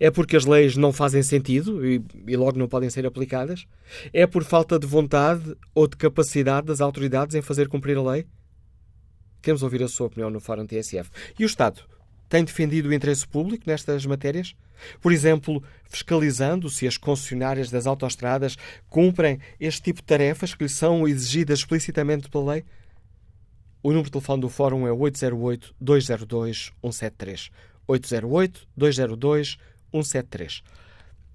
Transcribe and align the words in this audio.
É 0.01 0.11
porque 0.11 0.37
as 0.37 0.45
leis 0.45 0.77
não 0.77 0.93
fazem 0.93 1.23
sentido 1.23 1.87
e, 1.87 2.03
e, 2.27 2.37
logo 2.37 2.59
não 2.59 2.69
podem 2.69 2.91
ser 2.91 3.07
aplicadas? 3.07 3.67
É 4.13 4.27
por 4.27 4.45
falta 4.45 4.79
de 4.79 4.87
vontade 4.87 5.57
ou 5.75 5.87
de 5.87 5.97
capacidade 5.97 6.67
das 6.67 6.81
autoridades 6.81 7.35
em 7.35 7.43
fazer 7.43 7.69
cumprir 7.69 7.97
a 7.97 8.03
lei? 8.03 8.27
Queremos 9.43 9.63
ouvir 9.63 9.83
a 9.83 9.89
sua 9.89 10.07
opinião 10.07 10.31
no 10.31 10.41
Fórum 10.41 10.67
TSF. 10.67 11.11
E 11.39 11.45
o 11.45 11.47
Estado 11.47 11.83
tem 12.29 12.45
defendido 12.45 12.89
o 12.89 12.93
interesse 12.93 13.27
público 13.27 13.65
nestas 13.67 14.05
matérias? 14.05 14.55
Por 15.01 15.13
exemplo, 15.13 15.63
fiscalizando 15.85 16.69
se 16.69 16.87
as 16.87 16.97
concessionárias 16.97 17.71
das 17.71 17.87
autoestradas 17.87 18.57
cumprem 18.89 19.39
este 19.59 19.83
tipo 19.83 20.01
de 20.01 20.07
tarefas 20.07 20.55
que 20.55 20.65
lhes 20.65 20.73
são 20.73 21.07
exigidas 21.07 21.61
explicitamente 21.61 22.29
pela 22.29 22.55
lei? 22.55 22.65
O 23.83 23.91
número 23.91 24.07
de 24.07 24.13
telefone 24.13 24.41
do 24.41 24.49
Fórum 24.49 24.87
é 24.87 24.91
808-202-173. 24.91 27.51
808-202-173. 27.89 30.63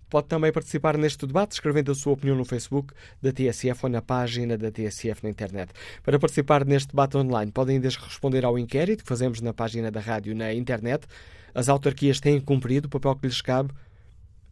Pode 0.09 0.27
também 0.27 0.51
participar 0.51 0.97
neste 0.97 1.25
debate 1.25 1.53
escrevendo 1.53 1.89
a 1.89 1.95
sua 1.95 2.11
opinião 2.11 2.35
no 2.35 2.43
Facebook 2.43 2.93
da 3.21 3.31
TSF 3.31 3.85
ou 3.85 3.89
na 3.89 4.01
página 4.01 4.57
da 4.57 4.69
TSF 4.69 5.23
na 5.23 5.29
internet. 5.29 5.71
Para 6.03 6.19
participar 6.19 6.65
neste 6.65 6.89
debate 6.89 7.15
online, 7.15 7.49
podem 7.49 7.77
ainda 7.77 7.87
responder 7.87 8.43
ao 8.43 8.59
inquérito 8.59 9.03
que 9.03 9.07
fazemos 9.07 9.39
na 9.39 9.53
página 9.53 9.89
da 9.89 10.01
rádio 10.01 10.35
na 10.35 10.53
internet. 10.53 11.07
As 11.55 11.69
autarquias 11.69 12.19
têm 12.19 12.41
cumprido 12.41 12.87
o 12.87 12.89
papel 12.89 13.15
que 13.15 13.27
lhes 13.27 13.41
cabe? 13.41 13.71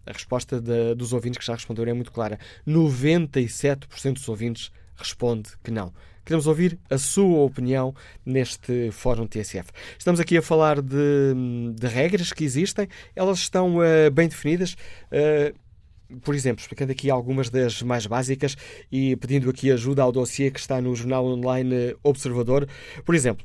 A 0.05 0.13
resposta 0.13 0.61
de, 0.61 0.95
dos 0.95 1.11
ouvintes 1.11 1.39
que 1.39 1.45
já 1.45 1.55
responderam 1.55 1.91
é 1.91 1.93
muito 1.93 2.13
clara. 2.13 2.39
97% 2.65 4.13
dos 4.13 4.29
ouvintes 4.29 4.71
responde 4.95 5.49
que 5.61 5.71
não. 5.71 5.91
Queremos 6.29 6.45
ouvir 6.45 6.77
a 6.91 6.97
sua 6.99 7.39
opinião 7.39 7.91
neste 8.23 8.91
Fórum 8.91 9.25
TSF. 9.25 9.71
Estamos 9.97 10.19
aqui 10.19 10.37
a 10.37 10.43
falar 10.43 10.79
de, 10.79 11.33
de 11.73 11.87
regras 11.87 12.31
que 12.31 12.43
existem, 12.43 12.87
elas 13.15 13.39
estão 13.39 13.77
uh, 13.77 14.11
bem 14.13 14.27
definidas. 14.27 14.73
Uh, 15.11 15.57
por 16.19 16.35
exemplo, 16.35 16.61
explicando 16.61 16.91
aqui 16.91 17.09
algumas 17.09 17.49
das 17.49 17.81
mais 17.81 18.05
básicas 18.05 18.55
e 18.91 19.15
pedindo 19.15 19.49
aqui 19.49 19.71
ajuda 19.71 20.03
ao 20.03 20.11
dossiê 20.11 20.51
que 20.51 20.59
está 20.59 20.79
no 20.79 20.95
jornal 20.95 21.25
online 21.25 21.95
Observador. 22.03 22.69
Por 23.03 23.15
exemplo, 23.15 23.43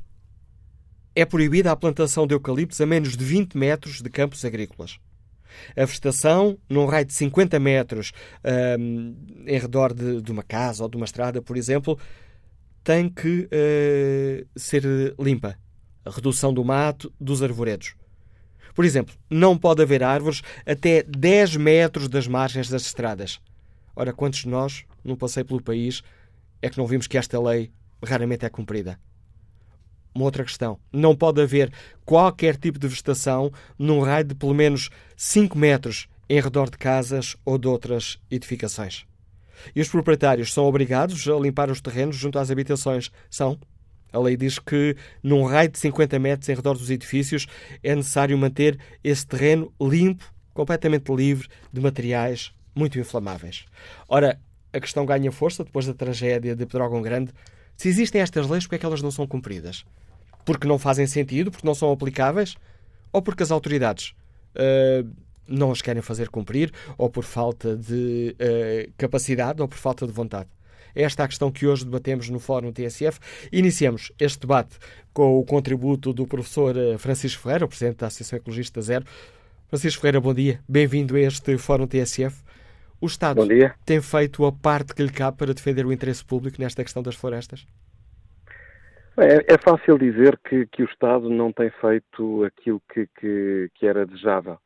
é 1.15 1.25
proibida 1.25 1.71
a 1.71 1.75
plantação 1.75 2.27
de 2.27 2.35
eucaliptos 2.35 2.79
a 2.79 2.85
menos 2.85 3.17
de 3.17 3.25
20 3.25 3.57
metros 3.57 3.99
de 3.99 4.11
campos 4.11 4.45
agrícolas. 4.45 4.99
A 5.75 5.85
vegetação, 5.85 6.57
num 6.69 6.85
raio 6.85 7.05
de 7.05 7.13
50 7.13 7.59
metros 7.59 8.11
um, 8.77 9.15
eh, 9.47 9.55
em 9.55 9.57
redor 9.57 9.93
de, 9.93 10.21
de, 10.21 10.31
uma 10.31 10.43
casa 10.43 10.83
ou 10.83 10.89
de 10.89 10.97
uma 10.97 11.05
estrada, 11.05 11.41
por 11.41 11.55
exemplo, 11.55 11.97
tem 12.85 13.09
que 13.09 13.49
uh, 13.51 14.47
ser 14.55 14.83
limpa. 15.19 15.57
A 16.05 16.11
redução 16.11 16.53
do 16.53 16.63
mato, 16.63 17.11
dos 17.19 17.41
arvoredos. 17.41 17.95
Por 18.75 18.85
exemplo, 18.85 19.15
não 19.27 19.57
pode 19.57 19.81
haver 19.81 20.03
árvores 20.03 20.43
até 20.63 21.01
10 21.01 21.57
metros 21.57 22.07
das 22.07 22.27
margens 22.27 22.69
das 22.69 22.83
estradas. 22.83 23.41
Ora, 23.95 24.13
quantos 24.13 24.41
de 24.41 24.49
nós, 24.49 24.85
num 25.03 25.15
passeio 25.15 25.47
pelo 25.47 25.63
país, 25.63 26.03
é 26.61 26.69
que 26.69 26.77
não 26.77 26.85
vimos 26.85 27.07
que 27.07 27.17
esta 27.17 27.41
lei 27.41 27.71
raramente 28.03 28.45
é 28.45 28.49
cumprida? 28.49 28.99
Uma 30.13 30.25
outra 30.25 30.43
questão. 30.43 30.79
Não 30.93 31.15
pode 31.15 31.41
haver 31.41 31.73
qualquer 32.05 32.55
tipo 32.55 32.77
de 32.77 32.87
vegetação 32.87 33.51
num 33.79 34.01
raio 34.01 34.25
de 34.25 34.35
pelo 34.35 34.53
menos 34.53 34.91
5 35.17 35.57
metros 35.57 36.07
em 36.29 36.39
redor 36.39 36.69
de 36.69 36.77
casas 36.77 37.35
ou 37.43 37.57
de 37.57 37.67
outras 37.67 38.19
edificações. 38.29 39.07
E 39.75 39.81
os 39.81 39.89
proprietários 39.89 40.53
são 40.53 40.65
obrigados 40.65 41.27
a 41.27 41.39
limpar 41.39 41.69
os 41.69 41.81
terrenos 41.81 42.15
junto 42.15 42.39
às 42.39 42.51
habitações? 42.51 43.11
São. 43.29 43.59
A 44.11 44.19
lei 44.19 44.37
diz 44.37 44.59
que, 44.59 44.95
num 45.21 45.43
raio 45.43 45.69
de 45.69 45.77
50 45.77 46.17
metros 46.19 46.47
em 46.47 46.55
redor 46.55 46.73
dos 46.73 46.89
edifícios, 46.89 47.47
é 47.83 47.93
necessário 47.93 48.37
manter 48.37 48.79
esse 49.03 49.27
terreno 49.27 49.73
limpo, 49.81 50.23
completamente 50.53 51.13
livre 51.13 51.49
de 51.71 51.81
materiais 51.81 52.53
muito 52.73 52.97
inflamáveis. 52.97 53.65
Ora, 54.07 54.39
a 54.71 54.79
questão 54.79 55.05
ganha 55.05 55.31
força 55.31 55.63
depois 55.63 55.85
da 55.85 55.93
tragédia 55.93 56.55
de 56.55 56.65
Pedrógão 56.65 57.01
Grande. 57.01 57.31
Se 57.77 57.89
existem 57.89 58.21
estas 58.21 58.47
leis, 58.47 58.65
por 58.65 58.71
que 58.71 58.75
é 58.75 58.79
que 58.79 58.85
elas 58.85 59.01
não 59.01 59.11
são 59.11 59.27
cumpridas? 59.27 59.85
Porque 60.45 60.67
não 60.67 60.77
fazem 60.77 61.07
sentido? 61.07 61.51
Porque 61.51 61.67
não 61.67 61.73
são 61.73 61.91
aplicáveis? 61.91 62.55
Ou 63.11 63.21
porque 63.21 63.43
as 63.43 63.51
autoridades 63.51 64.13
uh, 64.55 65.09
não 65.47 65.71
as 65.71 65.81
querem 65.81 66.01
fazer 66.01 66.29
cumprir, 66.29 66.71
ou 66.97 67.09
por 67.09 67.23
falta 67.23 67.75
de 67.75 68.35
uh, 68.39 68.91
capacidade, 68.97 69.61
ou 69.61 69.67
por 69.67 69.77
falta 69.77 70.05
de 70.05 70.11
vontade. 70.11 70.49
É 70.95 71.03
esta 71.03 71.25
a 71.25 71.27
questão 71.27 71.51
que 71.51 71.67
hoje 71.67 71.83
debatemos 71.83 72.29
no 72.29 72.39
Fórum 72.39 72.71
TSF. 72.71 73.19
Iniciamos 73.51 74.13
este 74.17 74.39
debate 74.39 74.77
com 75.13 75.37
o 75.37 75.43
contributo 75.43 76.13
do 76.13 76.25
professor 76.25 76.75
eh, 76.77 76.97
Francisco 76.97 77.43
Ferreira, 77.43 77.65
o 77.65 77.67
presidente 77.67 77.97
da 77.97 78.07
Associação 78.07 78.37
Ecologista 78.37 78.81
Zero. 78.81 79.03
Francisco 79.67 80.01
Ferreira, 80.01 80.21
bom 80.21 80.33
dia. 80.33 80.61
Bem-vindo 80.69 81.17
a 81.17 81.19
este 81.19 81.57
Fórum 81.57 81.85
TSF. 81.85 82.41
O 83.01 83.07
Estado 83.07 83.45
tem 83.85 84.01
feito 84.01 84.45
a 84.45 84.53
parte 84.53 84.95
que 84.95 85.03
lhe 85.03 85.11
cabe 85.11 85.37
para 85.37 85.53
defender 85.53 85.85
o 85.85 85.91
interesse 85.91 86.23
público 86.23 86.61
nesta 86.61 86.81
questão 86.81 87.03
das 87.03 87.15
florestas? 87.15 87.67
É, 89.17 89.53
é 89.53 89.57
fácil 89.57 89.97
dizer 89.97 90.39
que, 90.47 90.65
que, 90.67 90.83
o 90.83 90.85
Estado 90.85 91.29
não 91.29 91.51
tem 91.51 91.69
feito 91.81 92.43
aquilo 92.43 92.81
que, 92.93 93.07
que, 93.19 93.69
que 93.75 93.85
era 93.85 94.05
desejável. 94.05 94.57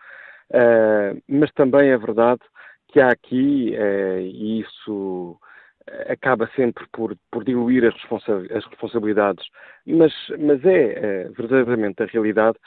Uh, 0.52 1.22
mas 1.28 1.52
também 1.52 1.90
é 1.90 1.98
verdade 1.98 2.42
que 2.88 3.00
há 3.00 3.10
aqui, 3.10 3.76
uh, 3.78 4.20
e 4.20 4.62
isso 4.62 5.40
eh, 5.86 6.14
acaba 6.14 6.50
sempre 6.56 6.88
por, 6.92 7.16
por 7.32 7.44
diluir 7.44 7.86
as, 7.86 7.94
responsa 7.94 8.38
as 8.50 8.66
responsabilidades, 8.66 9.46
mas, 9.86 10.12
mas 10.40 10.66
é 10.66 11.28
uh, 11.28 11.34
verdadeiramente 11.34 12.02
a 12.02 12.08
realidade, 12.08 12.58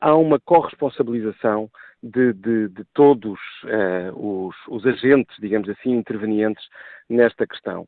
há 0.00 0.16
uma 0.16 0.40
corresponsabilização 0.40 1.70
de, 2.02 2.32
de, 2.32 2.68
de 2.70 2.84
todos 2.92 3.38
os, 4.16 4.56
os, 4.66 4.86
agentes, 4.86 5.36
digamos 5.38 5.68
assim, 5.68 5.92
intervenientes 5.92 6.64
nesta 7.08 7.46
questão. 7.46 7.86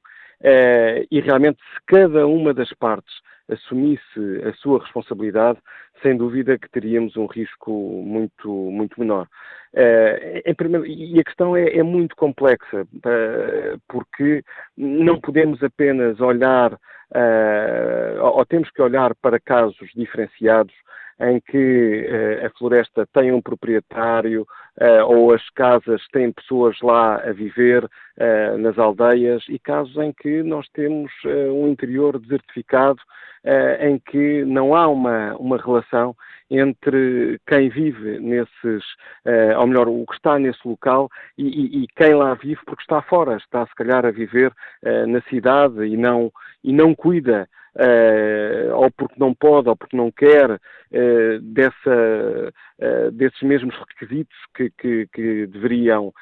e 1.10 1.20
realmente, 1.20 1.58
se 1.58 1.80
cada 1.86 2.24
uma 2.24 2.54
das 2.54 2.72
partes 2.74 3.12
assumisse 3.48 4.42
a 4.44 4.52
sua 4.54 4.80
responsabilidade, 4.80 5.58
sem 6.02 6.16
dúvida 6.16 6.58
que 6.58 6.68
teríamos 6.70 7.16
um 7.16 7.26
risco 7.26 7.70
muito, 8.04 8.48
muito 8.48 8.98
menor. 8.98 9.28
Uh, 9.74 10.54
primeiro, 10.54 10.86
e 10.86 11.18
a 11.18 11.24
questão 11.24 11.56
é, 11.56 11.76
é 11.76 11.82
muito 11.82 12.14
complexa, 12.16 12.82
uh, 12.82 13.80
porque 13.88 14.42
não 14.76 15.20
podemos 15.20 15.62
apenas 15.62 16.20
olhar, 16.20 16.72
uh, 16.74 18.20
ou 18.20 18.44
temos 18.44 18.70
que 18.70 18.82
olhar 18.82 19.14
para 19.16 19.40
casos 19.40 19.90
diferenciados 19.94 20.74
em 21.20 21.40
que 21.40 22.06
uh, 22.08 22.46
a 22.46 22.50
floresta 22.58 23.06
tem 23.12 23.32
um 23.32 23.40
proprietário 23.40 24.42
uh, 24.80 25.04
ou 25.06 25.32
as 25.32 25.48
casas 25.50 26.02
têm 26.12 26.32
pessoas 26.32 26.80
lá 26.80 27.16
a 27.16 27.32
viver 27.32 27.84
uh, 27.84 28.58
nas 28.58 28.78
aldeias 28.78 29.44
e 29.48 29.58
casos 29.58 29.96
em 29.96 30.12
que 30.12 30.42
nós 30.42 30.66
temos 30.70 31.10
um 31.24 31.68
interior 31.68 32.18
desertificado 32.18 33.00
em 33.80 33.98
que 33.98 34.44
não 34.44 34.72
há 34.72 34.86
uma, 34.86 35.34
uma 35.34 35.56
relação 35.56 36.14
entre 36.48 37.40
quem 37.44 37.68
vive 37.68 38.20
nesses, 38.20 38.84
ou 39.58 39.66
melhor, 39.66 39.88
o 39.88 40.06
que 40.06 40.14
está 40.14 40.38
nesse 40.38 40.60
local 40.64 41.10
e, 41.36 41.42
e, 41.42 41.82
e, 41.82 41.86
quem 41.96 42.14
lá 42.14 42.34
vive 42.34 42.60
porque 42.64 42.82
está 42.82 43.02
fora, 43.02 43.36
está 43.36 43.66
se 43.66 43.74
calhar 43.74 44.06
a 44.06 44.12
viver 44.12 44.52
na 45.08 45.20
cidade 45.22 45.84
e 45.84 45.96
não, 45.96 46.30
e 46.62 46.72
não 46.72 46.94
cuida 46.94 47.48
ou 48.74 48.90
porque 48.90 49.14
não 49.18 49.34
pode, 49.34 49.68
ou 49.68 49.76
porque 49.76 49.96
não 49.96 50.10
quer, 50.10 50.50
uh, 50.50 51.40
dessa, 51.40 52.52
uh, 52.78 53.10
desses 53.12 53.40
mesmos 53.42 53.74
requisitos 53.76 54.36
que, 54.54 54.70
que, 54.70 55.08
que 55.12 55.46
deveriam 55.46 56.12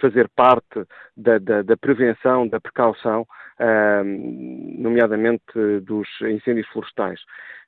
fazer 0.00 0.28
parte 0.36 0.84
da, 1.16 1.38
da, 1.38 1.62
da, 1.62 1.76
prevenção, 1.76 2.46
da 2.46 2.60
precaução, 2.60 3.26
nomeadamente 4.78 5.42
dos 5.82 6.06
incêndios 6.20 6.68
florestais. 6.68 7.18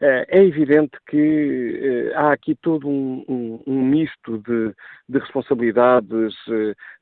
é 0.01 0.39
evidente 0.45 0.97
que 1.09 2.13
há 2.15 2.31
aqui 2.31 2.55
todo 2.55 2.89
um, 2.89 3.25
um, 3.29 3.61
um 3.67 3.83
misto 3.85 4.39
de, 4.39 4.73
de 5.09 5.19
responsabilidades, 5.19 6.33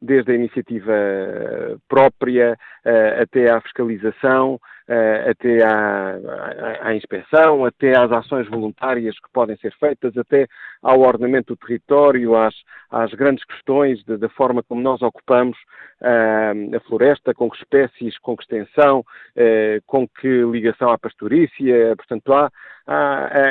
desde 0.00 0.32
a 0.32 0.37
iniciativa 0.37 0.94
própria 1.87 2.59
até 3.20 3.50
à 3.50 3.61
fiscalização, 3.61 4.59
até 5.31 5.62
à 5.64 5.88
à, 6.08 6.88
à, 6.88 6.94
inspeção, 6.94 7.64
até 7.64 7.96
às 7.96 8.11
ações 8.11 8.49
voluntárias 8.49 9.14
que 9.19 9.31
podem 9.32 9.56
ser 9.56 9.73
feitas, 9.79 10.17
até 10.17 10.46
ao 10.82 11.00
ordenamento 11.00 11.55
do 11.55 11.56
território, 11.56 12.37
às, 12.37 12.55
às 12.90 13.12
grandes 13.12 13.44
questões 13.44 14.02
da 14.05 14.29
forma 14.31 14.62
como 14.62 14.81
nós 14.81 15.02
ocupamos 15.02 15.56
uh, 16.00 16.76
a 16.76 16.81
floresta, 16.81 17.35
com 17.35 17.50
que 17.50 17.58
espécies, 17.58 18.19
com 18.19 18.37
que 18.37 18.43
extensão, 18.44 19.00
uh, 19.00 19.82
com 19.87 20.08
que 20.08 20.43
ligação 20.44 20.91
à 20.91 20.99
pastorícia, 20.99 21.94
portanto 21.96 22.32
há, 22.32 22.50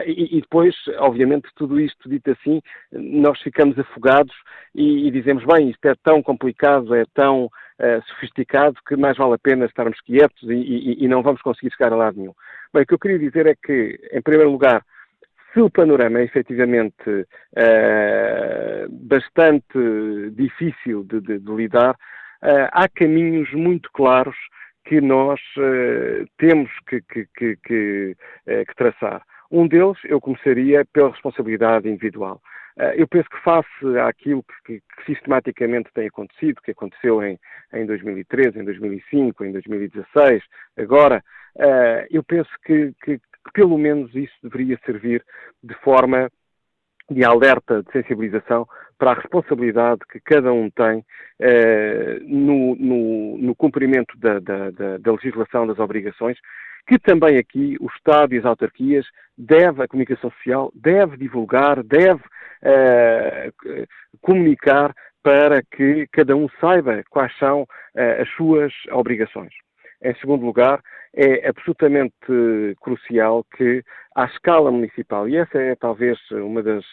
e, 0.08 0.38
e, 0.38 0.42
depois, 0.42 0.76
obviamente, 0.98 1.48
tudo 1.56 1.80
isto 1.80 2.10
dito 2.10 2.32
assim, 2.32 2.60
nós 2.92 3.40
ficamos 3.42 3.78
afogados 3.78 4.34
e, 4.74 5.08
e 5.08 5.12
dizemos, 5.12 5.44
bem, 5.46 5.70
isto 5.70 5.86
é 5.86 5.94
tão 6.04 6.24
complicado, 6.24 6.96
é 6.96 7.06
tão 7.14 7.48
uh, 7.80 8.02
sofisticado 8.08 8.78
que 8.88 8.96
mais 8.96 9.18
vale 9.18 9.34
a 9.34 9.38
pena 9.38 9.66
estarmos 9.66 10.00
quietos 10.02 10.44
e, 10.44 10.54
e, 10.54 11.06
e, 11.06 11.08
não 11.08 11.22
vamos 11.22 11.42
conseguir 11.42 11.72
chegar 11.72 11.94
a 11.94 11.96
lado 11.96 12.18
nenhum. 12.18 12.34
Bem, 12.74 12.84
o 12.84 12.86
que 12.86 12.94
eu 12.94 13.00
queria 13.00 13.20
dizer 13.20 13.48
é 13.48 13.56
que, 13.56 14.00
em 14.12 14.22
primeiro 14.22 14.52
lugar, 14.52 14.84
se 15.54 15.62
o 15.62 15.70
panorama 15.70 16.20
é 16.20 16.24
efetivamente 16.24 17.10
uh, 17.10 18.90
bastante 18.90 20.32
difícil 20.32 21.04
de, 21.04 21.22
de, 21.22 21.40
de 21.40 21.52
lidar, 21.52 21.92
uh, 21.92 22.70
há 22.72 22.88
caminhos 22.90 23.52
muito 23.54 23.90
claros 23.92 24.36
que 24.86 25.02
nós 25.02 25.42
temos 26.38 26.72
que, 26.88 27.02
que, 27.02 27.28
que, 27.36 27.58
que 28.46 28.76
traçar. 28.78 29.22
Um 29.52 29.68
deles 29.68 29.98
eu 30.06 30.22
começaria 30.22 30.86
pela 30.94 31.10
responsabilidade 31.10 31.90
individual. 31.90 32.42
Eh, 32.78 33.02
eu 33.02 33.08
penso 33.08 33.30
que 33.30 33.42
face 33.42 33.68
àquilo 34.00 34.44
que, 34.66 34.80
que, 34.80 35.06
sistematicamente 35.06 35.90
tem 35.94 36.08
acontecido, 36.08 36.62
que 36.62 36.72
aconteceu 36.72 37.24
em, 37.24 37.40
em 37.74 37.86
2013, 37.86 38.60
em 38.60 38.64
2005, 38.64 39.46
em 39.46 39.52
2016, 39.52 40.44
agora, 40.78 41.24
eh, 41.58 42.08
eu 42.12 42.24
penso 42.24 42.50
que, 42.64 42.94
que, 43.04 43.18
que 43.18 43.52
pelo 43.54 43.78
menos 43.78 44.14
isso 44.14 44.36
deveria 44.44 44.80
servir 44.86 45.24
de 45.64 45.74
forma 45.76 46.30
de 47.10 47.24
alerta, 47.24 47.82
de 47.84 47.92
sensibilização 47.92 48.68
para 48.98 49.12
a 49.12 49.16
responsabilidade 49.16 50.02
que 50.12 50.20
cada 50.20 50.52
um 50.52 50.70
tem 50.70 51.06
eh, 51.40 52.20
no, 52.24 52.76
no, 52.76 53.38
no, 53.38 53.56
cumprimento 53.56 54.18
da, 54.18 54.40
da, 54.40 54.72
da, 54.72 54.98
da, 54.98 55.12
legislação, 55.12 55.66
das 55.66 55.80
obrigações, 55.80 56.38
que 56.88 56.98
também 56.98 57.38
aqui 57.38 57.76
o 57.80 57.88
Estado 57.88 58.34
e 58.34 58.38
as 58.38 58.46
autarquias 58.46 59.06
deve, 59.38 59.84
a 59.84 59.88
comunicação 59.88 60.32
social, 60.32 60.72
deve 60.74 61.18
divulgar, 61.18 61.84
deve 61.84 62.22
eh, 62.64 63.52
comunicar 64.22 64.96
para 65.22 65.62
que 65.62 66.08
cada 66.12 66.36
um 66.36 66.48
saiba 66.62 67.04
quais 67.10 67.38
são 67.38 67.64
uh, 67.64 68.22
as 68.22 68.30
suas 68.30 68.74
obrigações. 68.92 69.54
Em 70.02 70.16
segundo 70.16 70.46
lugar, 70.46 70.80
é 71.14 71.50
absolutamente 71.50 72.16
crucial 72.80 73.44
que, 73.58 73.84
à 74.16 74.26
escala 74.26 74.72
municipal, 74.72 75.28
e 75.28 75.36
essa 75.36 75.62
é 75.62 75.76
talvez 75.76 76.18
uma 76.32 76.64
das 76.64 76.86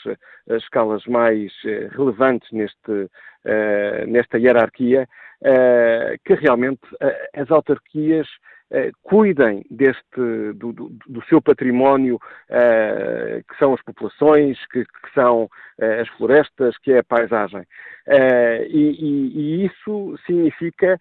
escalas 0.48 1.04
mais 1.06 1.52
eh, 1.64 1.88
relevantes 1.92 2.50
neste, 2.50 2.90
uh, 2.90 4.06
nesta 4.08 4.38
hierarquia, 4.38 5.06
uh, 5.42 6.18
que 6.24 6.34
realmente 6.34 6.82
uh, 6.94 7.40
as 7.40 7.50
autarquias 7.50 8.26
eh, 8.26 8.63
cuidem 9.02 9.64
deste, 9.70 10.52
do, 10.54 10.72
do, 10.72 10.96
do 11.06 11.24
seu 11.28 11.40
património, 11.40 12.18
eh, 12.48 13.42
que 13.48 13.58
são 13.58 13.74
as 13.74 13.82
populações, 13.82 14.58
que, 14.66 14.84
que 14.84 15.14
são 15.14 15.48
eh, 15.78 16.00
as 16.00 16.08
florestas, 16.16 16.76
que 16.78 16.92
é 16.92 16.98
a 16.98 17.04
paisagem. 17.04 17.64
E, 18.06 18.96
e, 18.98 19.62
e, 19.62 19.66
isso 19.66 20.14
significa 20.26 21.00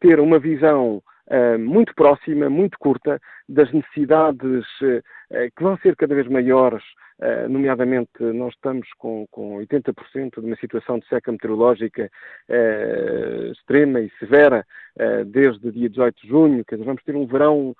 ter 0.00 0.20
uma 0.20 0.38
visão 0.38 1.02
muito 1.58 1.94
próxima, 1.94 2.50
muito 2.50 2.78
curta, 2.78 3.20
das 3.48 3.70
necessidades 3.72 4.66
que 5.56 5.62
vão 5.62 5.76
ser 5.78 5.96
cada 5.96 6.14
vez 6.14 6.28
maiores 6.28 6.82
nomeadamente, 7.48 8.10
nós 8.20 8.52
estamos 8.54 8.88
com, 8.98 9.26
com 9.30 9.56
80% 9.58 10.40
de 10.40 10.46
uma 10.46 10.56
situação 10.56 10.98
de 10.98 11.06
seca 11.06 11.30
meteorológica 11.30 12.10
extrema 13.52 14.00
e 14.00 14.10
severa 14.18 14.66
desde 15.26 15.68
o 15.68 15.72
dia 15.72 15.88
18 15.88 16.22
de 16.22 16.28
junho, 16.28 16.64
quer 16.64 16.74
dizer, 16.74 16.86
vamos 16.86 17.02
ter 17.04 17.14
um 17.14 17.26
verão 17.26 17.74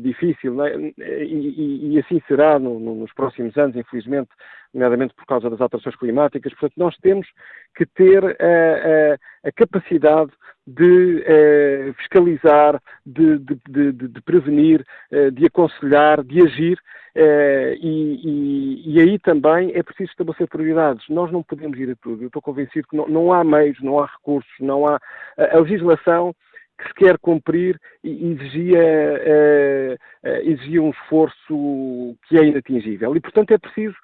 difícil, 0.00 0.64
é? 0.64 0.74
e, 0.76 1.92
e, 1.92 1.94
e, 1.94 1.98
assim 2.00 2.20
será 2.26 2.58
no, 2.58 2.80
no, 2.80 2.94
nos 2.96 3.12
próximos 3.12 3.56
anos, 3.56 3.76
infelizmente, 3.76 4.30
nomeadamente 4.72 5.14
por 5.14 5.24
causa 5.26 5.48
das 5.48 5.60
alterações 5.60 5.96
climáticas. 5.96 6.52
Portanto, 6.52 6.74
nós 6.76 6.96
temos 6.96 7.28
que 7.76 7.86
ter 7.86 8.24
a 8.24 9.52
capacidade 9.54 10.32
de 10.68 11.94
fiscalizar, 11.96 12.80
de, 13.06 13.38
de, 13.38 13.58
de, 13.68 14.08
de 14.08 14.20
prevenir, 14.22 14.84
de 15.32 15.46
aconselhar, 15.46 16.22
de 16.22 16.42
agir 16.42 16.78
Uh, 17.18 17.74
e, 17.80 18.20
e, 18.22 18.94
e, 18.94 19.00
aí 19.00 19.18
também 19.18 19.72
é 19.74 19.82
preciso 19.82 20.10
estabelecer 20.10 20.46
prioridades. 20.46 21.04
Nós 21.08 21.32
não 21.32 21.42
podemos 21.42 21.76
ir 21.76 21.90
a 21.90 21.96
tudo. 21.96 22.22
Eu 22.22 22.28
estou 22.28 22.40
convencido 22.40 22.86
que 22.86 22.96
não, 22.96 23.08
não 23.08 23.32
há 23.32 23.42
meios, 23.42 23.76
não 23.82 23.98
há 23.98 24.06
recursos, 24.06 24.52
não 24.60 24.86
há. 24.86 25.00
A, 25.36 25.56
a 25.56 25.60
legislação 25.60 26.32
que 26.78 26.86
se 26.86 26.94
quer 26.94 27.18
cumprir 27.18 27.76
exigia, 28.04 28.78
uh, 28.78 30.28
uh, 30.28 30.48
exigia 30.48 30.80
um 30.80 30.90
esforço 30.90 32.16
que 32.28 32.38
é 32.38 32.44
inatingível. 32.44 33.16
E, 33.16 33.20
portanto, 33.20 33.50
é 33.50 33.58
preciso 33.58 33.96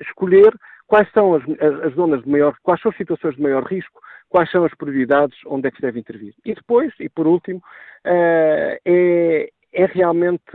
escolher 0.00 0.52
quais 0.86 1.10
são 1.12 1.34
as, 1.34 1.42
as, 1.42 1.84
as, 1.84 1.94
zonas 1.94 2.22
de 2.22 2.28
maior, 2.30 2.54
quais 2.62 2.80
são 2.80 2.90
as 2.90 2.96
situações 2.96 3.36
de 3.36 3.42
maior 3.42 3.64
risco, 3.64 4.00
quais 4.28 4.50
são 4.50 4.64
as 4.64 4.74
prioridades, 4.74 5.38
onde 5.46 5.68
é 5.68 5.70
que 5.70 5.76
se 5.76 5.82
deve 5.82 6.00
intervir. 6.00 6.34
E 6.44 6.54
depois, 6.54 6.92
e 6.98 7.08
por 7.08 7.26
último, 7.26 7.62
é, 8.04 8.80
é 9.76 9.84
realmente 9.86 10.50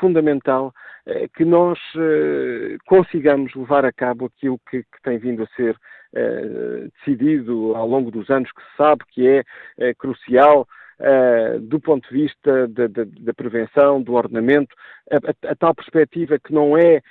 fundamental 0.00 0.72
eh, 1.04 1.28
que 1.36 1.44
nós 1.44 1.78
eh, 1.96 2.76
consigamos 2.86 3.54
levar 3.54 3.84
a 3.84 3.92
cabo 3.92 4.26
aquilo 4.26 4.58
que, 4.70 4.82
que 4.82 5.02
tem 5.02 5.18
vindo 5.18 5.42
a 5.42 5.46
ser 5.48 5.76
eh, 6.14 6.88
decidido 6.96 7.74
ao 7.74 7.86
longo 7.88 8.10
dos 8.10 8.30
anos, 8.30 8.50
que 8.52 8.62
se 8.62 8.76
sabe 8.76 9.02
que 9.10 9.28
é 9.28 9.94
crucial 9.94 10.66
Uh, 11.02 11.58
do 11.58 11.80
ponto 11.80 12.08
de 12.08 12.22
vista 12.22 12.68
da, 12.68 13.34
prevenção, 13.34 14.00
do 14.00 14.14
ordenamento, 14.14 14.72
a, 15.10 15.16
a, 15.16 15.50
a, 15.50 15.56
tal 15.56 15.74
perspectiva 15.74 16.38
que 16.38 16.52
não 16.54 16.78
é 16.78 17.02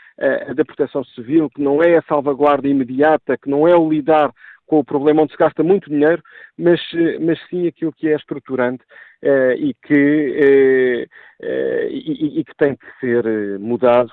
a 0.48 0.54
da 0.54 0.64
proteção 0.64 1.04
civil, 1.04 1.50
que 1.50 1.62
não 1.62 1.84
é 1.84 1.98
a 1.98 2.02
salvaguarda 2.04 2.70
imediata, 2.70 3.38
que 3.38 3.50
não 3.50 3.68
é 3.68 3.76
o 3.76 3.90
lidar 3.90 4.32
com 4.72 4.80
o 4.80 4.86
problema 4.86 5.24
onde 5.24 5.34
se 5.34 5.38
gasta 5.38 5.62
muito 5.62 5.90
dinheiro, 5.90 6.24
mas, 6.58 6.80
mas 7.20 7.38
sim 7.50 7.68
aquilo 7.68 7.92
que 7.92 8.08
é 8.08 8.16
estruturante 8.16 8.82
uh, 9.22 9.52
e, 9.58 9.74
que, 9.84 11.10
uh, 11.44 11.50
e, 11.90 12.40
e, 12.40 12.44
que 12.46 12.56
tem 12.56 12.78
que 12.78 12.86
ser 13.02 13.60
mudado 13.60 14.10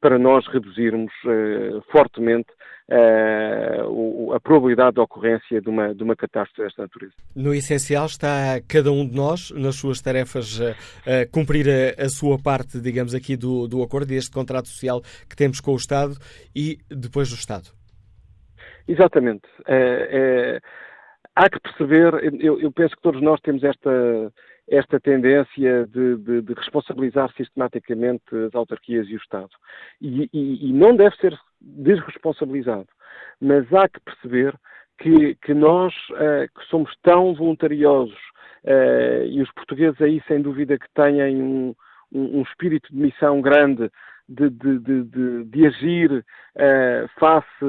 para 0.00 0.18
nós 0.18 0.46
reduzirmos 0.48 1.12
fortemente 1.90 2.48
a 4.34 4.40
probabilidade 4.40 4.94
de 4.94 5.00
ocorrência 5.00 5.60
de 5.60 5.68
uma, 5.68 5.94
de 5.94 6.02
uma 6.02 6.14
catástrofe 6.14 6.62
desta 6.62 6.82
natureza. 6.82 7.14
No 7.34 7.52
essencial 7.52 8.06
está 8.06 8.60
cada 8.68 8.92
um 8.92 9.06
de 9.06 9.14
nós, 9.14 9.50
nas 9.50 9.76
suas 9.76 10.00
tarefas, 10.00 10.60
a 10.60 11.26
cumprir 11.32 11.66
a, 11.68 12.04
a, 12.04 12.08
sua 12.08 12.38
parte, 12.38 12.80
digamos 12.80 13.14
aqui, 13.14 13.36
do, 13.36 13.66
do 13.66 13.82
acordo, 13.82 14.06
deste 14.06 14.30
contrato 14.30 14.68
social 14.68 15.00
que 15.28 15.34
temos 15.36 15.60
com 15.60 15.72
o 15.72 15.76
Estado 15.76 16.14
e 16.54 16.78
depois 16.88 17.28
do 17.28 17.34
Estado. 17.34 17.70
Exatamente. 18.88 19.48
É, 19.66 19.76
é, 19.76 20.60
há 21.34 21.50
que 21.50 21.60
perceber, 21.60 22.32
eu, 22.40 22.60
eu, 22.60 22.70
penso 22.70 22.94
que 22.94 23.02
todos 23.02 23.20
nós 23.20 23.40
temos 23.40 23.64
esta, 23.64 24.32
esta 24.68 24.98
tendência 24.98 25.86
de, 25.86 26.16
de, 26.16 26.42
de 26.42 26.52
responsabilizar 26.54 27.32
sistematicamente 27.36 28.24
as 28.46 28.54
autarquias 28.54 29.06
e 29.08 29.14
o 29.14 29.18
Estado. 29.18 29.50
E, 30.00 30.28
e, 30.32 30.68
e, 30.68 30.72
não 30.72 30.96
deve 30.96 31.16
ser 31.16 31.38
desresponsabilizado. 31.60 32.88
Mas 33.40 33.72
há 33.72 33.88
que 33.88 34.00
perceber 34.00 34.54
que, 34.98 35.34
que 35.36 35.54
nós, 35.54 35.94
uh, 36.10 36.48
que 36.58 36.66
somos 36.68 36.92
tão 37.02 37.34
voluntariosos, 37.34 38.18
uh, 38.64 39.24
e 39.26 39.40
os 39.40 39.50
portugueses 39.52 40.00
aí, 40.00 40.22
sem 40.26 40.42
dúvida, 40.42 40.78
que 40.78 40.88
têm 40.94 41.22
um, 41.42 41.74
um, 42.12 42.38
um 42.38 42.42
espírito 42.42 42.92
de 42.92 42.98
missão 42.98 43.40
grande 43.40 43.90
de, 44.28 44.50
de, 44.50 44.78
de, 44.80 45.44
de 45.44 45.66
agir 45.66 46.10
uh, 46.12 47.08
face 47.20 47.64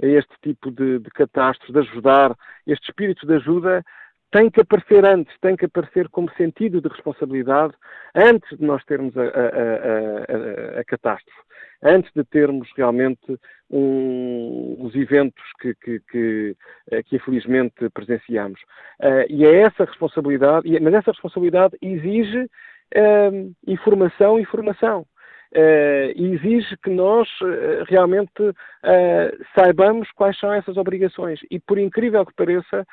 a 0.00 0.06
este 0.06 0.34
tipo 0.42 0.70
de, 0.70 0.98
de 0.98 1.10
catástrofes, 1.10 1.72
de 1.72 1.80
ajudar, 1.80 2.36
este 2.66 2.88
espírito 2.88 3.26
de 3.26 3.34
ajuda 3.34 3.84
tem 4.30 4.50
que 4.50 4.60
aparecer 4.60 5.04
antes, 5.04 5.34
tem 5.40 5.56
que 5.56 5.64
aparecer 5.64 6.08
como 6.08 6.30
sentido 6.32 6.80
de 6.80 6.88
responsabilidade 6.88 7.74
antes 8.14 8.58
de 8.58 8.64
nós 8.64 8.84
termos 8.84 9.16
a, 9.16 9.22
a, 9.22 9.26
a, 9.26 10.80
a 10.80 10.84
catástrofe, 10.84 11.40
antes 11.82 12.10
de 12.14 12.24
termos 12.24 12.68
realmente 12.76 13.38
um, 13.70 14.76
os 14.80 14.94
eventos 14.94 15.44
que, 15.60 15.74
que, 15.76 16.00
que, 16.10 16.56
eh, 16.90 17.02
que 17.02 17.16
infelizmente 17.16 17.88
presenciamos. 17.90 18.60
Uh, 19.00 19.24
e 19.28 19.44
é 19.44 19.62
essa 19.62 19.84
responsabilidade, 19.84 20.68
mas 20.80 20.94
essa 20.94 21.12
responsabilidade 21.12 21.76
exige 21.80 22.42
uh, 22.42 23.54
informação 23.66 24.38
e 24.38 24.44
formação. 24.44 25.06
Uh, 25.54 26.12
e 26.14 26.34
exige 26.34 26.76
que 26.76 26.90
nós 26.90 27.26
uh, 27.40 27.82
realmente 27.88 28.42
uh, 28.42 29.44
saibamos 29.58 30.10
quais 30.12 30.38
são 30.38 30.52
essas 30.52 30.76
obrigações. 30.76 31.40
E 31.50 31.58
por 31.58 31.78
incrível 31.78 32.24
que 32.26 32.34
pareça, 32.34 32.86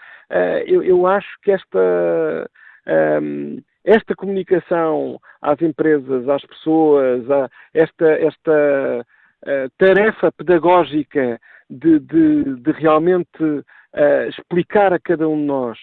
eu, 0.65 0.81
eu, 0.81 1.05
acho 1.05 1.27
que 1.43 1.51
esta, 1.51 2.49
um, 3.21 3.61
esta 3.83 4.15
comunicação 4.15 5.19
às 5.41 5.61
empresas, 5.61 6.27
às 6.29 6.43
pessoas, 6.45 7.25
esta, 7.73 8.07
esta 8.07 9.05
tarefa 9.77 10.31
pedagógica 10.31 11.39
de, 11.69 11.99
de, 11.99 12.55
de 12.55 12.71
realmente 12.71 13.63
explicar 14.29 14.93
a 14.93 14.99
cada 14.99 15.27
um 15.27 15.37
de 15.37 15.43
nós 15.43 15.77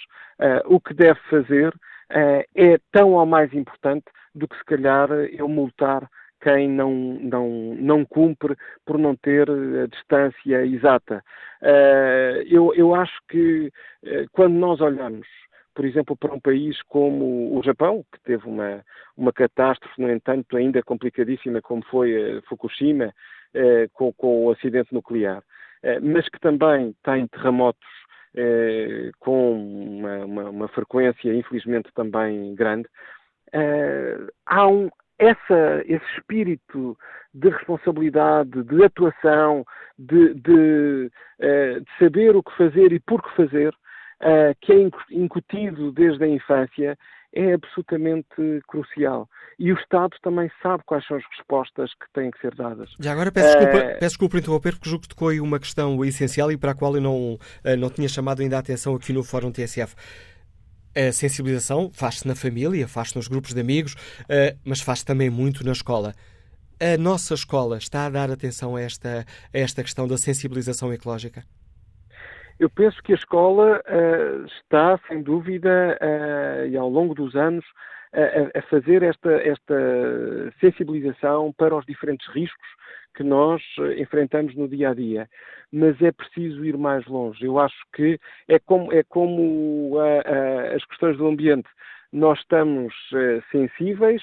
o 0.64 0.80
que 0.80 0.92
deve 0.92 1.20
fazer 1.30 1.72
é 2.10 2.78
tão 2.90 3.12
ou 3.12 3.24
mais 3.24 3.52
importante 3.54 4.06
do 4.34 4.48
que 4.48 4.56
se 4.56 4.64
calhar 4.64 5.08
eu 5.10 5.48
multar 5.48 6.08
quem 6.42 6.68
não, 6.68 6.92
não, 7.20 7.48
não 7.76 8.04
cumpre 8.04 8.56
por 8.84 8.98
não 8.98 9.14
ter 9.14 9.48
a 9.48 9.86
distância 9.86 10.66
exata. 10.66 11.22
Uh, 11.62 12.42
eu, 12.50 12.74
eu 12.74 12.94
acho 12.94 13.16
que 13.28 13.72
uh, 14.02 14.26
quando 14.32 14.54
nós 14.54 14.80
olhamos, 14.80 15.26
por 15.72 15.84
exemplo, 15.84 16.16
para 16.16 16.34
um 16.34 16.40
país 16.40 16.82
como 16.82 17.56
o 17.56 17.62
Japão, 17.62 18.04
que 18.12 18.20
teve 18.24 18.46
uma, 18.46 18.84
uma 19.16 19.32
catástrofe, 19.32 20.02
no 20.02 20.10
entanto, 20.10 20.56
ainda 20.56 20.82
complicadíssima, 20.82 21.62
como 21.62 21.82
foi 21.86 22.42
Fukushima, 22.48 23.14
com, 23.92 24.12
com, 24.14 24.46
o 24.46 24.50
acidente 24.50 24.92
nuclear, 24.92 25.42
mas 26.02 26.28
que 26.28 26.40
também 26.40 26.94
tem 27.02 27.26
terremotos 27.26 27.88
com 29.18 29.52
uma, 29.98 30.24
uma, 30.24 30.50
uma, 30.50 30.68
frequência, 30.68 31.34
infelizmente, 31.34 31.90
também 31.94 32.54
grande, 32.54 32.88
há 34.46 34.68
um, 34.68 34.90
essa, 35.22 35.82
esse 35.86 36.04
espírito 36.16 36.98
de 37.32 37.48
responsabilidade, 37.48 38.62
de 38.64 38.84
atuação, 38.84 39.64
de, 39.98 40.34
de, 40.34 41.10
uh, 41.40 41.80
de, 41.80 41.98
saber 41.98 42.34
o 42.34 42.42
que 42.42 42.56
fazer 42.56 42.92
e 42.92 43.00
por 43.00 43.22
que 43.22 43.36
fazer, 43.36 43.68
uh, 43.68 44.54
que 44.60 44.72
é 44.72 44.90
incutido 45.12 45.92
desde 45.92 46.24
a 46.24 46.28
infância, 46.28 46.98
é 47.34 47.54
absolutamente 47.54 48.60
crucial. 48.68 49.26
E 49.58 49.72
o 49.72 49.76
Estado 49.76 50.14
também 50.22 50.50
sabe 50.62 50.82
quais 50.84 51.06
são 51.06 51.16
as 51.16 51.24
respostas 51.34 51.90
que 51.94 52.12
têm 52.12 52.30
que 52.30 52.38
ser 52.40 52.54
dadas. 52.54 52.90
Já 53.00 53.12
agora 53.12 53.32
peço 53.32 53.56
desculpa, 53.56 53.78
uh, 53.78 53.88
peço 53.88 54.00
desculpa 54.00 54.32
por 54.32 54.38
interromper, 54.40 54.72
porque 54.72 54.90
julgo 54.90 55.02
que 55.02 55.08
tocou 55.08 55.28
aí 55.28 55.40
uma 55.40 55.58
questão 55.58 56.04
essencial 56.04 56.50
e 56.52 56.58
para 56.58 56.72
a 56.72 56.74
qual 56.74 56.94
eu 56.96 57.00
não, 57.00 57.38
não 57.78 57.88
tinha 57.88 58.08
chamado 58.08 58.42
ainda 58.42 58.56
a 58.56 58.60
atenção 58.60 58.94
aqui 58.94 59.12
no 59.12 59.22
Fórum 59.22 59.52
TSF. 59.52 59.94
A 60.94 61.10
sensibilização 61.10 61.90
faz-se 61.90 62.28
na 62.28 62.34
família, 62.34 62.86
faz-se 62.86 63.16
nos 63.16 63.26
grupos 63.26 63.54
de 63.54 63.60
amigos, 63.60 63.94
uh, 63.94 64.58
mas 64.64 64.80
faz-se 64.80 65.06
também 65.06 65.30
muito 65.30 65.64
na 65.64 65.72
escola. 65.72 66.12
A 66.78 66.98
nossa 66.98 67.32
escola 67.32 67.78
está 67.78 68.06
a 68.06 68.10
dar 68.10 68.30
atenção 68.30 68.76
a 68.76 68.80
esta, 68.82 69.24
a 69.54 69.58
esta 69.58 69.82
questão 69.82 70.06
da 70.06 70.18
sensibilização 70.18 70.92
ecológica? 70.92 71.44
Eu 72.58 72.68
penso 72.68 73.02
que 73.02 73.12
a 73.12 73.16
escola 73.16 73.80
uh, 73.80 74.44
está, 74.46 75.00
sem 75.08 75.22
dúvida, 75.22 75.98
uh, 76.00 76.66
e 76.66 76.76
ao 76.76 76.90
longo 76.90 77.14
dos 77.14 77.34
anos, 77.34 77.64
a, 78.14 78.60
fazer 78.68 79.02
esta, 79.02 79.30
esta 79.30 79.74
sensibilização 80.60 81.50
para 81.56 81.74
os 81.74 81.86
diferentes 81.86 82.28
riscos 82.28 82.68
que 83.14 83.22
nós 83.22 83.62
enfrentamos 83.98 84.54
no 84.54 84.68
dia 84.68 84.90
a 84.90 84.94
dia 84.94 85.28
mas 85.72 86.00
é 86.02 86.12
preciso 86.12 86.64
ir 86.64 86.76
mais 86.76 87.06
longe. 87.06 87.44
Eu 87.44 87.58
acho 87.58 87.76
que 87.94 88.20
é 88.46 88.58
como, 88.58 88.92
é 88.92 89.02
como 89.02 89.98
a, 89.98 90.28
a, 90.28 90.76
as 90.76 90.84
questões 90.84 91.16
do 91.16 91.26
ambiente. 91.26 91.68
Nós 92.12 92.38
estamos 92.40 92.94
uh, 93.12 93.42
sensíveis, 93.50 94.20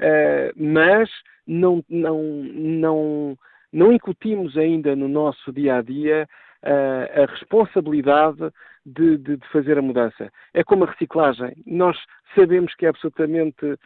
uh, 0.00 0.52
mas 0.56 1.10
não, 1.44 1.84
não, 1.90 2.22
não, 2.22 3.38
não 3.72 3.92
incutimos 3.92 4.56
ainda 4.56 4.94
no 4.94 5.08
nosso 5.08 5.52
dia 5.52 5.78
a 5.78 5.82
dia 5.82 6.28
uh, 6.62 7.22
a 7.22 7.26
responsabilidade 7.26 8.52
de, 8.84 9.16
de, 9.18 9.36
de, 9.36 9.48
fazer 9.48 9.78
a 9.78 9.82
mudança. 9.82 10.32
É 10.52 10.64
como 10.64 10.84
a 10.84 10.90
reciclagem. 10.90 11.54
Nós 11.66 11.96
sabemos 12.34 12.74
que 12.74 12.86
é 12.86 12.88
absolutamente 12.88 13.78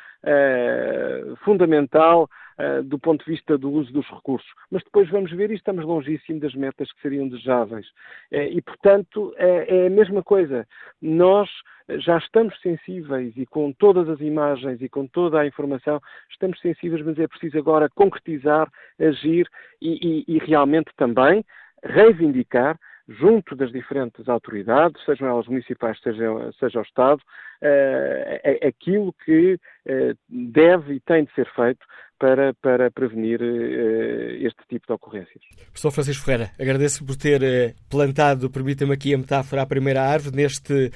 fundamental 1.44 2.28
uh, 2.58 2.82
do 2.82 2.98
ponto 2.98 3.24
de 3.24 3.30
vista 3.30 3.56
do 3.56 3.70
uso 3.70 3.92
dos 3.92 4.06
recursos. 4.08 4.48
Mas 4.70 4.82
depois 4.84 5.08
vamos 5.10 5.30
ver 5.32 5.50
e 5.50 5.54
estamos 5.54 5.84
longíssimo 5.84 6.40
das 6.40 6.54
metas 6.54 6.90
que 6.92 7.00
seriam 7.00 7.28
desejáveis. 7.28 7.86
Uh, 8.32 8.48
e, 8.50 8.62
portanto, 8.62 9.34
é, 9.36 9.84
é 9.84 9.86
a 9.86 9.90
mesma 9.90 10.22
coisa. 10.22 10.66
Nós 11.00 11.48
já 11.88 12.18
estamos 12.18 12.58
sensíveis 12.60 13.32
e 13.36 13.46
com 13.46 13.72
todas 13.72 14.08
as 14.08 14.20
imagens 14.20 14.82
e 14.82 14.88
com 14.88 15.06
toda 15.06 15.40
a 15.40 15.46
informação 15.46 16.00
estamos 16.30 16.58
sensíveis, 16.60 17.04
mas 17.04 17.18
é 17.18 17.28
preciso 17.28 17.58
agora 17.58 17.88
concretizar, 17.88 18.68
agir 18.98 19.48
e, 19.80 20.24
e, 20.28 20.36
e 20.36 20.38
realmente 20.38 20.90
também 20.96 21.44
reivindicar 21.86 22.78
junto 23.08 23.54
das 23.54 23.70
diferentes 23.70 24.28
autoridades, 24.28 25.04
sejam 25.04 25.28
elas 25.28 25.46
municipais, 25.46 25.98
seja, 26.00 26.24
seja 26.58 26.80
o 26.80 26.82
Estado, 26.82 27.22
uh, 27.62 28.66
aquilo 28.66 29.14
que 29.24 29.54
uh, 29.54 30.18
deve 30.28 30.94
e 30.94 31.00
tem 31.00 31.24
de 31.24 31.32
ser 31.34 31.48
feito 31.54 31.86
para, 32.18 32.52
para 32.54 32.90
prevenir 32.90 33.40
uh, 33.40 34.46
este 34.46 34.60
tipo 34.68 34.88
de 34.88 34.92
ocorrências. 34.92 35.40
Professor 35.66 35.90
Francisco 35.92 36.24
Ferreira, 36.24 36.50
agradeço 36.58 37.04
por 37.04 37.16
ter 37.16 37.76
plantado, 37.88 38.50
permita-me 38.50 38.92
aqui 38.92 39.14
a 39.14 39.18
metáfora, 39.18 39.62
a 39.62 39.66
primeira 39.66 40.02
árvore 40.02 40.34
neste 40.34 40.90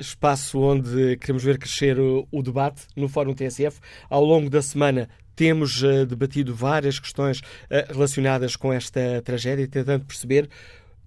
espaço 0.00 0.60
onde 0.60 1.16
queremos 1.18 1.44
ver 1.44 1.58
crescer 1.58 1.98
o, 1.98 2.26
o 2.32 2.42
debate 2.42 2.86
no 2.96 3.08
Fórum 3.08 3.34
TSF. 3.34 3.80
Ao 4.08 4.24
longo 4.24 4.48
da 4.48 4.62
semana 4.62 5.08
temos 5.34 5.82
debatido 6.08 6.54
várias 6.54 6.98
questões 6.98 7.40
relacionadas 7.88 8.56
com 8.56 8.72
esta 8.72 9.22
tragédia, 9.22 9.66
tentando 9.66 10.04
perceber 10.04 10.48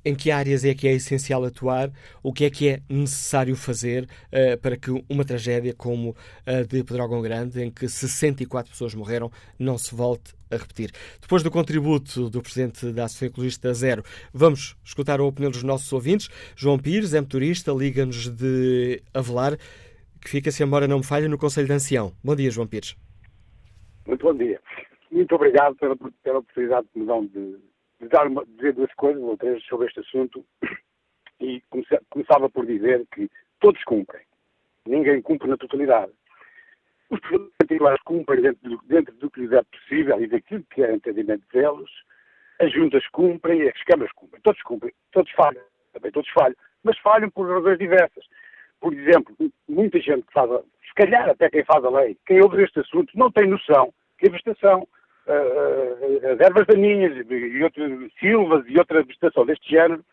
em 0.08 0.16
que 0.16 0.32
áreas 0.32 0.64
é 0.64 0.74
que 0.74 0.88
é 0.88 0.94
essencial 0.94 1.44
atuar, 1.44 1.92
o 2.24 2.32
que 2.32 2.46
é 2.46 2.50
que 2.50 2.70
é 2.70 2.82
necessário 2.90 3.54
fazer 3.58 4.04
uh, 4.06 4.58
para 4.60 4.78
que 4.78 4.90
uma 5.10 5.26
tragédia 5.26 5.74
como 5.74 6.16
a 6.46 6.62
de 6.62 6.82
Pedrógão 6.82 7.22
Grande, 7.22 7.62
em 7.62 7.70
que 7.70 7.90
64 7.90 8.72
pessoas 8.72 8.96
morreram, 8.96 9.30
não 9.60 9.78
se 9.78 9.94
volte 9.94 10.34
a 10.50 10.56
repetir. 10.56 10.94
Depois 11.20 11.44
do 11.44 11.52
contributo 11.52 12.30
do 12.30 12.42
Presidente 12.42 12.90
da 12.94 13.04
Associação 13.04 13.28
Ecologista 13.28 13.74
Zero, 13.74 14.02
vamos 14.34 14.78
escutar 14.82 15.20
a 15.20 15.24
opinião 15.24 15.52
dos 15.52 15.64
nossos 15.64 15.92
ouvintes. 15.92 16.30
João 16.56 16.80
Pires, 16.80 17.14
é 17.14 17.20
motorista, 17.20 17.74
liga-nos 17.74 18.30
de 18.30 19.04
Avelar, 19.14 19.58
que 20.22 20.30
fica, 20.30 20.52
se 20.52 20.64
embora 20.64 20.88
não 20.88 21.00
me 21.00 21.04
falhe, 21.04 21.28
no 21.28 21.38
Conselho 21.38 21.68
de 21.68 21.74
Ancião. 21.74 22.14
Bom 22.24 22.34
dia, 22.34 22.50
João 22.50 22.66
Pires. 22.66 22.96
Muito 24.08 24.26
bom 24.26 24.34
dia. 24.34 24.60
Muito 25.12 25.36
obrigado 25.36 25.76
pela, 25.76 25.96
pela 26.24 26.40
oportunidade 26.40 26.88
que 26.92 27.00
me 27.00 27.06
dão 27.06 27.26
de 27.26 27.60
de 28.00 28.08
dar 28.08 28.28
uma, 28.28 28.46
dizer 28.46 28.74
duas 28.74 28.94
coisas 28.94 29.22
ou 29.22 29.38
três 29.38 29.64
sobre 29.66 29.88
este 29.88 30.00
assunto 30.00 30.46
e 31.40 31.62
começava 32.10 32.50
por 32.50 32.66
dizer 32.66 33.06
que 33.14 33.30
todos 33.60 33.84
cumprem. 33.84 34.24
Ninguém 34.86 35.22
cumpre 35.22 35.48
na 35.48 35.58
totalidade. 35.58 36.12
Os 37.10 37.20
particulares 37.58 38.02
cumprem 38.04 38.42
dentro 38.42 38.70
do, 38.70 38.82
dentro 38.86 39.16
do 39.16 39.32
que 39.32 39.42
lhes 39.42 39.52
é 39.52 39.62
possível 39.64 40.22
e 40.22 40.28
daquilo 40.28 40.64
que 40.72 40.84
é 40.84 40.94
entendimento 40.94 41.44
deles. 41.52 41.90
As 42.60 42.72
juntas 42.72 43.06
cumprem, 43.10 43.68
as 43.68 43.84
câmaras 43.84 44.12
cumprem. 44.14 44.42
Todos 44.42 44.62
cumprem. 44.64 44.94
Todos 45.12 45.32
falham. 45.34 45.64
Também 45.94 46.12
todos 46.12 46.30
falham. 46.32 46.56
Mas 46.84 46.98
falham 47.00 47.30
por 47.30 47.48
razões 47.48 47.78
diversas. 47.78 48.26
Por 48.80 48.94
exemplo, 48.94 49.36
muita 49.68 50.00
gente 50.00 50.24
que 50.24 50.34
faz, 50.34 50.52
a, 50.52 50.60
se 50.60 50.94
calhar 50.96 51.30
até 51.30 51.50
quem 51.50 51.64
faz 51.66 51.84
a 51.84 51.90
lei, 51.90 52.18
quem 52.26 52.42
ouve 52.42 52.64
este 52.64 52.80
assunto, 52.80 53.12
não 53.16 53.32
tem 53.32 53.48
noção 53.48 53.94
vegetação 54.20 54.88
uh, 55.28 56.32
as 56.34 56.40
ervas 56.40 56.66
daninhas 56.68 57.26
e 57.30 57.64
outras 57.64 57.92
silvas 58.20 58.66
e 58.68 58.78
outra 58.78 59.04
vegetação 59.04 59.46
deste 59.46 59.70
género, 59.70 60.04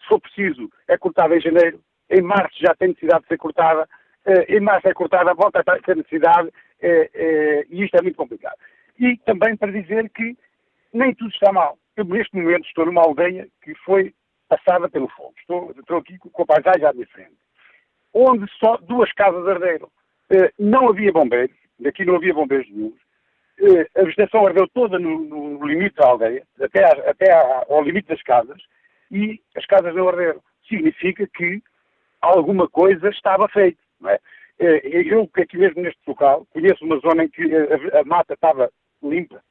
se 0.00 0.08
for 0.08 0.20
preciso, 0.20 0.70
é 0.88 0.98
cortada 0.98 1.36
em 1.36 1.40
janeiro, 1.40 1.80
em 2.10 2.20
março 2.20 2.58
já 2.60 2.74
tem 2.74 2.88
necessidade 2.88 3.22
de 3.22 3.28
ser 3.28 3.38
cortada, 3.38 3.88
uh, 4.26 4.52
em 4.52 4.60
março 4.60 4.88
é 4.88 4.92
cortada, 4.92 5.34
volta 5.34 5.60
a 5.60 5.78
ter 5.80 5.96
necessidade, 5.96 6.50
e 6.82 7.82
isto 7.82 7.96
é 7.96 8.02
muito 8.02 8.16
complicado. 8.16 8.56
E 8.98 9.16
também 9.24 9.56
para 9.56 9.72
dizer 9.72 10.10
que 10.10 10.36
nem 10.92 11.14
tudo 11.14 11.30
está 11.30 11.50
mal. 11.50 11.78
eu 11.96 12.04
neste 12.04 12.36
momento 12.36 12.66
estou 12.66 12.84
numa 12.84 13.00
aldeia 13.00 13.48
que 13.62 13.74
foi 13.76 14.12
passada 14.48 14.88
pelo 14.88 15.08
fogo. 15.08 15.32
Estou, 15.38 15.70
estou 15.70 15.96
aqui 15.96 16.18
com 16.18 16.42
a 16.42 16.46
paisagem 16.46 16.86
à 16.86 16.92
minha 16.92 17.06
frente. 17.06 17.36
Onde 18.12 18.46
só 18.58 18.76
duas 18.76 19.10
casas 19.14 19.48
arderam. 19.48 19.90
Não 20.58 20.88
havia 20.88 21.12
bombeiros, 21.12 21.56
daqui 21.80 22.04
não 22.04 22.16
havia 22.16 22.34
bombeiros 22.34 22.68
nenhum. 22.70 22.94
Uh, 23.60 24.00
a 24.00 24.02
vegetação 24.02 24.46
ardeu 24.46 24.66
toda 24.68 24.98
no, 24.98 25.20
no, 25.20 25.66
limite 25.66 25.96
da 25.96 26.08
aldeia, 26.08 26.44
até, 26.60 26.84
até 27.08 27.32
ao 27.68 27.82
limite 27.82 28.08
das 28.08 28.22
casas, 28.22 28.60
e 29.10 29.40
as 29.56 29.64
casas 29.66 29.94
não 29.94 30.08
arderam. 30.08 30.42
Significa 30.68 31.26
que 31.26 31.62
alguma 32.20 32.68
coisa 32.68 33.08
estava 33.10 33.48
feita. 33.48 33.78
Não 34.00 34.10
é? 34.10 34.18
Uh, 34.60 34.86
eu, 34.86 35.30
aqui 35.36 35.56
mesmo 35.56 35.82
neste 35.82 36.00
local, 36.06 36.46
conheço 36.52 36.84
uma 36.84 36.98
zona 36.98 37.24
em 37.24 37.28
que 37.28 37.42
a, 37.54 38.00
a 38.00 38.04
mata 38.04 38.34
estava 38.34 38.70
limpa, 39.02 39.42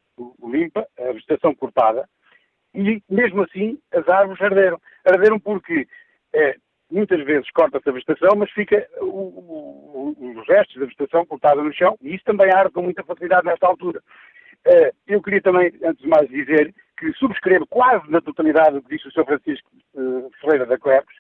limpa, 0.44 0.88
a 1.00 1.12
vegetação 1.12 1.56
cortada, 1.56 2.08
e 2.74 3.02
mesmo 3.10 3.44
assim 3.44 3.80
as 3.94 4.08
árvores 4.08 4.42
arderam. 4.42 4.82
Arderam 5.06 5.40
porque 5.40 5.88
é, 6.34 6.56
muitas 6.92 7.24
vezes 7.26 7.50
corta-se 7.52 7.90
a 7.90 7.92
vegetação, 7.92 8.36
mas 8.38 8.52
fica 8.52 8.88
o, 9.00 9.06
o, 9.06 10.16
os 10.40 10.48
restos 10.48 10.76
da 10.76 10.86
vegetação 10.86 11.26
cortada 11.26 11.62
no 11.64 11.74
chão, 11.74 11.98
e 12.02 12.16
isso 12.16 12.24
também 12.26 12.52
arde 12.52 12.74
com 12.74 12.82
muita 12.82 13.04
facilidade 13.04 13.46
nesta 13.46 13.68
altura. 13.68 14.02
É, 14.66 14.94
eu 15.08 15.22
queria 15.22 15.42
também, 15.42 15.74
antes 15.84 16.02
de 16.02 16.08
mais, 16.08 16.30
dizer 16.30 16.74
que 16.98 17.12
subscrevo 17.14 17.66
quase 17.68 18.10
na 18.10 18.22
totalidade 18.22 18.78
o 18.78 18.82
que 18.82 18.96
disse 18.96 19.08
o 19.08 19.12
Sr. 19.12 19.26
Francisco 19.26 19.70
uh, 19.96 20.32
Ferreira 20.40 20.66
da 20.66 20.78
Coepes, 20.78 21.16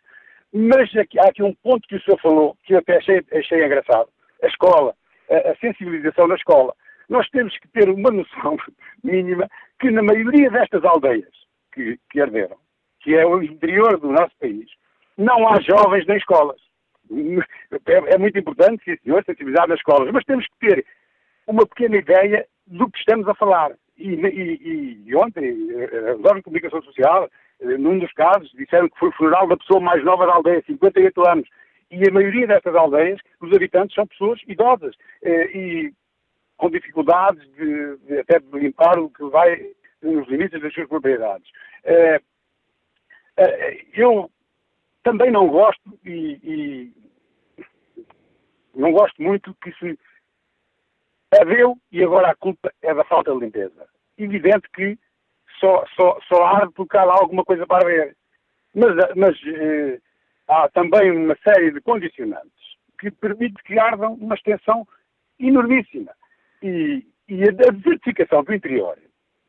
mas 0.54 0.96
aqui, 0.96 1.20
há 1.20 1.28
aqui 1.28 1.44
um 1.44 1.54
ponto 1.56 1.88
que 1.88 1.96
o 1.96 2.02
senhor 2.02 2.20
falou 2.22 2.56
que 2.64 2.74
eu 2.74 2.78
até 2.78 2.98
achei, 2.98 3.22
achei 3.34 3.66
engraçado. 3.66 4.08
A 4.44 4.48
escola, 4.48 4.96
a, 5.30 5.52
a 5.52 5.56
sensibilização 5.58 6.28
na 6.28 6.36
escola. 6.36 6.74
Nós 7.10 7.28
temos 7.30 7.58
que 7.58 7.68
ter 7.70 7.90
uma 7.90 8.12
noção 8.12 8.56
mínima 9.04 9.50
que 9.80 9.92
na 9.92 10.04
maioria 10.04 10.50
destas 10.50 10.86
aldeias 10.86 11.34
que, 11.74 12.00
que 12.12 12.22
arderam, 12.22 12.58
que 13.02 13.16
é 13.16 13.26
o 13.26 13.42
interior 13.42 14.00
do 14.00 14.12
nosso 14.12 14.32
país, 14.40 14.70
não 15.18 15.48
há 15.48 15.60
jovens 15.62 16.06
nem 16.08 16.18
escolas. 16.18 16.60
É, 17.86 18.16
é 18.16 18.18
muito 18.18 18.38
importante, 18.38 18.84
sim 18.84 18.96
senhor, 19.04 19.24
sensibilizar 19.26 19.68
nas 19.68 19.80
escolas, 19.80 20.12
mas 20.12 20.24
temos 20.26 20.46
que 20.48 20.68
ter 20.68 20.86
uma 21.48 21.66
pequena 21.66 21.98
ideia 21.98 22.46
do 22.66 22.90
que 22.90 22.98
estamos 23.00 23.28
a 23.28 23.36
falar. 23.36 23.72
E, 23.98 24.16
e, 24.16 25.04
e 25.06 25.16
ontem, 25.16 25.68
eh, 25.72 26.14
os 26.14 26.20
órgãos 26.20 26.38
de 26.38 26.44
comunicação 26.44 26.82
social, 26.82 27.30
eh, 27.62 27.78
num 27.78 28.00
dos 28.00 28.12
casos, 28.14 28.52
disseram 28.54 28.90
que 28.90 28.98
foi 28.98 29.10
o 29.10 29.14
funeral 29.14 29.48
da 29.48 29.58
pessoa 29.58 29.80
mais 29.80 30.04
nova 30.04 30.26
da 30.26 30.34
aldeia, 30.34 30.64
58 30.66 31.28
anos. 31.28 31.48
E 31.92 32.08
a 32.08 32.12
maioria 32.12 32.48
destas 32.48 32.74
aldeias, 32.76 33.20
os 33.40 33.54
habitantes 33.54 33.94
são 33.94 34.08
pessoas 34.08 34.40
idosas 34.48 34.96
eh, 35.22 35.58
e 35.58 35.94
com 36.58 36.70
dificuldades 36.70 37.44
de, 37.56 37.98
de, 37.98 38.20
até 38.20 38.40
de 38.40 38.60
limpar 38.60 38.98
o 38.98 39.10
que 39.10 39.24
vai 39.26 39.62
nos 40.02 40.28
limites 40.28 40.60
das 40.62 40.74
suas 40.74 40.88
propriedades. 40.88 41.48
Eu 43.94 44.30
também 45.04 45.32
não 45.32 45.48
gosto 45.48 46.00
e, 46.06 46.40
e, 46.44 46.94
não 48.76 48.92
gosto 48.92 49.22
muito 49.22 49.56
que 49.62 49.72
se 49.74 49.98
haveu 51.40 51.78
e 51.92 52.04
agora 52.04 52.32
a 52.32 52.36
culpa 52.36 52.72
é 52.82 52.94
da 52.94 53.04
falta 53.04 53.34
de 53.34 53.40
limpeza. 53.40 53.88
Evidente 54.18 54.68
que 54.74 54.98
só, 55.60 55.86
só, 55.96 56.20
só 56.28 56.44
arde 56.44 56.74
porque 56.74 56.98
há 56.98 57.04
lá 57.04 57.16
alguma 57.16 57.44
coisa 57.44 57.66
para 57.66 57.86
ver. 57.86 58.16
Mas, 58.74 58.96
mas 59.16 59.40
eh, 59.46 60.00
há 60.48 60.68
também 60.70 61.12
uma 61.12 61.38
série 61.44 61.72
de 61.72 61.82
condicionantes 61.82 62.52
que 63.00 63.12
permite 63.12 63.62
que 63.64 63.78
ardam 63.78 64.14
uma 64.14 64.36
extensão 64.36 64.88
enormíssima. 65.40 66.12
E, 66.62 67.06
e 67.28 67.44
a 67.44 67.52
desertificação 67.52 68.44
do 68.44 68.54
interior 68.54 68.98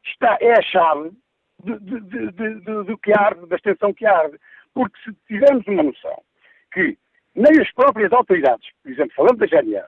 está, 0.05 0.37
é 0.41 0.53
a 0.53 0.63
chave 0.63 1.13
do, 1.63 1.81
do, 1.81 2.01
do, 2.61 2.85
do 2.85 2.99
que 2.99 3.13
arde, 3.13 3.47
da 3.47 3.57
extensão 3.57 3.93
que 3.93 4.07
arde. 4.07 4.39
Porque 4.75 4.99
se 5.05 5.13
tivermos 5.27 5.67
uma 5.67 5.83
noção 5.83 6.23
que 6.73 6.99
nem 7.35 7.61
as 7.61 7.73
próprias 7.73 8.13
autoridades, 8.13 8.69
por 8.83 8.93
exemplo, 8.93 9.15
falando 9.15 9.39
da 9.39 9.47
GNR, 9.47 9.87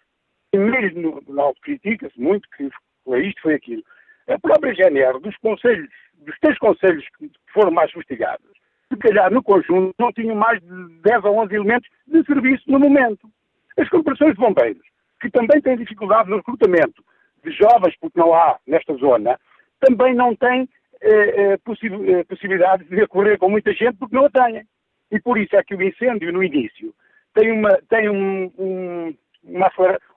mesmo 0.55 1.23
no, 1.27 1.35
no 1.35 1.55
critica-se 1.63 2.19
muito 2.21 2.49
que 2.57 2.69
foi 3.05 3.27
isto, 3.27 3.43
foi 3.43 3.55
aquilo, 3.55 3.83
a 4.29 4.39
própria 4.39 4.75
GNR, 4.75 5.21
dos 5.21 5.37
conselhos, 5.39 5.89
dos 6.15 6.37
três 6.41 6.59
conselhos 6.59 7.05
que 7.19 7.31
foram 7.53 7.71
mais 7.71 7.91
investigados, 7.95 8.47
se 8.91 8.97
calhar 8.99 9.33
no 9.33 9.43
conjunto 9.43 9.95
não 9.99 10.13
tinham 10.13 10.35
mais 10.35 10.61
de 10.61 11.01
10 11.03 11.25
ou 11.25 11.39
11 11.39 11.55
elementos 11.55 11.89
de 12.07 12.25
serviço 12.25 12.65
no 12.71 12.79
momento. 12.79 13.29
As 13.77 13.89
corporações 13.89 14.35
de 14.35 14.41
bombeiros, 14.41 14.87
que 15.21 15.31
também 15.31 15.61
têm 15.61 15.77
dificuldade 15.77 16.31
no 16.31 16.37
recrutamento 16.37 17.05
de 17.45 17.51
jovens, 17.53 17.95
porque 18.01 18.19
não 18.19 18.35
há 18.35 18.59
nesta 18.67 18.95
zona, 18.95 19.39
também 19.81 20.15
não 20.15 20.35
têm 20.35 20.69
eh, 21.01 21.53
eh, 21.53 21.57
possi 21.59 21.87
eh, 21.87 22.25
possibilidade 22.25 22.85
de 22.85 23.03
ocorrer 23.03 23.39
com 23.39 23.51
muita 23.51 23.73
gente 23.73 23.97
porque 23.99 24.17
não 24.17 24.27
a 24.27 24.31
têm. 24.31 24.67
E 25.11 25.21
por 25.21 25.39
isso 25.39 25.57
é 25.57 25.63
que 25.63 25.75
o 25.75 25.83
incêndio, 25.83 26.33
no 26.33 26.43
início, 26.43 26.95
tem, 27.35 27.53
uma, 27.53 27.71
tem 27.89 28.09
um, 28.09 28.53
um, 28.59 29.17
uma, 29.45 29.71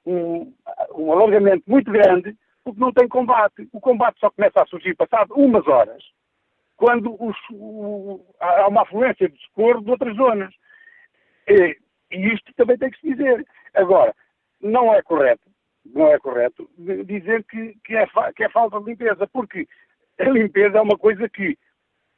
um, 0.06 0.54
um 0.96 1.12
alargamento 1.12 1.64
muito 1.68 1.92
grande 1.92 2.36
porque 2.64 2.80
não 2.80 2.92
tem 2.92 3.08
combate. 3.08 3.68
O 3.72 3.80
combate 3.80 4.20
só 4.20 4.30
começa 4.30 4.62
a 4.62 4.66
surgir 4.66 4.96
passado 4.96 5.34
umas 5.34 5.68
horas, 5.68 6.04
quando 6.78 7.16
os, 7.22 7.36
o, 7.52 8.26
há 8.40 8.68
uma 8.68 8.82
afluência 8.82 9.30
de 9.30 9.40
socorro 9.44 9.82
de 9.82 9.92
outras 9.92 10.16
zonas. 10.16 10.54
E, 11.48 11.78
e 12.12 12.34
isto 12.34 12.54
também 12.56 12.78
tem 12.78 12.90
que 12.90 13.00
se 13.00 13.10
dizer. 13.10 13.46
Agora, 13.74 14.14
não 14.62 14.94
é 14.94 15.02
correto 15.02 15.50
não 15.94 16.08
é 16.08 16.20
correto 16.20 16.70
dizer 17.06 17.44
que, 17.46 17.76
que, 17.84 17.96
é, 17.96 18.06
que 18.36 18.44
é 18.44 18.50
falta 18.50 18.80
de 18.80 18.86
limpeza, 18.86 19.28
porque 19.28 19.68
a 20.20 20.30
limpeza 20.30 20.78
é 20.78 20.82
uma 20.82 20.98
coisa 20.98 21.28
que 21.30 21.58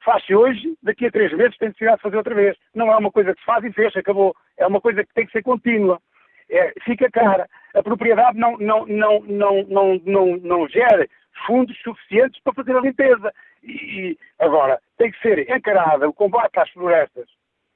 faz-se 0.04 0.36
hoje, 0.36 0.76
daqui 0.82 1.06
a 1.06 1.12
três 1.12 1.32
meses 1.34 1.58
tem 1.58 1.70
necessidade 1.70 1.98
de 1.98 2.04
fazer 2.04 2.18
outra 2.18 2.36
vez. 2.36 2.58
Não 2.74 2.92
é 2.92 2.98
uma 2.98 3.12
coisa 3.12 3.34
que 3.34 3.40
se 3.40 3.46
faz 3.46 3.64
e 3.64 3.72
fecha, 3.72 4.00
acabou. 4.00 4.36
É 4.58 4.66
uma 4.66 4.82
coisa 4.82 5.04
que 5.04 5.14
tem 5.14 5.26
que 5.26 5.32
ser 5.32 5.44
contínua. 5.44 6.02
É, 6.50 6.74
fica 6.84 7.10
cara. 7.10 7.48
A 7.74 7.82
propriedade 7.82 8.38
não, 8.38 8.58
não, 8.58 8.86
não, 8.86 9.22
não, 9.22 9.64
não, 9.64 10.02
não, 10.06 10.38
não 10.38 10.68
gera 10.68 11.08
fundos 11.46 11.78
suficientes 11.82 12.42
para 12.44 12.54
fazer 12.54 12.76
a 12.76 12.82
limpeza. 12.82 13.34
E, 13.64 14.18
agora, 14.40 14.80
tem 14.98 15.12
que 15.12 15.20
ser 15.22 15.50
encarada 15.50 16.10
o 16.10 16.14
combate 16.14 16.60
às 16.60 16.70
florestas, 16.72 17.28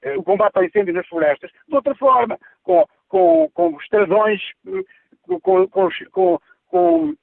eh, 0.01 0.17
o 0.17 0.23
combate 0.23 0.57
ao 0.57 0.63
incêndio 0.63 0.93
nas 0.93 1.07
florestas, 1.07 1.51
de 1.67 1.75
outra 1.75 1.95
forma, 1.95 2.39
com, 2.63 2.85
com, 3.07 3.49
com 3.53 3.77
estradões 3.79 4.41
com, 5.21 5.39
com, 5.39 5.67
com, 5.67 5.89
com, 6.11 7.15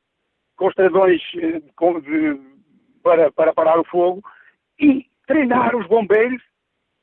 com 0.56 0.68
eh, 0.78 2.00
de, 2.00 2.40
para, 3.02 3.32
para 3.32 3.52
parar 3.52 3.78
o 3.78 3.84
fogo 3.84 4.22
e 4.82 5.06
treinar 5.26 5.74
os 5.76 5.86
bombeiros 5.86 6.42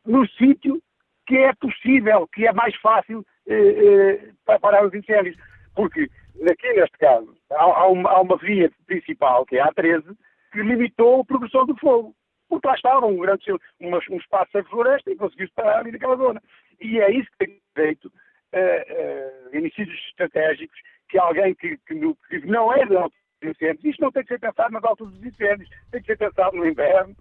no 0.06 0.28
sítio 0.28 0.82
que 1.26 1.38
é 1.38 1.54
possível, 1.54 2.28
que 2.28 2.46
é 2.46 2.52
mais 2.52 2.76
fácil 2.78 3.26
eh, 3.48 4.34
eh, 4.48 4.86
os 4.86 4.94
incêndios. 4.94 5.38
Porque 5.76 6.10
aqui 6.52 6.74
neste 6.74 6.98
caso 6.98 7.36
há, 7.52 7.64
há, 7.64 7.88
uma, 7.88 8.10
há, 8.10 8.22
uma, 8.22 8.38
via 8.38 8.72
principal, 8.86 9.46
que 9.46 9.58
é 9.58 9.62
a 9.62 9.72
A13, 9.72 10.16
que 10.52 10.62
limitou 10.62 11.22
a 11.22 11.26
progressão 11.26 11.66
do 11.66 11.78
fogo. 11.78 12.14
Porque 12.50 12.68
lá 12.68 12.74
estava 12.74 13.06
um 13.06 13.18
grande 13.18 13.44
um, 13.80 14.18
espaço 14.18 14.52
de 14.54 14.70
floresta 14.70 15.12
e 15.12 15.16
conseguiu-se 15.16 15.54
parar 15.54 15.80
ali 15.80 15.92
naquela 15.92 16.18
zona. 16.18 16.42
E 16.82 17.00
é 17.00 17.12
isso 17.12 17.30
que 17.32 17.46
tem 17.46 17.62
feito 17.76 18.06
uh, 18.08 19.56
uh, 19.56 19.68
estratégicos 20.10 20.80
que 21.10 21.20
alguém 21.20 21.54
que, 21.56 21.78
que, 21.86 21.96
que 22.30 22.48
não 22.48 22.74
é 22.74 22.86
de 22.86 22.98
altos 22.98 23.18
incêndios, 23.44 23.86
isto 23.86 24.02
não 24.02 24.12
tem 24.12 24.24
que 24.24 24.30
ser 24.30 24.40
pensado 24.40 24.74
nas 24.74 24.84
altas 24.84 25.10
dos 25.12 25.24
incêndios, 25.24 25.70
tem 25.92 26.02
que 26.02 26.08
ser 26.08 26.18
pensado 26.18 26.58
no 26.58 26.66
inverno, 26.66 27.16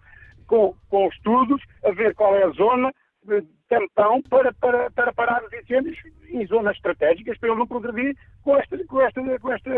com, 0.49 0.75
com 0.89 1.07
estudos, 1.07 1.61
a 1.85 1.91
ver 1.91 2.13
qual 2.15 2.35
é 2.35 2.43
a 2.43 2.49
zona 2.49 2.91
de 3.23 3.43
tampão 3.69 4.21
para, 4.23 4.51
para, 4.53 4.89
para 4.89 5.13
parar 5.13 5.43
os 5.43 5.53
incêndios 5.53 5.95
em 6.29 6.45
zonas 6.47 6.75
estratégicas 6.75 7.37
para 7.37 7.49
ele 7.49 7.59
não 7.59 7.67
progredir 7.67 8.15
com 8.41 8.57
esta, 8.57 8.77
com, 8.85 9.01
esta, 9.01 9.39
com 9.39 9.53
esta 9.53 9.71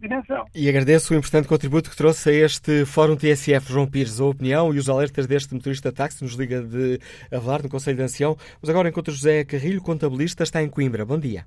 dimensão. 0.00 0.46
E 0.54 0.68
agradeço 0.68 1.12
o 1.12 1.16
importante 1.16 1.46
contributo 1.46 1.90
que 1.90 1.96
trouxe 1.96 2.30
a 2.30 2.32
este 2.32 2.86
Fórum 2.86 3.16
TSF, 3.16 3.70
João 3.70 3.86
Pires, 3.90 4.20
a 4.20 4.24
opinião 4.24 4.74
e 4.74 4.78
os 4.78 4.88
alertas 4.88 5.26
deste 5.26 5.52
motorista 5.54 5.92
táxi, 5.92 6.24
nos 6.24 6.34
liga 6.34 6.62
de 6.62 6.98
Avelar, 7.30 7.62
no 7.62 7.68
Conselho 7.68 7.98
de 7.98 8.02
Ancião. 8.02 8.36
Mas 8.60 8.70
agora 8.70 8.88
enquanto 8.88 9.10
José 9.10 9.44
Carrilho, 9.44 9.82
contabilista, 9.82 10.42
está 10.42 10.62
em 10.62 10.70
Coimbra. 10.70 11.04
Bom 11.04 11.18
dia. 11.18 11.44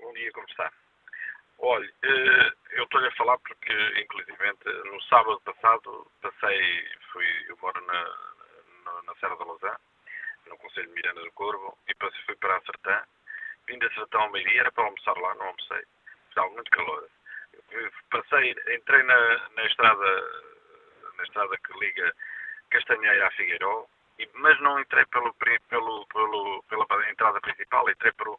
Bom 0.00 0.12
dia, 0.12 0.30
como 0.32 0.46
está? 0.48 0.70
Olha, 1.58 1.90
eh, 2.04 2.50
eu 2.74 2.84
estou-lhe 2.84 3.06
a 3.06 3.12
falar 3.12 3.38
porque, 3.38 3.72
inclusivamente, 4.00 4.64
no 4.90 5.00
sábado 5.04 5.40
passado 5.40 6.10
passei, 6.20 6.88
fui, 7.12 7.26
eu 7.48 7.56
moro 7.62 7.80
na, 7.86 8.02
na, 8.84 9.02
na 9.02 9.14
Serra 9.16 9.36
da 9.36 9.44
Lousã, 9.44 9.74
no 10.46 10.58
Conselho 10.58 10.88
de 10.88 10.94
Miranda 10.94 11.22
do 11.22 11.32
Corvo, 11.32 11.78
e 11.88 11.94
passei, 11.94 12.20
fui 12.26 12.36
para 12.36 12.56
a 12.56 12.60
Sertã, 12.62 13.02
vim 13.66 13.78
da 13.78 13.88
Sertã 13.90 14.18
ao 14.18 14.30
meio-dia, 14.30 14.60
era 14.60 14.72
para 14.72 14.84
almoçar 14.84 15.16
lá, 15.16 15.34
não 15.36 15.46
almocei, 15.46 15.82
estava 16.28 16.50
muito 16.50 16.70
calor. 16.70 17.08
Passei, 18.10 18.54
entrei 18.74 19.02
na, 19.04 19.48
na 19.50 19.64
estrada 19.66 20.44
na 21.16 21.22
estrada 21.22 21.56
que 21.58 21.78
liga 21.78 22.12
Castanheira 22.70 23.26
a 23.26 23.30
Figueiró, 23.32 23.86
mas 24.34 24.60
não 24.60 24.80
entrei 24.80 25.04
pelo, 25.06 25.32
pelo, 25.34 26.06
pelo, 26.06 26.62
pela 26.64 27.10
entrada 27.10 27.40
principal, 27.40 27.88
entrei 27.88 28.12
por, 28.12 28.38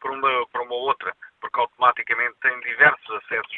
por, 0.00 0.10
uma, 0.10 0.46
por 0.48 0.60
uma 0.62 0.74
outra, 0.74 1.14
porque 1.46 1.60
automaticamente 1.60 2.36
têm 2.40 2.60
diversos 2.60 3.10
acessos. 3.10 3.56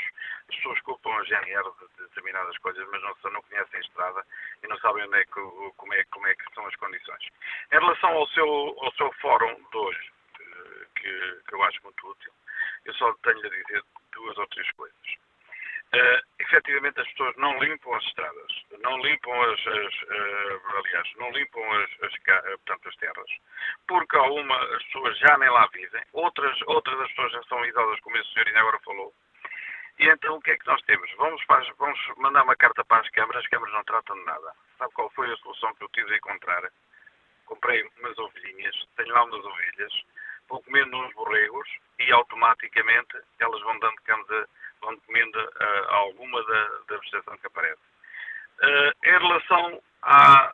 As 0.49 0.57
pessoas 0.57 0.81
culpam 0.81 1.11
a 1.15 1.25
GNR 1.25 1.65
de 1.65 2.03
determinadas 2.05 2.57
coisas, 2.59 2.87
mas 2.91 3.03
não, 3.03 3.33
não 3.33 3.43
conhecem 3.43 3.79
a 3.79 3.83
estrada 3.83 4.25
e 4.63 4.69
não 4.69 4.79
sabem 4.79 5.05
onde 5.05 5.19
é 5.19 5.25
que, 5.25 5.41
como, 5.77 5.95
é, 5.95 6.05
como 6.05 6.27
é 6.27 6.35
que 6.35 6.55
são 6.55 6.67
as 6.67 6.77
condições. 6.77 7.25
Em 7.73 7.79
relação 7.79 8.11
ao 8.11 8.27
seu, 8.29 8.77
ao 8.81 8.93
seu 8.93 9.13
fórum 9.15 9.55
de 9.55 9.77
hoje, 9.77 10.13
que, 10.97 11.41
que 11.47 11.55
eu 11.55 11.63
acho 11.63 11.83
muito 11.83 12.09
útil, 12.09 12.33
eu 12.85 12.95
só 12.95 13.13
tenho 13.23 13.39
a 13.39 13.51
dizer 13.51 13.83
duas 14.13 14.37
ou 14.39 14.47
três 14.49 14.71
coisas. 14.73 15.28
Uh, 15.89 16.21
efetivamente 16.39 17.01
as 17.01 17.09
pessoas 17.09 17.35
não 17.37 17.59
limpam 17.61 17.95
as 17.95 18.05
estradas, 18.05 18.53
não 18.83 18.99
limpam 18.99 19.33
as, 19.41 19.67
as 19.67 19.95
uh, 20.03 20.77
aliás, 20.77 21.09
não 21.17 21.31
limpam 21.31 21.63
as, 21.73 21.91
as, 22.03 22.13
uh, 22.13 22.59
portanto, 22.59 22.89
as 22.89 22.97
terras, 22.97 23.31
porque 23.87 24.17
alguma 24.17 24.55
as 24.77 24.83
pessoas 24.85 25.19
já 25.19 25.39
nem 25.39 25.49
lá 25.49 25.67
vivem, 25.73 26.03
outras, 26.13 26.61
outras 26.67 27.01
as 27.01 27.09
pessoas 27.09 27.33
já 27.33 27.43
são 27.45 27.65
idosas, 27.65 28.01
como 28.01 28.19
esse 28.19 28.31
senhor 28.35 28.47
ainda 28.49 28.61
agora 28.61 28.79
falou, 28.81 29.15
e 29.99 30.09
então 30.09 30.37
o 30.37 30.41
que 30.41 30.53
é 30.53 30.57
que 30.57 30.67
nós 30.67 30.81
temos? 30.83 31.11
Vamos, 31.17 31.43
vamos 31.77 31.99
mandar 32.19 32.45
uma 32.45 32.55
carta 32.55 32.85
para 32.85 33.03
as 33.03 33.09
câmaras, 33.11 33.43
as 33.43 33.51
câmaras 33.51 33.75
não 33.75 33.85
tratam 33.85 34.17
de 34.17 34.25
nada. 34.27 34.53
Sabe 34.79 34.93
qual 34.93 35.11
foi 35.11 35.33
a 35.33 35.37
solução 35.39 35.75
que 35.75 35.83
eu 35.83 35.89
tive 35.89 36.09
de 36.11 36.17
encontrar? 36.17 36.71
Comprei 37.47 37.83
umas 37.99 38.17
ovelhinhas, 38.19 38.77
tenho 38.97 39.13
lá 39.13 39.25
umas 39.25 39.45
ovelhas, 39.45 39.93
vou 40.49 40.63
comendo 40.63 40.97
uns 40.97 41.13
borregos 41.15 41.69
e 41.99 42.13
automaticamente 42.13 43.19
elas 43.41 43.61
vão 43.63 43.77
dando 43.81 43.97
canja 44.05 44.49
vão 44.81 44.99
comendo 45.01 45.39
uh, 45.39 45.89
alguma 45.89 46.43
da, 46.45 46.69
da 46.89 46.97
vegetação 46.99 47.37
que 47.39 47.47
aparece. 47.47 47.81
Uh, 48.63 49.07
em 49.07 49.19
relação 49.19 49.83
à 50.03 50.53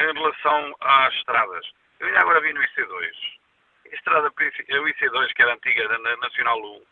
em 0.00 0.12
relação 0.12 0.74
às 0.80 1.14
estradas, 1.14 1.70
eu 2.00 2.08
ainda 2.08 2.20
agora 2.20 2.40
vi 2.40 2.52
no 2.52 2.60
IC2, 2.60 3.12
a 3.92 3.94
estrada 3.94 4.28
o 4.28 4.32
IC2 4.32 5.32
que 5.34 5.42
era 5.42 5.54
antiga, 5.54 5.86
da 5.86 6.16
Nacional 6.16 6.58
1, 6.58 6.62
uh, 6.62 6.86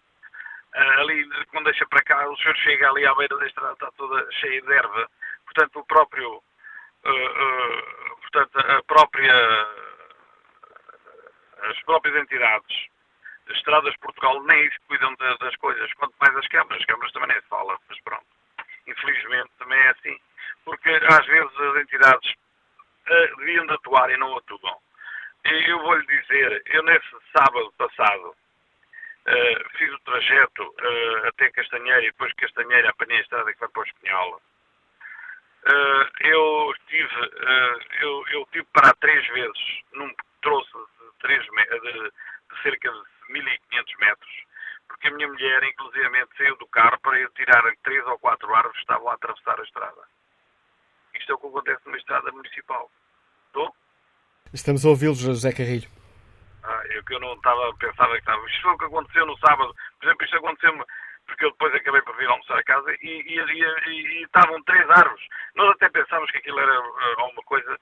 eh, 0.74 1.00
ali 1.00 1.46
quando 1.46 1.64
deixa 1.64 1.86
para 1.86 2.02
cá, 2.02 2.28
o 2.28 2.36
senhor 2.36 2.56
chega 2.58 2.88
ali 2.88 3.04
à 3.06 3.14
beira 3.14 3.36
da 3.36 3.46
estrada, 3.46 3.72
está 3.72 3.90
toda 3.92 4.30
cheia 4.32 4.62
de 4.62 4.72
erva, 4.72 5.10
portanto 5.44 5.80
o 5.80 5.86
próprio 5.86 6.42
portanto 8.20 8.58
a 8.58 8.82
própria 8.82 9.34
as 11.62 11.82
próprias 11.82 12.14
entidades 12.16 12.90
Estradas 13.52 13.92
de 13.92 13.98
Portugal 13.98 14.42
nem 14.44 14.70
cuidam 14.86 15.14
das 15.16 15.56
coisas, 15.56 15.92
quanto 15.94 16.14
mais 16.20 16.36
as 16.36 16.48
câmaras. 16.48 16.80
As 16.80 16.86
câmaras 16.86 17.12
também 17.12 17.28
nem 17.28 17.40
se 17.40 17.48
fala, 17.48 17.78
mas 17.88 18.00
pronto. 18.02 18.26
Infelizmente 18.86 19.50
também 19.58 19.78
é 19.78 19.90
assim. 19.90 20.18
Porque 20.64 20.90
às 20.90 21.26
vezes 21.26 21.60
as 21.60 21.76
entidades 21.82 22.30
uh, 22.30 23.36
deviam 23.38 23.66
de 23.66 23.74
atuar 23.74 24.10
e 24.10 24.16
não 24.16 24.36
atuam. 24.36 24.78
E 25.44 25.70
eu 25.70 25.78
vou-lhe 25.80 26.06
dizer, 26.06 26.62
eu 26.66 26.82
nesse 26.82 27.16
sábado 27.36 27.72
passado 27.78 28.28
uh, 28.28 29.70
fiz 29.78 29.92
o 29.92 29.98
trajeto 30.00 30.62
uh, 30.62 31.28
até 31.28 31.50
Castanheira 31.50 32.02
e 32.02 32.10
depois 32.10 32.32
Castanheira 32.34 32.90
apanhei 32.90 33.18
a 33.18 33.22
estrada 33.22 33.52
que 33.52 33.60
vai 33.60 33.68
para 33.68 33.80
o 33.80 33.84
Espinhola. 33.84 34.38
eu 36.20 36.74
tive, 36.88 37.30
eu, 38.00 38.24
eu 38.32 38.48
tive 38.52 38.66
para 38.72 38.92
três 38.94 39.26
vezes, 39.28 39.82
num 39.92 40.12
trouxe 40.42 40.72
de, 40.72 41.18
três, 41.20 41.44
de, 41.44 41.92
de 41.92 42.62
cerca 42.62 42.90
de 42.90 43.19
1500 43.30 43.96
metros, 43.98 44.30
porque 44.88 45.08
a 45.08 45.10
minha 45.12 45.28
mulher, 45.28 45.62
inclusivamente, 45.64 46.36
saiu 46.36 46.56
do 46.56 46.66
carro 46.68 46.98
para 47.00 47.18
eu 47.18 47.30
tirar 47.30 47.62
três 47.82 48.04
ou 48.06 48.18
quatro 48.18 48.54
árvores 48.54 48.76
que 48.76 48.82
estavam 48.82 49.08
a 49.08 49.14
atravessar 49.14 49.58
a 49.58 49.62
estrada. 49.62 50.02
Isto 51.14 51.32
é 51.32 51.34
o 51.34 51.38
que 51.38 51.46
acontece 51.46 51.80
numa 51.86 51.96
estrada 51.98 52.32
municipal. 52.32 52.90
Estou? 53.46 53.74
Estamos 54.52 54.84
a 54.84 54.88
ouvi-lo, 54.88 55.14
José 55.14 55.52
Carrilho. 55.52 55.88
Ah, 56.62 56.82
eu 56.90 57.02
que 57.04 57.14
eu 57.14 57.20
não 57.20 57.34
estava, 57.34 57.74
pensava 57.76 58.12
que 58.12 58.18
estava. 58.18 58.46
Isto 58.46 58.62
foi 58.62 58.72
o 58.72 58.78
que 58.78 58.84
aconteceu 58.84 59.26
no 59.26 59.38
sábado. 59.38 59.74
Por 59.98 60.06
exemplo, 60.06 60.24
isto 60.24 60.36
aconteceu-me 60.36 60.84
porque 61.30 61.44
eu 61.44 61.50
depois 61.52 61.74
acabei 61.74 62.02
por 62.02 62.16
vir 62.16 62.28
almoçar 62.28 62.58
a 62.58 62.64
casa 62.64 62.92
e, 63.00 63.06
e, 63.06 63.38
e, 63.38 63.90
e, 63.90 64.24
estavam 64.24 64.62
três 64.64 64.88
árvores. 64.90 65.24
Nós 65.54 65.70
até 65.70 65.88
pensávamos 65.88 66.30
que 66.30 66.38
aquilo 66.38 66.58
era 66.58 66.80
uh, 66.80 67.20
alguma 67.20 67.42
coisa 67.44 67.78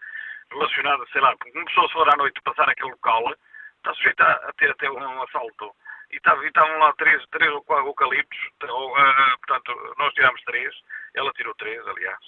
relacionada, 0.51 1.05
sei 1.13 1.21
lá, 1.21 1.35
como 1.37 1.65
pessoa 1.65 1.87
se 1.87 1.93
for 1.95 2.13
à 2.13 2.17
noite 2.17 2.41
passar 2.43 2.69
aquele 2.69 2.91
local, 2.91 3.35
está 3.79 3.95
sujeito 3.95 4.21
a, 4.23 4.53
ter 4.59 4.71
até 4.71 4.91
um 4.91 5.23
assalto. 5.23 5.75
E 6.11 6.17
estavam 6.17 6.79
lá 6.79 6.93
três, 6.95 7.23
três 7.31 7.53
ou 7.53 7.63
quatro 7.65 7.87
eucaliptos, 7.87 8.39
ou, 8.63 8.93
uh, 8.93 9.39
portanto, 9.47 9.95
nós 9.99 10.13
tirámos 10.15 10.41
três, 10.43 10.75
ela 11.15 11.33
tirou 11.33 11.55
três, 11.57 11.87
aliás. 11.87 12.19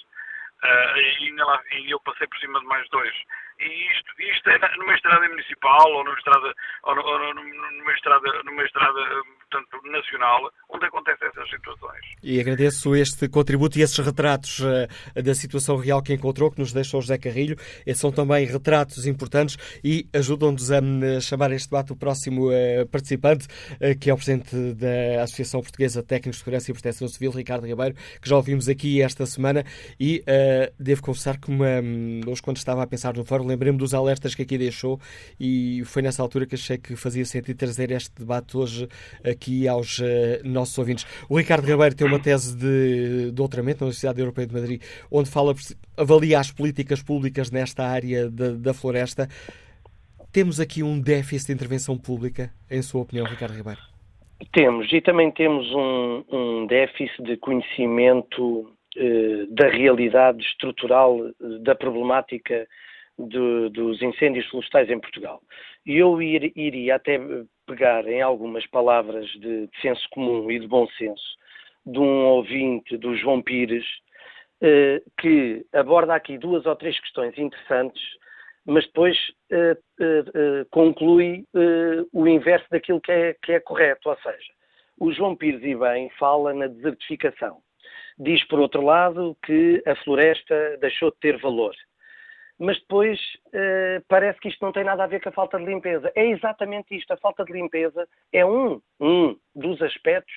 Uh, 0.62 0.98
e, 0.98 1.32
lá, 1.36 1.62
e, 1.72 1.90
eu 1.90 2.00
passei 2.00 2.26
por 2.26 2.38
cima 2.38 2.60
de 2.60 2.66
mais 2.66 2.86
dois. 2.90 3.14
E 3.58 3.90
isto, 3.90 4.22
isto 4.22 4.50
é 4.50 4.76
numa 4.76 4.94
estrada 4.94 5.26
municipal 5.28 5.92
ou 5.92 6.04
numa 6.04 6.18
estrada, 6.18 6.54
ou, 6.82 6.98
ou 6.98 7.34
numa 7.34 7.92
estrada, 7.92 8.42
numa 8.42 8.62
estrada 8.64 9.22
portanto, 9.50 9.90
nacional, 9.90 10.50
onde 10.68 10.86
acontecem 10.86 11.28
essas 11.28 11.50
situações. 11.50 12.00
E 12.22 12.40
agradeço 12.40 12.94
este 12.94 13.28
contributo 13.28 13.78
e 13.78 13.82
esses 13.82 13.98
retratos 13.98 14.60
uh, 14.60 15.22
da 15.22 15.34
situação 15.34 15.76
real 15.76 16.02
que 16.02 16.14
encontrou, 16.14 16.50
que 16.50 16.60
nos 16.60 16.72
deixou 16.72 17.00
José 17.00 17.18
Carrilho. 17.18 17.56
Esses 17.84 18.00
são 18.00 18.12
também 18.12 18.46
retratos 18.46 19.06
importantes 19.06 19.56
e 19.82 20.08
ajudam-nos 20.12 20.70
a 20.70 20.80
chamar 21.20 21.50
este 21.50 21.68
debate 21.68 21.92
o 21.92 21.96
próximo 21.96 22.50
uh, 22.50 22.86
participante, 22.90 23.46
uh, 23.46 23.98
que 23.98 24.08
é 24.08 24.14
o 24.14 24.16
Presidente 24.16 24.54
da 24.74 25.24
Associação 25.24 25.60
Portuguesa 25.60 26.00
de 26.00 26.06
Técnicos 26.06 26.38
de 26.38 26.44
Segurança 26.44 26.70
e 26.70 26.74
Proteção 26.74 27.08
Civil, 27.08 27.32
Ricardo 27.32 27.66
Ribeiro, 27.66 27.94
que 28.20 28.28
já 28.28 28.36
ouvimos 28.36 28.68
aqui 28.68 29.02
esta 29.02 29.26
semana 29.26 29.64
e 29.98 30.22
devo 30.78 31.02
confessar 31.02 31.38
que 31.38 31.50
uma, 31.50 31.66
hoje, 32.26 32.42
quando 32.42 32.58
estava 32.58 32.82
a 32.82 32.86
pensar 32.86 33.16
no 33.16 33.24
fórum, 33.24 33.46
lembrei-me 33.46 33.78
dos 33.78 33.94
alertas 33.94 34.34
que 34.34 34.42
aqui 34.42 34.56
deixou 34.56 35.00
e 35.38 35.82
foi 35.84 36.02
nessa 36.02 36.22
altura 36.22 36.46
que 36.46 36.54
achei 36.54 36.78
que 36.78 36.94
fazia 36.94 37.24
sentido 37.24 37.56
trazer 37.56 37.90
este 37.90 38.12
debate 38.18 38.56
hoje 38.56 38.88
aqui 39.24 39.39
aos 39.68 39.98
uh, 39.98 40.05
nossos 40.44 40.76
ouvintes. 40.79 41.07
O 41.29 41.38
Ricardo 41.38 41.66
Ribeiro 41.66 41.94
tem 41.94 42.07
uma 42.07 42.18
tese 42.18 42.57
de 42.57 43.31
doutoramento 43.33 43.81
na 43.81 43.87
Universidade 43.87 44.20
Europeia 44.20 44.46
de 44.46 44.55
Madrid, 44.55 44.83
onde 45.11 45.31
fala, 45.31 45.55
avalia 45.96 46.38
as 46.38 46.50
políticas 46.50 47.03
públicas 47.03 47.50
nesta 47.50 47.85
área 47.85 48.31
da, 48.31 48.53
da 48.53 48.74
floresta. 48.74 49.29
Temos 50.33 50.61
aqui 50.61 50.83
um 50.83 51.00
déficit 51.00 51.48
de 51.48 51.53
intervenção 51.55 51.98
pública, 51.98 52.50
em 52.70 52.83
sua 52.83 53.03
opinião, 53.03 53.26
Ricardo 53.26 53.57
Ribeiro? 53.57 53.81
Temos, 54.53 54.90
e 54.92 55.00
também 55.00 55.31
temos 55.31 55.66
um, 55.72 56.24
um 56.31 56.66
déficit 56.66 57.22
de 57.22 57.37
conhecimento 57.37 58.72
eh, 58.96 59.46
da 59.50 59.68
realidade 59.68 60.42
estrutural 60.42 61.26
eh, 61.26 61.33
da 61.61 61.74
problemática 61.74 62.66
dos 63.18 64.00
incêndios 64.00 64.46
florestais 64.46 64.88
em 64.88 64.98
Portugal. 64.98 65.42
E 65.85 65.98
eu 65.98 66.22
ir, 66.22 66.53
iria 66.57 66.96
até 66.96 67.20
pegar 67.70 68.04
em 68.09 68.20
algumas 68.20 68.66
palavras 68.66 69.26
de, 69.30 69.66
de, 69.68 69.80
senso 69.80 70.06
comum 70.11 70.50
e 70.50 70.59
de 70.59 70.66
bom 70.66 70.88
senso 70.98 71.38
de 71.87 71.98
um 71.98 72.26
ouvinte, 72.26 72.96
do 72.96 73.16
João 73.16 73.40
Pires, 73.40 73.87
eh, 74.61 75.00
que 75.18 75.64
aborda 75.72 76.14
aqui 76.14 76.37
duas 76.37 76.66
ou 76.66 76.76
três 76.76 76.98
questões 77.00 77.38
interessantes, 77.38 78.02
mas 78.66 78.85
depois 78.87 79.16
eh, 79.50 79.76
eh, 80.00 80.24
eh 80.35 80.66
conclui 80.70 81.44
eh, 81.54 82.04
o 82.12 82.26
inverso 82.26 82.66
daquilo 82.70 83.00
que 83.00 83.12
é, 83.12 83.37
que 83.42 83.52
é 83.52 83.61
correto. 83.61 84.11
Ou 84.11 84.16
seja, 84.16 84.52
o 84.98 85.12
João 85.12 85.37
Pires, 85.37 85.62
e 85.62 85.74
bem, 85.74 86.11
fala 86.18 86.52
na 86.52 86.66
desertificação. 86.66 87.62
Diz, 88.18 88.44
por 88.48 88.59
outro 88.59 88.83
lado, 88.83 89.37
que 89.46 89.83
a 89.87 89.94
floresta 89.96 90.76
deixou 90.80 91.11
de 91.11 91.18
ter 91.20 91.38
valor 91.38 91.74
mas 92.61 92.79
depois 92.79 93.18
uh, 93.46 94.05
parece 94.07 94.38
que 94.38 94.49
isto 94.51 94.62
não 94.62 94.70
tem 94.70 94.85
nada 94.85 95.03
a 95.03 95.07
ver 95.07 95.23
com 95.23 95.31
a 95.31 95.33
falta 95.33 95.59
de 95.59 95.64
limpeza. 95.64 96.12
É 96.14 96.27
exatamente 96.27 96.94
isto. 96.94 97.11
A 97.11 97.16
falta 97.16 97.42
de 97.42 97.53
limpeza 97.53 98.07
é 98.33 98.44
um, 98.44 98.83
um 99.01 99.35
dos 99.55 99.81
aspectos 99.81 100.35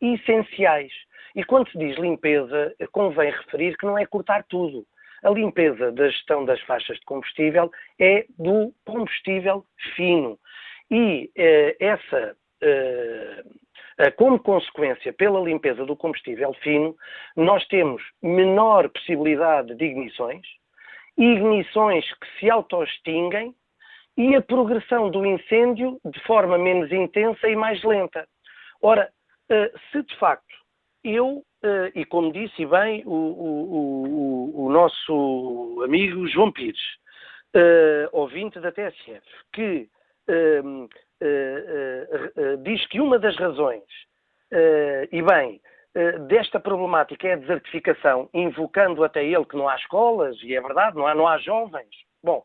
essenciais. 0.00 0.92
E 1.36 1.44
quando 1.44 1.70
se 1.70 1.76
diz 1.76 1.98
limpeza, 1.98 2.74
convém 2.90 3.30
referir 3.30 3.76
que 3.76 3.84
não 3.84 3.98
é 3.98 4.06
cortar 4.06 4.44
tudo. 4.44 4.86
A 5.22 5.28
limpeza 5.28 5.92
da 5.92 6.08
gestão 6.08 6.46
das 6.46 6.60
faixas 6.62 6.96
de 6.96 7.04
combustível 7.04 7.70
é 8.00 8.24
do 8.38 8.72
combustível 8.86 9.62
fino. 9.94 10.38
E 10.90 11.30
uh, 11.36 11.76
essa, 11.84 12.34
uh, 12.62 14.12
como 14.16 14.38
consequência, 14.38 15.12
pela 15.12 15.38
limpeza 15.38 15.84
do 15.84 15.94
combustível 15.94 16.54
fino, 16.62 16.96
nós 17.36 17.66
temos 17.66 18.02
menor 18.22 18.88
possibilidade 18.88 19.74
de 19.74 19.84
ignições, 19.84 20.46
ignições 21.18 22.04
que 22.14 22.26
se 22.38 22.50
autoextinguem 22.50 23.54
e 24.16 24.34
a 24.34 24.42
progressão 24.42 25.10
do 25.10 25.26
incêndio 25.26 26.00
de 26.04 26.20
forma 26.20 26.56
menos 26.56 26.90
intensa 26.92 27.48
e 27.48 27.56
mais 27.56 27.82
lenta. 27.82 28.26
Ora, 28.80 29.10
eh, 29.50 29.72
se 29.90 30.02
de 30.02 30.16
facto 30.18 30.54
eu, 31.04 31.42
eh, 31.62 31.92
e 31.94 32.04
como 32.04 32.32
disse 32.32 32.64
bem 32.66 33.02
o, 33.04 33.10
o, 33.10 34.54
o, 34.54 34.66
o 34.66 34.70
nosso 34.70 35.82
amigo 35.84 36.26
João 36.28 36.52
Pires, 36.52 36.80
uh, 37.54 38.08
ouvinte 38.12 38.60
da 38.60 38.70
TSF, 38.70 39.26
que 39.52 39.88
diz 42.62 42.86
que 42.88 43.00
uma 43.00 43.18
das 43.18 43.36
razões, 43.36 43.84
e 45.10 45.22
bem, 45.22 45.60
eh, 45.64 45.77
desta 46.28 46.60
problemática 46.60 47.28
é 47.28 47.32
a 47.32 47.36
desertificação, 47.36 48.28
invocando 48.32 49.02
até 49.02 49.24
ele 49.24 49.44
que 49.44 49.56
não 49.56 49.68
há 49.68 49.76
escolas, 49.76 50.36
e 50.42 50.54
é 50.54 50.60
verdade, 50.60 50.96
não 50.96 51.06
há, 51.06 51.14
não 51.14 51.26
há 51.26 51.38
jovens. 51.38 51.94
Bom, 52.22 52.44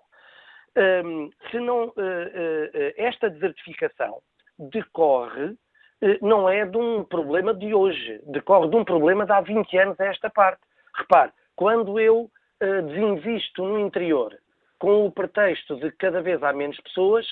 ehm, 0.76 1.30
se 1.50 1.60
não, 1.60 1.86
uh, 1.86 1.90
uh, 1.90 2.94
esta 2.98 3.30
desertificação 3.30 4.22
decorre 4.58 5.56
eh, 6.02 6.20
não 6.22 6.48
é 6.48 6.66
de 6.66 6.78
um 6.78 7.04
problema 7.04 7.54
de 7.54 7.74
hoje, 7.74 8.22
decorre 8.28 8.70
de 8.70 8.76
um 8.76 8.84
problema 8.86 9.26
de 9.26 9.32
há 9.32 9.42
20 9.42 9.78
anos 9.78 10.00
a 10.00 10.06
esta 10.06 10.30
parte. 10.30 10.62
Repare, 10.96 11.32
quando 11.56 12.00
eu 12.00 12.30
desinvisto 12.60 13.62
no 13.62 13.78
interior 13.78 14.38
com 14.80 15.06
o 15.06 15.12
pretexto 15.12 15.76
de 15.78 15.92
cada 15.92 16.22
vez 16.22 16.42
há 16.44 16.54
menos 16.54 16.80
pessoas, 16.82 17.28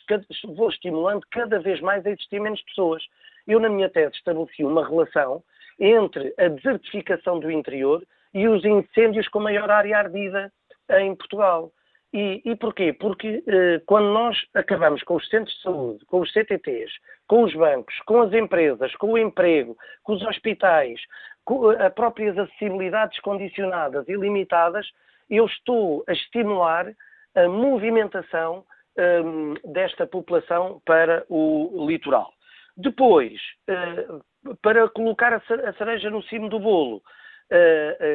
vou 0.56 0.70
estimulando 0.70 1.26
cada 1.32 1.60
vez 1.60 1.80
mais 1.80 2.06
a 2.06 2.10
existir 2.10 2.40
menos 2.40 2.62
pessoas. 2.64 3.04
Eu, 3.48 3.60
na 3.60 3.70
minha 3.70 3.90
tese, 3.90 4.16
estabeleci 4.16 4.64
uma 4.64 4.86
relação 4.86 5.44
entre 5.82 6.34
a 6.38 6.48
desertificação 6.48 7.40
do 7.40 7.50
interior 7.50 8.06
e 8.34 8.48
os 8.48 8.64
incêndios 8.64 9.28
com 9.28 9.40
maior 9.40 9.70
área 9.70 9.98
ardida 9.98 10.54
em 10.92 11.16
Portugal. 11.16 11.72
E, 12.14 12.42
e 12.46 12.56
porquê? 12.56 12.94
Porque 12.94 13.44
eh, 13.48 13.82
quando 13.86 14.14
nós 14.14 14.38
acabamos 14.54 15.02
com 15.04 15.16
os 15.16 15.28
centros 15.30 15.56
de 15.56 15.62
saúde, 15.64 16.06
com 16.06 16.20
os 16.20 16.32
CTTs, 16.32 16.92
com 17.26 17.44
os 17.44 17.54
bancos, 17.54 17.98
com 18.06 18.22
as 18.22 18.34
empresas, 18.34 18.94
com 18.98 19.14
o 19.14 19.18
emprego, 19.18 19.78
com 20.04 20.14
os 20.14 20.22
hospitais, 20.22 21.00
com 21.46 21.70
a 21.70 21.90
próprias 21.90 22.38
acessibilidades 22.38 23.20
condicionadas 23.22 24.08
e 24.08 24.14
limitadas, 24.14 24.86
eu 25.30 25.46
estou 25.46 26.04
a 26.08 26.12
estimular 26.12 26.94
a 27.34 27.48
movimentação 27.48 28.66
um, 28.98 29.54
desta 29.72 30.06
população 30.06 30.82
para 30.86 31.26
o 31.30 31.86
litoral. 31.88 32.34
Depois, 32.76 33.40
uh, 33.70 34.22
para 34.62 34.90
colocar 34.90 35.34
a 35.34 35.74
cereja 35.74 36.10
no 36.10 36.24
cimo 36.24 36.50
do 36.50 36.60
bolo, 36.60 36.98
uh, 36.98 37.02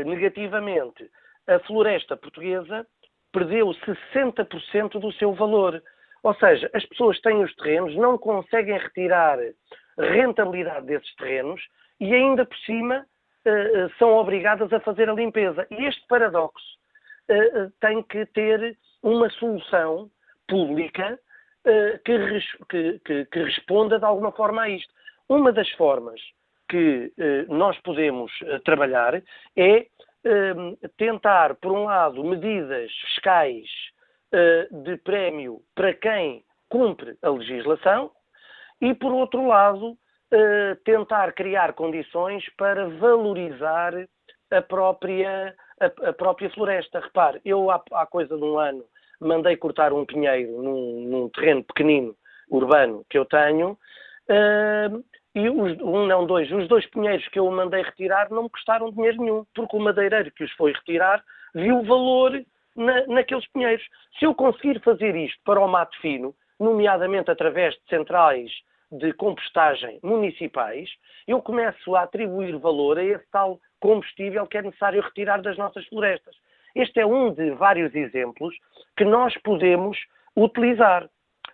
uh, 0.07 0.09
negativamente, 0.09 1.09
a 1.47 1.59
floresta 1.61 2.17
portuguesa 2.17 2.87
perdeu 3.33 3.69
60% 3.69 4.99
do 5.01 5.12
seu 5.12 5.33
valor. 5.35 5.83
Ou 6.23 6.35
seja, 6.35 6.71
as 6.75 6.85
pessoas 6.87 7.21
têm 7.21 7.43
os 7.43 7.55
terrenos, 7.57 7.95
não 7.95 8.19
conseguem 8.19 8.79
retirar 8.79 9.39
rentabilidade 9.99 10.87
desses 10.87 11.15
terrenos 11.17 11.61
e 12.01 12.12
ainda 12.15 12.45
por 12.45 12.57
cima 12.59 13.07
são 13.97 14.12
obrigadas 14.15 14.73
a 14.73 14.81
fazer 14.81 15.09
a 15.09 15.15
limpeza. 15.15 15.67
E 15.71 15.85
este 15.85 16.05
paradoxo 16.09 16.67
tem 17.81 18.03
que 18.03 18.27
ter 18.27 18.77
uma 19.03 19.31
solução 19.31 20.11
pública 20.49 21.19
uh, 21.67 21.99
que, 22.05 22.41
que, 22.69 22.99
que, 23.01 23.25
que, 23.27 23.43
responda 23.43 23.99
de 23.99 24.05
alguma 24.05 24.33
forma 24.33 24.62
a 24.62 24.69
isto. 24.69 24.93
Uma 25.29 25.53
das 25.53 25.69
formas 25.73 26.21
que 26.69 27.12
uh, 27.19 27.55
nós 27.55 27.79
podemos 27.81 28.31
uh, 28.43 28.61
trabalhar 28.61 29.23
é 29.57 29.87
tentar, 30.97 31.55
por 31.55 31.71
um 31.71 31.85
lado, 31.85 32.25
medidas 32.25 32.91
fiscais 33.05 33.65
de 34.85 34.97
prémio 34.97 35.62
para 35.73 35.95
quem 35.95 36.43
cumpre 36.69 37.17
a 37.23 37.31
legislação 37.31 38.11
e, 38.81 38.93
por 38.93 39.12
outro 39.12 39.47
lado, 39.47 39.97
tentar 40.85 41.33
criar 41.33 41.75
condições 41.75 42.45
para 42.57 42.89
valorizar 42.89 43.93
a 44.51 44.61
própria, 44.62 45.55
a, 45.79 46.09
a 46.09 46.12
própria 46.12 46.51
floresta. 46.51 46.99
Repare, 46.99 47.41
eu 47.45 47.71
há, 47.71 47.81
há 47.93 48.05
coisa 48.05 48.37
de 48.37 48.43
um 48.43 48.59
ano 48.59 48.85
mandei 49.21 49.57
cortar 49.57 49.93
um 49.93 50.05
pinheiro 50.05 50.62
num, 50.62 51.01
num 51.03 51.29
terreno 51.29 51.65
pequenino 51.65 52.17
urbano 52.51 53.05
que 53.09 53.19
eu 53.19 53.25
tenho, 53.25 53.79
uh, 54.31 55.05
e 55.35 55.51
os, 55.51 55.79
um, 55.81 56.07
não, 56.07 56.25
dois, 56.27 56.51
os 56.51 56.67
dois 56.67 56.87
pinheiros 56.87 57.29
que 57.29 57.39
eu 57.39 57.51
mandei 57.51 57.83
retirar 57.83 58.31
não 58.31 58.45
me 58.45 58.51
custaram 58.51 58.91
dinheiro 58.91 59.21
nenhum, 59.21 59.45
porque 59.55 59.77
o 59.77 59.81
madeireiro 59.81 60.31
que 60.33 60.45
os 60.45 60.53
foi 60.53 60.73
retirar 60.73 61.23
viu 61.55 61.79
o 61.79 61.85
valor 61.85 62.43
na, 62.75 63.07
naqueles 63.07 63.47
pinheiros. 63.49 63.85
Se 64.19 64.25
eu 64.25 64.35
conseguir 64.35 64.81
fazer 64.81 65.15
isto 65.15 65.39
para 65.45 65.61
o 65.61 65.69
mato 65.69 65.95
fino, 66.01 66.35
nomeadamente 66.59 67.31
através 67.31 67.75
de 67.75 67.81
centrais 67.89 68.51
de 68.91 69.12
compostagem 69.12 69.99
municipais, 70.03 70.89
eu 71.27 71.43
começo 71.43 71.95
a 71.97 72.03
atribuir 72.03 72.57
valor 72.57 72.99
a 72.99 73.05
esse 73.05 73.27
tal 73.31 73.61
combustível 73.81 74.47
que 74.47 74.59
é 74.59 74.62
necessário 74.62 75.03
retirar 75.03 75.43
das 75.43 75.59
nossas 75.59 75.85
florestas. 75.87 76.35
Este 76.75 77.01
é 77.01 77.07
um 77.07 77.33
de 77.33 77.51
vários 77.51 77.95
exemplos 77.95 78.55
que 78.97 79.05
nós 79.05 79.37
podemos 79.43 79.99
utilizar. 80.37 81.09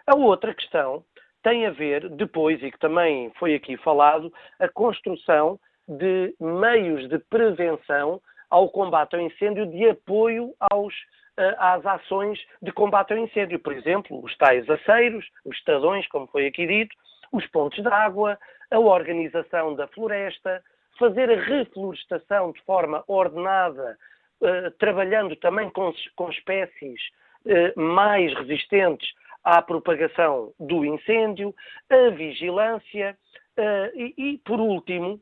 A 0.06 0.16
outra 0.16 0.52
questão 0.54 1.04
tem 1.42 1.66
a 1.66 1.70
ver, 1.70 2.08
depois, 2.08 2.62
e 2.62 2.70
que 2.70 2.78
também 2.78 3.30
foi 3.38 3.54
aqui 3.54 3.76
falado, 3.76 4.32
a 4.58 4.68
construção 4.68 5.58
de 5.88 6.34
meios 6.40 7.08
de 7.08 7.18
prevenção 7.18 8.20
ao 8.50 8.68
combate 8.68 9.14
ao 9.14 9.22
incêndio, 9.22 9.66
de 9.66 9.88
apoio 9.88 10.54
aos, 10.70 10.94
eh, 11.36 11.56
às 11.58 11.84
ações 11.84 12.38
de 12.60 12.70
combate 12.70 13.12
ao 13.12 13.18
incêndio. 13.18 13.58
Por 13.58 13.72
exemplo, 13.72 14.22
os 14.22 14.36
tais 14.36 14.68
aceiros, 14.68 15.26
os 15.44 15.56
estradões, 15.56 16.06
como 16.08 16.26
foi 16.26 16.46
aqui 16.46 16.66
dito, 16.66 16.94
os 17.32 17.46
pontos 17.46 17.82
de 17.82 17.88
água, 17.88 18.38
a 18.70 18.78
organização 18.78 19.74
da 19.74 19.88
floresta, 19.88 20.62
fazer 20.98 21.30
a 21.30 21.42
reflorestação 21.42 22.52
de 22.52 22.60
forma 22.62 23.02
ordenada 23.08 23.96
eh, 24.44 24.70
trabalhando 24.76 25.36
também 25.36 25.70
com, 25.70 25.94
com 26.16 26.28
espécies 26.28 27.00
uh, 27.46 27.80
mais 27.80 28.34
resistentes 28.34 29.08
à 29.44 29.60
propagação 29.62 30.52
do 30.58 30.84
incêndio, 30.84 31.54
a 31.90 32.10
vigilância 32.10 33.16
uh, 33.58 33.98
e, 33.98 34.14
e, 34.16 34.38
por 34.38 34.60
último, 34.60 35.20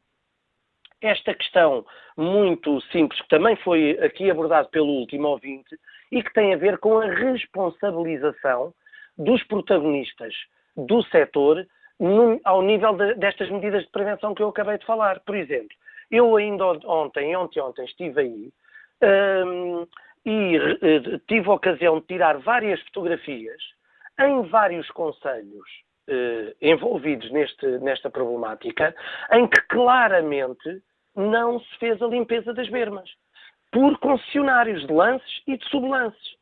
esta 1.01 1.35
questão 1.35 1.85
muito 2.17 2.81
simples, 2.93 3.21
que 3.23 3.29
também 3.29 3.57
foi 3.57 3.99
aqui 4.03 4.31
abordado 4.31 4.69
pelo 4.69 4.89
último 4.89 5.29
ouvinte, 5.29 5.79
e 6.13 6.23
que 6.23 6.33
tem 6.33 6.53
a 6.53 6.59
ver 6.59 6.79
com 6.79 6.99
a 6.99 7.07
responsabilização 7.07 8.75
dos 9.17 9.43
protagonistas 9.45 10.35
do 10.77 11.03
setor 11.05 11.67
no, 11.99 12.41
ao 12.45 12.63
nível 12.63 12.95
de, 12.97 13.15
destas 13.15 13.51
medidas 13.51 13.85
de 13.85 13.91
prevenção 13.91 14.35
que 14.35 14.43
eu 14.43 14.49
acabei 14.49 14.79
de 14.79 14.87
falar. 14.87 15.21
Por 15.21 15.37
exemplo, 15.37 15.77
eu 16.11 16.37
ainda 16.37 16.67
ontem, 16.67 17.37
ontem, 17.37 17.61
ontem 17.61 17.85
estive 17.85 18.21
aí 18.21 18.53
um, 19.47 19.87
e 20.25 20.59
uh, 20.59 21.19
tive 21.29 21.49
a 21.49 21.55
ocasião 21.55 22.01
de 22.01 22.07
tirar 22.07 22.39
várias 22.39 22.81
fotografias 22.83 23.63
em 24.21 24.43
vários 24.43 24.89
conselhos 24.91 25.69
uh, 26.09 26.55
envolvidos 26.61 27.31
neste, 27.31 27.67
nesta 27.79 28.11
problemática, 28.11 28.95
em 29.33 29.47
que 29.49 29.61
claramente 29.63 30.83
não 31.17 31.61
se 31.61 31.79
fez 31.79 32.01
a 32.03 32.07
limpeza 32.07 32.53
das 32.53 32.69
bermas 32.69 33.09
por 33.73 33.99
concessionários 33.99 34.87
de 34.87 34.93
lances 34.93 35.43
e 35.47 35.57
de 35.57 35.65
sublances. 35.69 36.41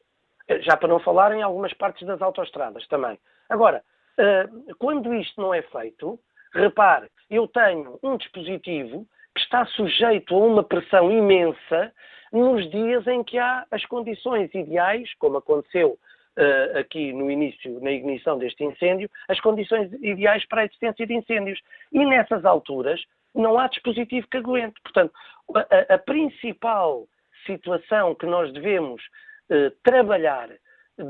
Eh, 0.49 0.63
já 0.63 0.77
para 0.77 0.89
não 0.89 0.99
falar 0.99 1.33
em 1.33 1.43
algumas 1.43 1.73
partes 1.75 2.07
das 2.07 2.21
autoestradas 2.23 2.87
também. 2.89 3.19
Agora, 3.49 3.83
uh, 4.19 4.75
quando 4.77 5.15
isto 5.15 5.41
não 5.41 5.53
é 5.53 5.63
feito, 5.63 6.19
repare, 6.53 7.09
eu 7.31 7.47
tenho 7.49 7.99
um 8.03 8.17
dispositivo 8.17 9.07
que 9.35 9.43
está 9.43 9.65
sujeito 9.67 10.35
a 10.35 10.39
uma 10.39 10.65
pressão 10.65 11.11
imensa 11.11 11.93
nos 12.33 12.69
dias 12.71 13.07
em 13.07 13.23
que 13.23 13.39
há 13.39 13.67
as 13.71 13.85
condições 13.87 14.53
ideais, 14.55 15.13
como 15.19 15.39
aconteceu 15.39 15.99
uh, 16.39 16.79
aqui 16.79 17.13
no 17.13 17.31
início, 17.31 17.81
na 17.81 17.91
ignição 17.91 18.39
deste 18.39 18.65
incêndio, 18.65 19.11
as 19.29 19.41
condições 19.41 19.93
ideais 20.01 20.47
para 20.47 20.63
a 20.63 20.65
existência 20.65 21.07
de 21.07 21.15
incêndios. 21.15 21.61
E 21.93 22.05
nessas 22.07 22.45
alturas 22.45 23.03
não 23.35 23.59
há 23.59 23.67
dispositivo 23.69 24.29
que 24.31 24.39
aguente. 24.39 24.81
Portanto, 24.83 25.13
a, 25.55 25.95
a 25.95 25.99
principal 25.99 27.07
situação 27.45 28.15
que 28.15 28.27
nós 28.27 28.53
devemos 28.53 29.03
uh, 29.51 29.71
trabalhar 29.83 30.49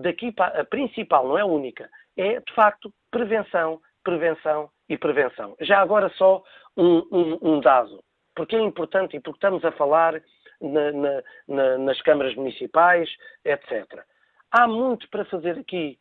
daqui 0.03 0.33
para 0.33 0.61
a 0.61 0.65
principal, 0.65 1.27
não 1.27 1.39
é 1.39 1.45
única, 1.45 1.89
é 2.17 2.41
de 2.41 2.55
facto 2.55 2.93
prevenção, 3.11 3.81
prevenção 4.05 4.71
e 4.89 4.97
prevenção. 4.97 5.57
Já 5.61 5.81
agora 5.81 6.09
só 6.11 6.43
um, 6.77 6.99
um, 7.11 7.39
um 7.43 7.61
dado, 7.61 8.03
porque 8.35 8.57
é 8.57 8.61
importante 8.61 9.17
e 9.17 9.21
porque 9.21 9.39
estamos 9.39 9.65
a 9.65 9.73
falar 9.73 10.21
na, 10.61 10.93
na, 10.93 11.23
na, 11.47 11.79
nas 11.79 12.01
câmaras 12.03 12.35
municipais, 12.35 13.09
etc. 13.45 14.05
Há 14.51 14.67
muito 14.67 15.09
para 15.11 15.25
fazer 15.27 15.59
aqui. 15.59 15.99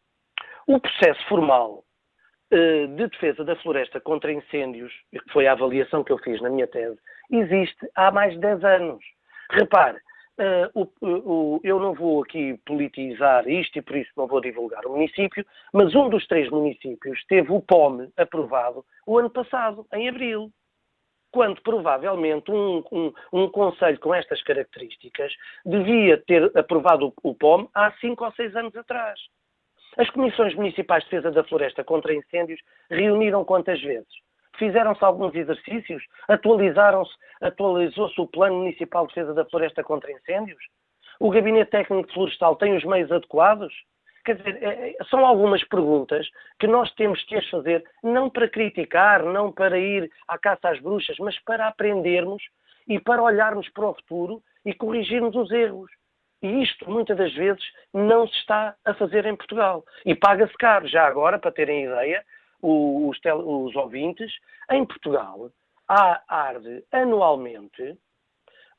O 0.65 0.79
processo 0.79 1.25
formal 1.27 1.83
uh, 2.51 2.87
de 2.95 3.07
defesa 3.07 3.43
da 3.43 3.55
floresta 3.57 3.99
contra 3.99 4.31
incêndios, 4.31 4.93
que 5.11 5.31
foi 5.31 5.47
a 5.47 5.53
avaliação 5.53 6.03
que 6.03 6.11
eu 6.11 6.17
fiz 6.19 6.41
na 6.41 6.49
minha 6.49 6.67
tese, 6.67 6.97
existe 7.31 7.89
há 7.95 8.11
mais 8.11 8.33
de 8.33 8.39
10 8.39 8.63
anos. 8.63 9.03
Repare, 9.51 9.99
o, 10.75 11.59
eu 11.63 11.79
não 11.79 11.93
vou 11.93 12.21
aqui 12.21 12.59
politizar 12.65 13.47
isto 13.47 13.79
e 13.79 13.81
por 13.81 13.95
isso 13.95 14.11
não 14.15 14.27
vou 14.27 14.39
divulgar 14.39 14.85
o 14.85 14.91
município, 14.91 15.45
mas 15.73 15.95
um 15.95 16.09
dos 16.09 16.27
três 16.27 16.49
municípios 16.49 17.23
teve 17.27 17.51
o 17.51 17.61
POME 17.61 18.09
aprovado 18.15 18.85
o 19.05 19.17
ano 19.17 19.29
passado, 19.29 19.85
em 19.93 20.07
abril 20.07 20.51
quando 21.37 21.61
provavelmente 21.61 22.49
um, 22.49 22.83
um, 22.91 23.13
um, 23.31 23.47
conselho 23.47 23.99
com 23.99 24.11
estas 24.11 24.41
características 24.41 25.31
devia 25.63 26.17
ter 26.17 26.51
aprovado 26.57 27.13
o, 27.23 27.29
o 27.29 27.35
POM 27.35 27.67
há 27.75 27.91
cinco 28.01 28.25
ou 28.25 28.31
seis 28.31 28.55
anos 28.55 28.75
atrás. 28.75 29.19
As 29.99 30.09
comissões 30.09 30.55
municipais 30.55 31.03
de 31.03 31.11
defesa 31.11 31.29
da 31.29 31.43
floresta 31.43 31.83
contra 31.83 32.11
incêndios 32.11 32.59
reuniram 32.89 33.45
quantas 33.45 33.79
vezes? 33.79 34.09
Fizeram-se 34.57 35.05
alguns 35.05 35.35
exercícios? 35.35 36.03
Atualizaram-se, 36.27 37.13
atualizou-se 37.39 38.19
o 38.19 38.25
Plano 38.25 38.55
Municipal 38.55 39.05
de 39.05 39.13
Defesa 39.13 39.35
da 39.35 39.45
Floresta 39.45 39.83
contra 39.83 40.11
Incêndios? 40.11 40.63
O 41.19 41.29
Gabinete 41.29 41.69
Técnico 41.69 42.11
Florestal 42.13 42.55
tem 42.55 42.75
os 42.75 42.83
meios 42.83 43.11
adequados? 43.11 43.71
Quer 44.27 44.35
dizer, 44.35 44.61
é, 44.61 44.89
é, 44.89 45.03
são 45.09 45.25
algumas 45.25 45.63
perguntas 45.63 46.27
que 46.59 46.67
nós 46.67 46.93
temos 46.95 47.23
que 47.23 47.37
as 47.37 47.49
fazer, 47.49 47.81
não 48.03 48.29
para 48.29 48.49
criticar, 48.49 49.23
não 49.23 49.53
para 49.53 49.79
ir 49.79 50.11
à 50.27 50.37
caça 50.37 50.67
às 50.67 50.81
bruxas, 50.81 51.15
mas 51.17 51.39
para 51.45 51.65
aprendermos 51.65 52.43
e 52.89 52.99
para 52.99 53.23
olharmos 53.23 53.69
para 53.69 53.87
o 53.87 53.93
futuro 53.93 54.43
e 54.65 54.73
corrigirmos 54.73 55.33
os 55.33 55.49
erros. 55.49 55.89
E 56.43 56.61
isto, 56.61 56.91
muitas 56.91 57.15
das 57.15 57.33
vezes, 57.35 57.63
não 57.93 58.27
se 58.27 58.35
está 58.39 58.75
a 58.83 58.93
fazer 58.95 59.25
em 59.25 59.33
Portugal. 59.33 59.85
E 60.05 60.13
paga-se 60.13 60.53
caro. 60.55 60.85
Já 60.89 61.07
agora, 61.07 61.39
para 61.39 61.53
terem 61.53 61.85
ideia, 61.85 62.21
os, 62.61 63.17
os 63.23 63.75
ouvintes, 63.77 64.33
em 64.69 64.85
Portugal, 64.85 65.49
há 65.87 66.21
arde 66.27 66.83
anualmente 66.91 67.97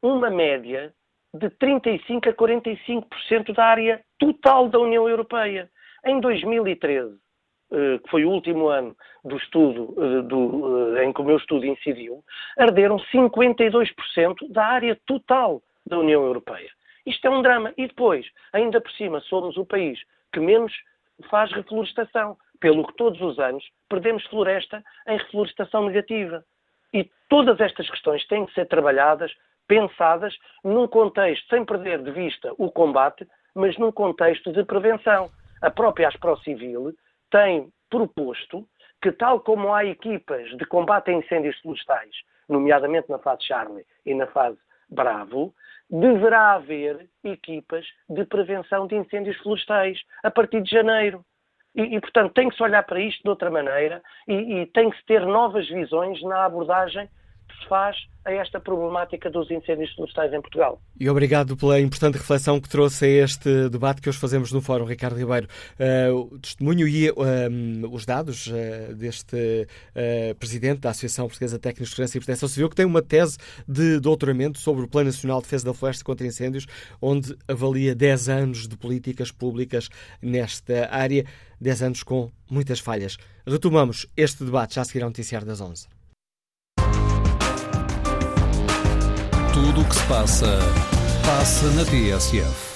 uma 0.03 0.29
média 0.29 0.93
de 1.35 1.51
35% 1.51 2.29
a 2.29 2.33
45% 2.33 3.55
da 3.55 3.65
área 3.65 4.01
total 4.19 4.69
da 4.69 4.79
União 4.79 5.09
Europeia. 5.09 5.71
Em 6.05 6.21
2013, 6.21 7.19
eh, 7.71 7.99
que 7.99 8.11
foi 8.11 8.25
o 8.25 8.31
último 8.31 8.69
ano 8.69 8.97
do 9.25 9.37
estudo 9.37 9.95
eh, 9.99 10.23
do, 10.23 10.97
eh, 10.97 11.05
em 11.05 11.13
que 11.13 11.21
o 11.21 11.25
meu 11.25 11.37
estudo 11.37 11.67
incidiu, 11.67 12.25
arderam 12.57 12.99
52% 13.13 14.49
da 14.49 14.65
área 14.65 14.99
total 15.07 15.63
da 15.87 15.99
União 15.99 16.25
Europeia. 16.25 16.71
Isto 17.05 17.27
é 17.27 17.31
um 17.31 17.43
drama. 17.43 17.73
E 17.77 17.87
depois, 17.87 18.27
ainda 18.53 18.81
por 18.81 18.91
cima, 18.93 19.21
somos 19.21 19.57
o 19.57 19.67
país 19.67 19.99
que 20.33 20.41
menos 20.41 20.73
faz 21.29 21.53
reflorestação, 21.53 22.37
pelo 22.61 22.87
que 22.87 22.95
todos 22.97 23.21
os 23.21 23.39
anos 23.39 23.65
perdemos 23.89 24.25
floresta 24.27 24.83
em 25.07 25.17
reflorestação 25.19 25.87
negativa. 25.87 26.45
E 26.93 27.11
todas 27.29 27.61
estas 27.61 27.89
questões 27.91 28.27
têm 28.27 28.47
que 28.47 28.55
ser 28.55 28.67
trabalhadas 28.67 29.33
pensadas 29.67 30.35
num 30.65 30.89
contexto, 30.89 31.47
sem 31.49 31.65
perder 31.65 32.03
de 32.03 32.11
vista 32.11 32.53
o 32.57 32.71
combate, 32.71 33.29
mas 33.55 33.77
num 33.77 33.93
contexto 33.93 34.53
de 34.53 34.65
prevenção. 34.65 35.31
A 35.61 35.71
própria 35.71 36.09
Aspro 36.09 36.37
Civil 36.39 36.95
tem 37.31 37.71
proposto 37.91 38.67
que, 39.03 39.13
tal 39.13 39.41
como 39.41 39.73
há 39.73 39.85
equipas 39.85 40.49
de 40.57 40.65
combate 40.65 41.11
a 41.11 41.15
incêndios 41.15 41.59
florestais, 41.61 42.15
nomeadamente 42.49 43.11
na 43.11 43.19
fase 43.19 43.45
Charlie 43.45 43.85
e 44.07 44.15
na 44.15 44.27
fase 44.29 44.59
Bravo, 44.91 45.55
deverá 45.91 46.55
haver 46.55 47.09
equipas 47.23 47.87
de 48.09 48.25
prevenção 48.25 48.87
de 48.87 48.97
incêndios 48.97 49.37
florestais 49.39 50.01
a 50.23 50.31
partir 50.31 50.63
de 50.63 50.71
janeiro. 50.71 51.25
E, 51.79 51.95
e 51.95 52.01
portanto, 52.01 52.33
tem 52.33 52.49
que 52.49 52.57
se 52.57 52.63
olhar 52.63 52.83
para 52.83 53.01
isto 53.01 53.23
de 53.23 53.29
outra 53.29 53.49
maneira 53.53 54.03
e, 54.27 54.35
e 54.63 54.67
tem 54.67 54.91
que 54.91 54.97
se 54.97 55.05
ter 55.07 55.25
novas 55.25 55.69
visões 55.69 56.21
na 56.25 56.45
abordagem 56.45 57.09
que 57.49 57.63
se 57.63 57.69
faz 57.69 57.97
a 58.29 58.33
esta 58.33 58.61
problemática 58.61 59.31
dos 59.31 59.51
incêndios 59.51 59.91
florestais 59.95 60.33
em 60.33 60.41
Portugal. 60.41 60.81
E 61.01 61.09
obrigado 61.09 61.57
pela 61.57 61.81
importante 61.81 62.19
reflexão 62.19 62.61
que 62.61 62.69
trouxe 62.69 63.07
a 63.07 63.25
este 63.25 63.71
debate 63.71 64.03
que 64.03 64.09
hoje 64.09 64.19
fazemos 64.19 64.53
no 64.53 64.61
Fórum, 64.61 64.85
Ricardo 64.85 65.17
Ribeiro. 65.17 65.49
Uh, 65.79 66.15
o 66.15 66.39
testemunho 66.39 66.87
e 66.87 67.11
uh, 67.11 67.15
os 67.91 68.05
dados 68.05 68.49
uh, 68.49 68.95
deste 68.95 69.67
Presidente 70.39 70.81
da 70.81 70.91
Associação 70.91 71.27
Portuguesa 71.27 71.59
Técnicos 71.59 71.89
de 71.89 71.95
Segurança 71.95 72.19
e 72.19 72.21
Proteção 72.21 72.49
Civil, 72.49 72.69
que 72.69 72.77
tem 72.77 72.87
uma 72.87 73.03
tese 73.03 73.39
de 73.67 73.99
doutoramento 73.99 74.59
sobre 74.59 74.85
o 74.85 74.89
Plano 74.89 75.07
Nacional 75.07 75.39
de 75.39 75.45
Defesa 75.45 75.65
da 75.65 75.75
Floresta 75.75 76.05
contra 76.05 76.27
Incêndios, 76.27 76.67
onde 77.01 77.35
avalia 77.49 77.95
10 77.95 78.29
anos 78.29 78.69
de 78.69 78.77
políticas 78.77 79.33
públicas 79.33 79.89
nesta 80.21 80.89
área, 80.91 81.25
10 81.61 81.83
anos 81.83 82.03
com 82.03 82.31
muitas 82.51 82.81
falhas. 82.81 83.17
Retomamos 83.47 84.07
este 84.17 84.45
debate 84.45 84.75
já 84.75 84.83
a 84.83 84.85
seguir 84.85 85.03
ao 85.03 85.09
noticiário 85.09 85.47
das 85.47 85.61
11. 85.61 85.98
Tudo 89.53 89.81
o 89.81 89.85
que 89.85 89.95
se 89.95 90.03
passa, 90.05 90.59
passa 91.25 91.67
na 91.71 91.85
TSF. 91.85 92.68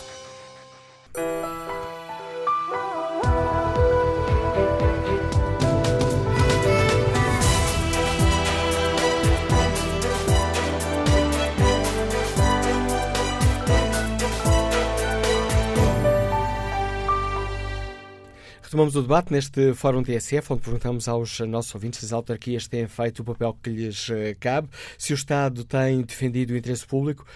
Retomamos 18.72 18.96
o 18.96 19.02
debate 19.02 19.30
neste 19.30 19.74
Fórum 19.74 20.02
TSF, 20.02 20.54
onde 20.54 20.62
perguntamos 20.62 21.06
aos 21.06 21.40
nossos 21.40 21.74
ouvintes 21.74 22.00
se 22.00 22.06
as 22.06 22.12
autarquias 22.14 22.66
têm 22.66 22.88
feito 22.88 23.20
o 23.20 23.24
papel 23.24 23.54
que 23.62 23.68
lhes 23.68 24.08
eh, 24.08 24.35
cabe, 24.40 24.66
se 24.96 25.12
o 25.12 25.14
Estado 25.14 25.62
tem 25.62 26.00
defendido 26.00 26.54
o 26.54 26.56
interesse 26.56 26.87
público 26.87 27.26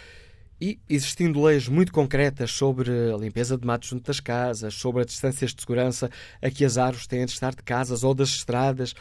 e, 0.59 0.79
existindo 0.88 1.42
leis 1.42 1.68
muito 1.68 1.92
concretas 1.92 2.53
sobre 2.53 2.90
a 3.12 3.18
limpeza 3.18 3.59
de 3.59 3.66
matos 3.66 3.90
junto 3.90 4.07
das 4.07 4.18
casas, 4.18 4.72
sobre 4.72 5.03
as 5.03 5.09
distâncias 5.09 5.55
de 5.55 5.61
segurança 5.61 6.11
a 6.40 6.51
que 6.51 6.64
as 6.64 6.79
árvores 6.79 7.07
têm 7.07 7.27
de 7.27 7.33
estar 7.33 7.55
de 7.55 7.62
casas 7.62 8.03
ou 8.03 8.14
das 8.14 8.31
estradas, 8.31 8.94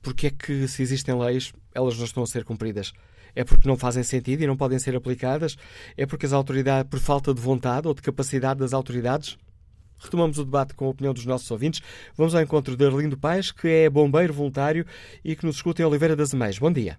porque 0.00 0.28
é 0.28 0.30
que, 0.30 0.66
se 0.66 0.80
existem 0.80 1.14
leis, 1.14 1.52
elas 1.74 1.94
não 1.98 2.06
estão 2.06 2.22
a 2.22 2.26
ser 2.26 2.42
cumpridas? 2.42 2.90
É 3.36 3.44
porque 3.44 3.68
não 3.68 3.76
fazem 3.76 4.02
sentido 4.02 4.42
e 4.42 4.46
não 4.46 4.56
podem 4.56 4.78
ser 4.78 4.96
aplicadas? 4.96 5.58
É 5.94 6.06
porque 6.06 6.24
as 6.24 6.32
autoridades, 6.32 6.88
por 6.88 7.00
falta 7.00 7.34
de 7.34 7.40
vontade 7.42 7.86
ou 7.86 7.92
de 7.92 8.00
capacidade 8.00 8.60
das 8.60 8.72
autoridades? 8.72 9.36
Retomamos 10.00 10.38
o 10.38 10.44
debate 10.44 10.74
com 10.74 10.86
a 10.86 10.88
opinião 10.88 11.12
dos 11.12 11.26
nossos 11.26 11.50
ouvintes. 11.50 11.80
Vamos 12.16 12.34
ao 12.34 12.42
encontro 12.42 12.76
de 12.76 12.86
Arlindo 12.86 13.18
Paes, 13.18 13.52
que 13.52 13.68
é 13.68 13.90
bombeiro 13.90 14.32
voluntário 14.32 14.84
e 15.24 15.36
que 15.36 15.44
nos 15.44 15.56
escuta 15.56 15.82
em 15.82 15.84
Oliveira 15.84 16.16
das 16.16 16.32
Meias. 16.32 16.58
Bom 16.58 16.72
dia. 16.72 16.96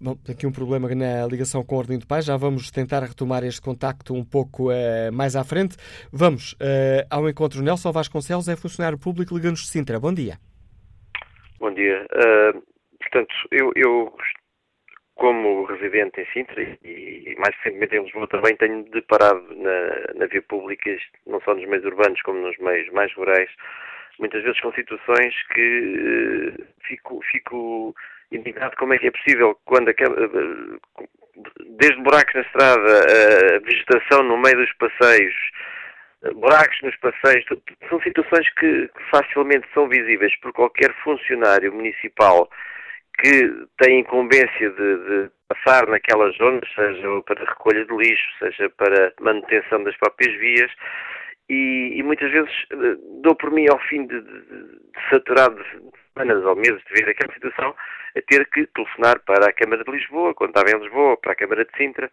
Bom, 0.00 0.16
aqui 0.30 0.46
um 0.46 0.52
problema 0.52 0.88
na 0.94 1.26
ligação 1.26 1.64
com 1.64 1.76
o 1.76 1.80
Arlindo 1.80 2.06
Paes. 2.06 2.24
Já 2.24 2.36
vamos 2.36 2.70
tentar 2.70 3.00
retomar 3.00 3.42
este 3.42 3.60
contacto 3.60 4.14
um 4.14 4.24
pouco 4.24 4.70
uh, 4.70 5.12
mais 5.12 5.34
à 5.34 5.42
frente. 5.42 5.76
Vamos 6.12 6.52
uh, 6.52 7.02
ao 7.10 7.28
encontro. 7.28 7.60
Nelson 7.60 7.90
Vasconcelos 7.90 8.48
é 8.48 8.54
funcionário 8.54 8.96
público 8.96 9.34
Liga-nos 9.34 9.62
de 9.62 9.66
Sintra. 9.66 9.98
Bom 9.98 10.14
dia. 10.14 10.38
Bom 11.58 11.74
dia. 11.74 12.06
Uh, 12.14 12.62
portanto, 13.00 13.34
eu, 13.50 13.72
eu 13.74 14.16
como 15.16 15.64
residente 15.64 16.20
em 16.20 16.26
Sintra 16.32 16.62
e, 16.62 16.78
mais 17.38 17.54
recentemente 17.56 17.96
em 17.96 18.02
Lisboa 18.02 18.26
também 18.28 18.56
tenho 18.56 18.84
deparado 18.90 19.42
na, 19.56 20.14
na 20.14 20.26
via 20.26 20.42
pública, 20.42 20.94
não 21.26 21.40
só 21.40 21.54
nos 21.54 21.66
meios 21.66 21.84
urbanos 21.84 22.20
como 22.22 22.40
nos 22.40 22.58
meios 22.58 22.90
mais 22.92 23.12
rurais, 23.14 23.50
muitas 24.18 24.42
vezes 24.42 24.60
com 24.60 24.72
situações 24.72 25.34
que 25.54 26.58
uh, 26.58 26.66
fico, 26.86 27.20
fico 27.30 27.94
indignado 28.32 28.76
como 28.76 28.92
é 28.94 28.98
que 28.98 29.06
é 29.06 29.10
possível 29.10 29.58
quando 29.64 29.88
desde 31.78 32.02
buracos 32.02 32.34
na 32.34 32.40
estrada, 32.40 33.56
a 33.56 33.58
vegetação 33.60 34.22
no 34.24 34.36
meio 34.36 34.56
dos 34.56 34.72
passeios, 34.74 35.34
buracos 36.34 36.80
nos 36.82 36.96
passeios, 36.96 37.44
são 37.88 38.00
situações 38.02 38.48
que 38.54 38.90
facilmente 39.10 39.66
são 39.72 39.88
visíveis 39.88 40.34
por 40.40 40.52
qualquer 40.52 40.92
funcionário 41.04 41.72
municipal 41.72 42.50
que 43.18 43.66
tem 43.78 44.00
incumbência 44.00 44.70
de, 44.70 44.98
de, 44.98 45.30
passar 45.48 45.86
naquelas 45.88 46.36
zonas, 46.36 46.68
seja 46.74 47.22
para 47.26 47.44
recolha 47.44 47.84
de 47.84 47.96
lixo, 47.96 48.28
seja 48.38 48.70
para 48.70 49.12
manutenção 49.20 49.82
das 49.82 49.96
próprias 49.96 50.38
vias, 50.38 50.70
e, 51.48 51.94
e 51.96 52.02
muitas 52.02 52.30
vezes 52.30 52.52
eh, 52.70 52.96
dou 53.22 53.34
por 53.34 53.50
mim 53.50 53.66
ao 53.68 53.78
fim 53.88 54.06
de, 54.06 54.20
de, 54.20 54.40
de 54.42 54.80
saturado 55.08 55.56
de 55.56 55.90
semanas 56.12 56.44
ou 56.44 56.54
meses 56.54 56.82
de 56.84 56.94
ver 56.94 57.08
aquela 57.08 57.32
situação, 57.32 57.74
a 58.16 58.22
ter 58.22 58.46
que 58.50 58.66
telefonar 58.66 59.20
para 59.20 59.48
a 59.48 59.52
Câmara 59.52 59.82
de 59.82 59.90
Lisboa, 59.90 60.34
quando 60.34 60.50
estava 60.50 60.70
em 60.70 60.82
Lisboa, 60.82 61.16
para 61.16 61.32
a 61.32 61.36
Câmara 61.36 61.64
de 61.64 61.76
Sintra, 61.76 62.10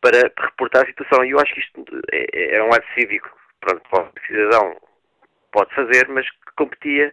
para 0.00 0.30
reportar 0.38 0.84
a 0.84 0.86
situação. 0.86 1.24
E 1.24 1.30
eu 1.30 1.40
acho 1.40 1.54
que 1.54 1.60
isto 1.60 1.84
é, 2.12 2.56
é 2.56 2.62
um 2.62 2.68
ato 2.68 2.86
cívico, 2.94 3.30
pronto, 3.60 3.82
o 3.92 4.26
cidadão 4.26 4.76
pode 5.52 5.74
fazer, 5.74 6.08
mas 6.08 6.28
que 6.28 6.52
competia 6.56 7.12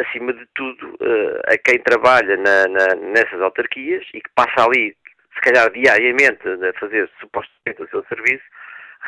acima 0.00 0.32
de 0.32 0.46
tudo, 0.54 0.96
eh, 1.00 1.54
a 1.54 1.58
quem 1.58 1.78
trabalha 1.80 2.36
na, 2.36 2.68
na, 2.68 2.94
nessas 3.12 3.40
autarquias 3.40 4.04
e 4.12 4.20
que 4.20 4.30
passa 4.34 4.66
ali, 4.66 4.94
se 5.34 5.40
calhar 5.40 5.70
diariamente, 5.72 6.46
a 6.46 6.78
fazer 6.78 7.10
supostamente 7.18 7.82
o 7.82 7.88
seu 7.88 8.04
serviço, 8.04 8.44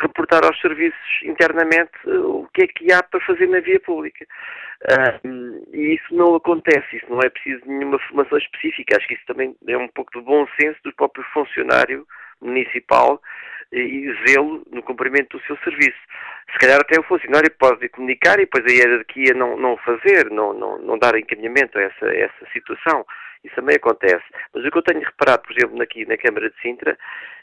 reportar 0.00 0.44
aos 0.44 0.58
serviços 0.60 1.22
internamente 1.22 1.92
eh, 2.06 2.18
o 2.18 2.48
que 2.54 2.64
é 2.64 2.66
que 2.66 2.92
há 2.92 3.02
para 3.02 3.20
fazer 3.20 3.46
na 3.48 3.60
via 3.60 3.80
pública. 3.80 4.26
e 5.72 5.94
isso 5.94 6.14
não 6.14 6.34
acontece, 6.34 6.96
isso 6.96 7.06
não 7.08 7.20
é 7.20 7.28
preciso 7.28 7.62
nenhuma 7.66 7.98
formação 8.08 8.38
específica. 8.38 8.96
Acho 8.96 9.08
que 9.08 9.14
isso 9.14 9.26
também 9.26 9.54
é 9.68 9.76
um 9.76 9.88
pouco 9.88 10.18
de 10.18 10.24
bom 10.24 10.46
senso 10.58 10.78
do 10.84 10.92
próprio 10.94 11.24
funcionário 11.32 12.06
municipal 12.40 13.20
e 13.80 14.14
zelo 14.26 14.62
no 14.70 14.82
cumprimento 14.82 15.36
do 15.36 15.44
seu 15.44 15.56
serviço. 15.58 15.98
Se 16.52 16.58
calhar 16.58 16.80
até 16.80 16.98
o 16.98 17.04
funcionário 17.04 17.50
pode 17.58 17.88
comunicar 17.88 18.34
e 18.38 18.46
depois 18.46 18.64
a 18.64 18.72
hierarquia 18.72 19.34
não, 19.34 19.56
não 19.56 19.76
fazer, 19.78 20.30
não, 20.30 20.52
não, 20.52 20.78
não 20.78 20.98
dar 20.98 21.18
encaminhamento 21.18 21.78
a 21.78 21.82
essa, 21.82 22.06
a 22.06 22.14
essa 22.14 22.46
situação. 22.52 23.04
Isso 23.44 23.54
também 23.54 23.76
acontece. 23.76 24.24
Mas 24.52 24.64
o 24.64 24.70
que 24.70 24.78
eu 24.78 24.82
tenho 24.82 25.00
reparado, 25.00 25.42
por 25.42 25.56
exemplo, 25.56 25.80
aqui 25.80 26.04
na 26.06 26.16
Câmara 26.16 26.50
de 26.50 26.60
Sintra, 26.60 26.98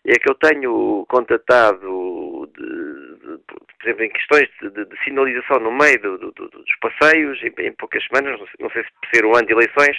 é 0.06 0.14
que 0.20 0.30
eu 0.30 0.36
tenho 0.36 1.06
contatado, 1.08 2.50
de, 2.58 2.66
de, 2.66 3.38
por 3.46 3.84
exemplo, 3.84 4.04
em 4.04 4.10
questões 4.10 4.50
de, 4.62 4.86
de 4.86 5.04
sinalização 5.04 5.60
no 5.60 5.72
meio 5.72 6.02
do, 6.02 6.18
do, 6.18 6.32
dos 6.50 6.76
passeios, 6.82 7.42
em, 7.42 7.54
em, 7.60 7.72
poucas 7.74 8.04
semanas, 8.06 8.38
não 8.38 8.48
sei, 8.48 8.56
não 8.60 8.70
sei 8.72 8.84
se 8.84 8.90
por 8.92 9.10
ser 9.14 9.26
o 9.26 9.36
ano 9.36 9.48
de 9.48 9.54
eleições, 9.54 9.98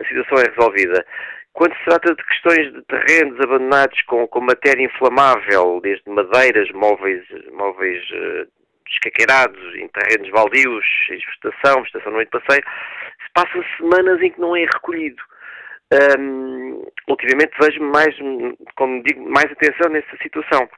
a 0.00 0.04
situação 0.04 0.38
é 0.38 0.50
resolvida. 0.50 1.06
Quando 1.54 1.72
se 1.76 1.84
trata 1.84 2.14
de 2.14 2.24
questões 2.24 2.72
de 2.72 2.82
terrenos 2.82 3.40
abandonados 3.40 4.00
com, 4.02 4.26
com 4.26 4.40
matéria 4.40 4.84
inflamável, 4.84 5.80
desde 5.80 6.08
madeiras, 6.10 6.68
móveis, 6.72 7.24
móveis 7.52 8.02
uh, 8.10 8.48
em 9.76 9.88
terrenos 9.88 10.30
baldios, 10.30 10.84
em 11.10 11.16
vegetação, 11.16 11.82
vegetação 11.82 12.10
no 12.10 12.18
meio 12.18 12.28
de 12.30 12.38
passeio, 12.38 12.62
se 12.62 13.32
passam 13.34 13.64
semanas 13.76 14.20
em 14.20 14.30
que 14.30 14.40
não 14.40 14.56
é 14.56 14.64
recolhido. 14.64 15.22
Um, 16.18 16.86
ultimamente 17.08 17.52
vejo 17.60 17.80
mais, 17.82 18.16
como 18.74 19.02
digo, 19.04 19.30
mais 19.30 19.50
atenção 19.52 19.90
nessa 19.90 20.16
situação. 20.22 20.68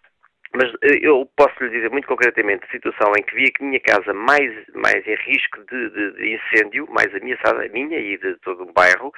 Mas 0.57 0.73
eh, 0.83 0.99
eu 1.03 1.29
posso 1.37 1.63
lhe 1.63 1.71
dizer 1.71 1.91
muito 1.91 2.09
concretamente 2.09 2.65
a 2.65 2.71
situação 2.71 3.13
em 3.19 3.23
que 3.23 3.35
vi 3.35 3.53
a 3.61 3.65
minha 3.65 3.81
casa 3.81 4.15
mais, 4.15 4.51
mais 4.75 5.07
em 5.07 5.15
risco 5.17 5.63
de, 5.71 5.91
de, 5.91 6.13
de, 6.13 6.35
incêndio, 6.35 6.89
mais 6.91 7.15
ameaçada, 7.15 7.65
a 7.65 7.69
minha 7.69 7.99
e 7.99 8.17
de 8.17 8.35
todo 8.37 8.63
o 8.63 8.73
bairro, 8.73 9.13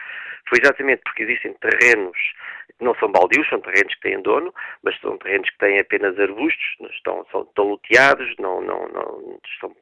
foi 0.48 0.58
exatamente 0.60 1.02
porque 1.04 1.22
existem 1.22 1.54
terrenos 1.54 2.18
que 2.76 2.84
não 2.84 2.94
são 2.96 3.12
baldios, 3.12 3.48
são 3.48 3.60
terrenos 3.60 3.94
que 3.94 4.00
têm 4.00 4.20
dono, 4.20 4.52
mas 4.82 4.98
são 5.00 5.16
terrenos 5.18 5.48
que 5.50 5.58
têm 5.58 5.78
apenas 5.78 6.18
arbustos, 6.18 6.76
não 6.80 6.90
estão, 6.90 7.26
são, 7.30 7.42
estão 7.42 7.64
loteados, 7.68 8.34
não, 8.38 8.60
não, 8.60 8.88
não, 8.88 9.38
estão, 9.52 9.76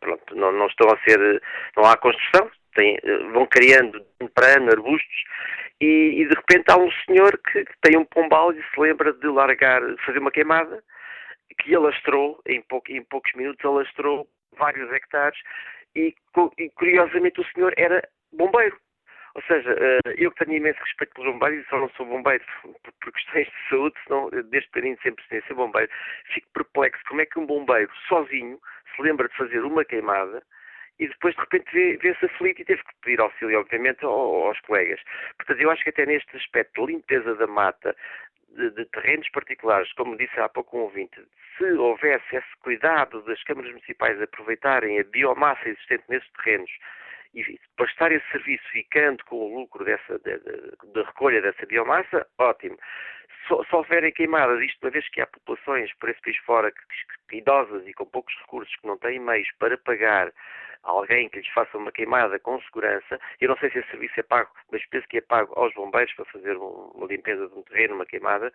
pronto, 0.00 0.34
não, 0.34 0.50
não 0.52 0.66
estão 0.66 0.88
a 0.88 0.98
ser, 1.00 1.42
não 1.76 1.84
há 1.84 1.96
construção, 1.98 2.50
têm, 2.74 2.98
vão 3.32 3.46
criando 3.46 4.02
para 4.34 4.56
ano 4.56 4.70
arbustos 4.70 5.24
e, 5.78 6.22
e, 6.22 6.26
de 6.26 6.34
repente 6.34 6.64
há 6.70 6.78
um 6.78 6.90
senhor 7.04 7.38
que, 7.38 7.64
que 7.64 7.74
tem 7.82 7.98
um 7.98 8.04
pombal 8.04 8.52
e 8.52 8.56
se 8.56 8.80
lembra 8.80 9.12
de 9.12 9.26
largar, 9.26 9.82
fazer 10.06 10.18
uma 10.18 10.30
queimada 10.30 10.82
que 11.54 11.74
alastrou, 11.74 12.40
em, 12.46 12.62
pou, 12.62 12.82
em 12.88 13.02
poucos 13.04 13.32
minutos, 13.34 13.64
alastrou 13.64 14.26
vários 14.56 14.90
hectares 14.92 15.38
e, 15.94 16.14
e, 16.58 16.70
curiosamente 16.70 17.40
o 17.40 17.46
senhor 17.52 17.72
era 17.76 18.06
bombeiro. 18.32 18.76
Ou 19.34 19.42
seja, 19.42 19.70
eh, 19.70 20.14
eu 20.18 20.30
que 20.30 20.44
tenho 20.44 20.58
imenso 20.58 20.78
respeito 20.80 21.14
pelos 21.14 21.32
bombeiros 21.32 21.64
e 21.64 21.68
só 21.68 21.78
não 21.78 21.88
sou 21.90 22.04
bombeiro 22.04 22.44
por, 23.00 23.12
questões 23.12 23.46
de 23.46 23.68
saúde, 23.70 23.96
senão 24.06 24.28
desde 24.30 24.68
pequenino 24.70 24.98
sempre 25.02 25.24
sem 25.28 25.40
ser 25.42 25.54
bombeiro, 25.54 25.90
fico 26.34 26.46
perplexo 26.52 27.02
como 27.08 27.22
é 27.22 27.26
que 27.26 27.38
um 27.38 27.46
bombeiro 27.46 27.90
sozinho 28.08 28.60
se 28.94 29.02
lembra 29.02 29.28
de 29.28 29.36
fazer 29.36 29.64
uma 29.64 29.84
queimada 29.84 30.42
e 30.98 31.08
depois 31.08 31.34
de 31.34 31.40
repente 31.40 31.96
vê-se 31.96 32.26
aflito 32.26 32.60
e 32.60 32.64
teve 32.64 32.82
que 32.82 32.94
pedir 33.02 33.20
auxílio, 33.20 33.60
obviamente, 33.60 34.04
aos 34.04 34.60
colegas. 34.60 35.00
Portanto, 35.38 35.60
eu 35.60 35.70
acho 35.70 35.82
que 35.82 35.90
até 35.90 36.04
neste 36.04 36.36
aspecto 36.36 36.86
de 36.86 36.92
limpeza 36.92 37.34
da 37.34 37.46
mata, 37.46 37.96
de, 38.56 38.70
de, 38.70 38.84
terrenos 38.86 39.28
particulares, 39.30 39.92
como 39.94 40.16
disse 40.16 40.38
há 40.40 40.48
pouco 40.48 40.78
um 40.78 40.82
ouvinte, 40.82 41.20
se 41.56 41.64
houvesse 41.72 42.36
esse 42.36 42.56
cuidado 42.60 43.22
das 43.22 43.42
câmaras 43.44 43.70
municipais 43.70 44.16
de 44.16 44.24
aproveitarem 44.24 44.98
a 44.98 45.04
biomassa 45.04 45.68
existente 45.68 46.04
nesses 46.08 46.30
terrenos 46.32 46.70
e 47.34 47.58
prestar 47.76 48.12
esse 48.12 48.26
serviço 48.30 48.64
ficando 48.70 49.24
com 49.24 49.36
o 49.36 49.60
lucro 49.60 49.84
dessa, 49.84 50.18
da 50.18 51.02
recolha 51.02 51.40
dessa 51.40 51.64
biomassa, 51.66 52.26
ótimo. 52.38 52.78
Se, 53.46 53.68
se 53.68 53.76
houverem 53.76 54.12
queimadas, 54.12 54.60
isto 54.60 54.78
uma 54.82 54.90
vez 54.90 55.08
que 55.08 55.20
há 55.20 55.26
populações 55.26 55.92
por 55.94 56.08
esse 56.08 56.20
país 56.22 56.36
fora 56.38 56.70
que, 56.70 56.80
que, 57.28 57.36
idosas 57.38 57.86
e 57.86 57.92
com 57.92 58.06
poucos 58.06 58.34
recursos 58.40 58.74
que 58.76 58.86
não 58.86 58.98
têm 58.98 59.18
meios 59.18 59.48
para 59.58 59.76
pagar 59.78 60.32
alguém 60.82 61.28
que 61.28 61.38
lhes 61.38 61.48
faça 61.48 61.78
uma 61.78 61.92
queimada 61.92 62.38
com 62.38 62.60
segurança. 62.62 63.18
Eu 63.40 63.48
não 63.48 63.56
sei 63.56 63.70
se 63.70 63.78
esse 63.78 63.90
serviço 63.90 64.18
é 64.18 64.22
pago, 64.22 64.50
mas 64.70 64.84
penso 64.86 65.06
que 65.08 65.18
é 65.18 65.20
pago 65.20 65.52
aos 65.56 65.72
bombeiros 65.74 66.12
para 66.14 66.24
fazer 66.26 66.56
uma 66.56 67.06
limpeza 67.06 67.48
de 67.48 67.54
um 67.54 67.62
terreno, 67.62 67.94
uma 67.94 68.06
queimada, 68.06 68.52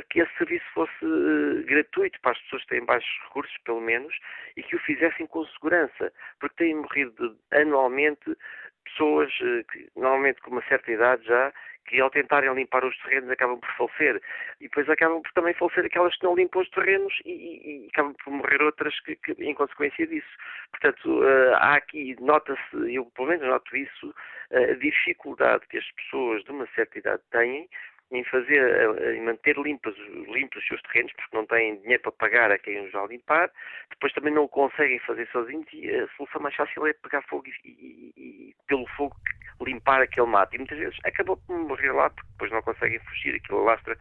que 0.00 0.20
esse 0.20 0.32
serviço 0.38 0.64
fosse 0.72 1.04
uh, 1.04 1.64
gratuito 1.66 2.18
para 2.20 2.32
as 2.32 2.38
pessoas 2.42 2.62
que 2.62 2.68
têm 2.68 2.84
baixos 2.84 3.10
recursos, 3.24 3.56
pelo 3.64 3.80
menos, 3.80 4.16
e 4.56 4.62
que 4.62 4.76
o 4.76 4.80
fizessem 4.80 5.26
com 5.26 5.44
segurança, 5.46 6.12
porque 6.40 6.56
têm 6.56 6.74
morrido 6.74 7.36
anualmente 7.50 8.36
pessoas, 8.84 9.30
uh, 9.40 9.64
que, 9.70 9.90
normalmente 9.94 10.40
com 10.40 10.50
uma 10.50 10.64
certa 10.66 10.90
idade 10.90 11.24
já, 11.24 11.52
que 11.86 12.00
ao 12.00 12.10
tentarem 12.10 12.52
limpar 12.54 12.84
os 12.84 12.96
terrenos 12.98 13.30
acabam 13.30 13.58
por 13.58 13.70
falecer. 13.76 14.22
E 14.60 14.64
depois 14.64 14.88
acabam 14.88 15.22
por 15.22 15.32
também 15.32 15.54
falecer 15.54 15.84
aquelas 15.84 16.16
que 16.16 16.24
não 16.24 16.34
limpam 16.34 16.60
os 16.60 16.70
terrenos 16.70 17.12
e, 17.24 17.30
e, 17.30 17.84
e 17.84 17.88
acabam 17.92 18.14
por 18.24 18.32
morrer 18.32 18.62
outras 18.62 18.98
que, 19.00 19.16
que, 19.16 19.32
em 19.32 19.54
consequência 19.54 20.06
disso. 20.06 20.28
Portanto, 20.70 21.20
uh, 21.20 21.54
há 21.54 21.74
aqui, 21.74 22.16
nota-se, 22.20 22.94
eu 22.94 23.04
pelo 23.14 23.28
menos 23.28 23.46
noto 23.46 23.76
isso, 23.76 24.14
uh, 24.50 24.70
a 24.70 24.74
dificuldade 24.74 25.66
que 25.68 25.78
as 25.78 25.90
pessoas 25.92 26.42
de 26.44 26.50
uma 26.50 26.66
certa 26.74 26.98
idade 26.98 27.22
têm 27.30 27.68
em 28.12 28.22
fazer, 28.24 29.14
em 29.14 29.22
manter 29.22 29.56
limpos, 29.56 29.96
limpos 30.28 30.62
os 30.62 30.68
seus 30.68 30.82
terrenos, 30.82 31.12
porque 31.14 31.36
não 31.36 31.46
têm 31.46 31.80
dinheiro 31.80 32.02
para 32.02 32.12
pagar 32.12 32.52
a 32.52 32.58
quem 32.58 32.84
os 32.84 32.92
vai 32.92 33.06
limpar, 33.06 33.50
depois 33.90 34.12
também 34.12 34.32
não 34.32 34.44
o 34.44 34.48
conseguem 34.48 34.98
fazer 35.00 35.26
sozinhos 35.28 35.66
e 35.72 35.90
a 35.90 36.06
solução 36.16 36.42
mais 36.42 36.54
fácil 36.54 36.86
é 36.86 36.92
pegar 36.92 37.22
fogo 37.22 37.44
e, 37.46 37.68
e, 37.68 38.12
e 38.16 38.54
pelo 38.66 38.86
fogo 38.88 39.16
limpar 39.62 40.02
aquele 40.02 40.26
mato. 40.26 40.54
E 40.54 40.58
muitas 40.58 40.78
vezes 40.78 40.98
acabou 41.04 41.38
por 41.38 41.56
morrer 41.56 41.92
lá, 41.92 42.10
porque 42.10 42.30
depois 42.32 42.52
não 42.52 42.62
conseguem 42.62 42.98
fugir, 42.98 43.34
aquilo 43.34 43.64
lastra 43.64 43.96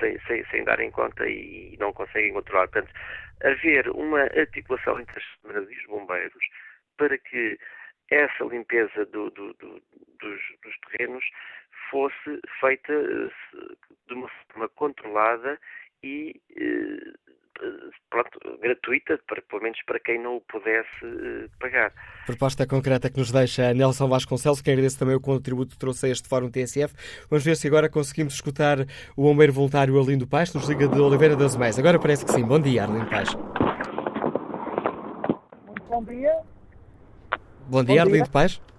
sem, 0.00 0.18
sem, 0.26 0.44
sem 0.46 0.64
dar 0.64 0.80
em 0.80 0.90
conta 0.90 1.28
e, 1.28 1.76
não 1.78 1.92
conseguem 1.92 2.32
controlar. 2.32 2.68
Portanto, 2.68 2.92
haver 3.44 3.88
uma 3.90 4.22
articulação 4.22 4.98
entre 4.98 5.18
as 5.18 5.24
câmaras 5.40 5.70
e 5.70 5.76
os 5.76 5.86
bombeiros 5.86 6.44
para 6.96 7.16
que 7.16 7.58
essa 8.10 8.44
limpeza 8.44 9.06
do, 9.06 9.30
do, 9.30 9.54
do, 9.54 9.82
dos, 10.20 10.40
dos 10.62 10.78
terrenos 10.88 11.24
fosse 11.92 12.40
feita 12.58 12.92
de 14.08 14.14
uma 14.14 14.28
forma 14.48 14.68
controlada 14.70 15.60
e 16.02 16.40
eh, 16.56 17.12
pronto, 18.10 18.38
gratuita, 18.60 19.18
para, 19.28 19.42
pelo 19.42 19.62
menos 19.62 19.78
para 19.86 20.00
quem 20.00 20.20
não 20.20 20.36
o 20.36 20.40
pudesse 20.40 20.88
eh, 21.04 21.48
pagar. 21.60 21.92
Proposta 22.26 22.66
concreta 22.66 23.10
que 23.10 23.18
nos 23.18 23.30
deixa 23.30 23.72
Nelson 23.74 24.08
Vasconcelos, 24.08 24.62
que 24.62 24.70
agradeço 24.70 24.98
também 24.98 25.14
o 25.14 25.20
contributo 25.20 25.72
que 25.72 25.78
trouxe 25.78 26.06
a 26.06 26.08
este 26.08 26.28
Fórum 26.28 26.50
TSF. 26.50 26.94
Vamos 27.28 27.44
ver 27.44 27.56
se 27.56 27.68
agora 27.68 27.88
conseguimos 27.88 28.34
escutar 28.34 28.78
o 29.16 29.22
bombeiro 29.22 29.52
voluntário 29.52 29.98
Arlindo 30.00 30.26
Paz, 30.26 30.50
que 30.50 30.56
nos 30.56 30.68
liga 30.68 30.88
de 30.88 30.98
Oliveira 30.98 31.36
das 31.36 31.56
Meias. 31.56 31.78
Agora 31.78 31.98
parece 31.98 32.24
que 32.24 32.32
sim. 32.32 32.42
Bom 32.44 32.58
dia, 32.58 32.84
Arlindo 32.84 33.08
Paz. 33.10 33.34
Muito 35.66 35.84
bom 35.88 36.04
dia. 36.04 36.36
Bom 37.68 37.84
dia, 37.84 37.94
bom 37.96 38.00
Arlindo 38.00 38.24
dia. 38.24 38.32
Paz. 38.32 38.71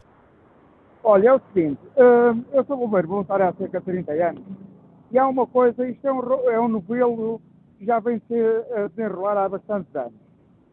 Olha, 1.06 1.28
é 1.28 1.34
o 1.34 1.41
seguinte, 1.54 1.82
hum, 1.97 2.45
eu 2.54 2.64
sou 2.64 2.78
bombeiro 2.78 3.10
voluntário 3.10 3.45
há 3.45 3.54
cerca 3.54 3.80
de 3.80 3.86
30 3.86 4.14
anos 4.14 4.43
e 5.12 5.20
há 5.20 5.28
uma 5.28 5.45
coisa, 5.45 5.86
isto 5.86 6.08
é 6.08 6.14
um, 6.14 6.49
é 6.49 6.60
um 6.62 6.70
novelo 6.70 7.41
que 7.78 7.86
já 7.86 7.99
vem 7.99 8.22
se 8.26 8.34
a 8.74 8.88
desenrolar 8.88 9.38
há 9.38 9.49
bastantes 9.49 9.93
anos. 9.93 10.14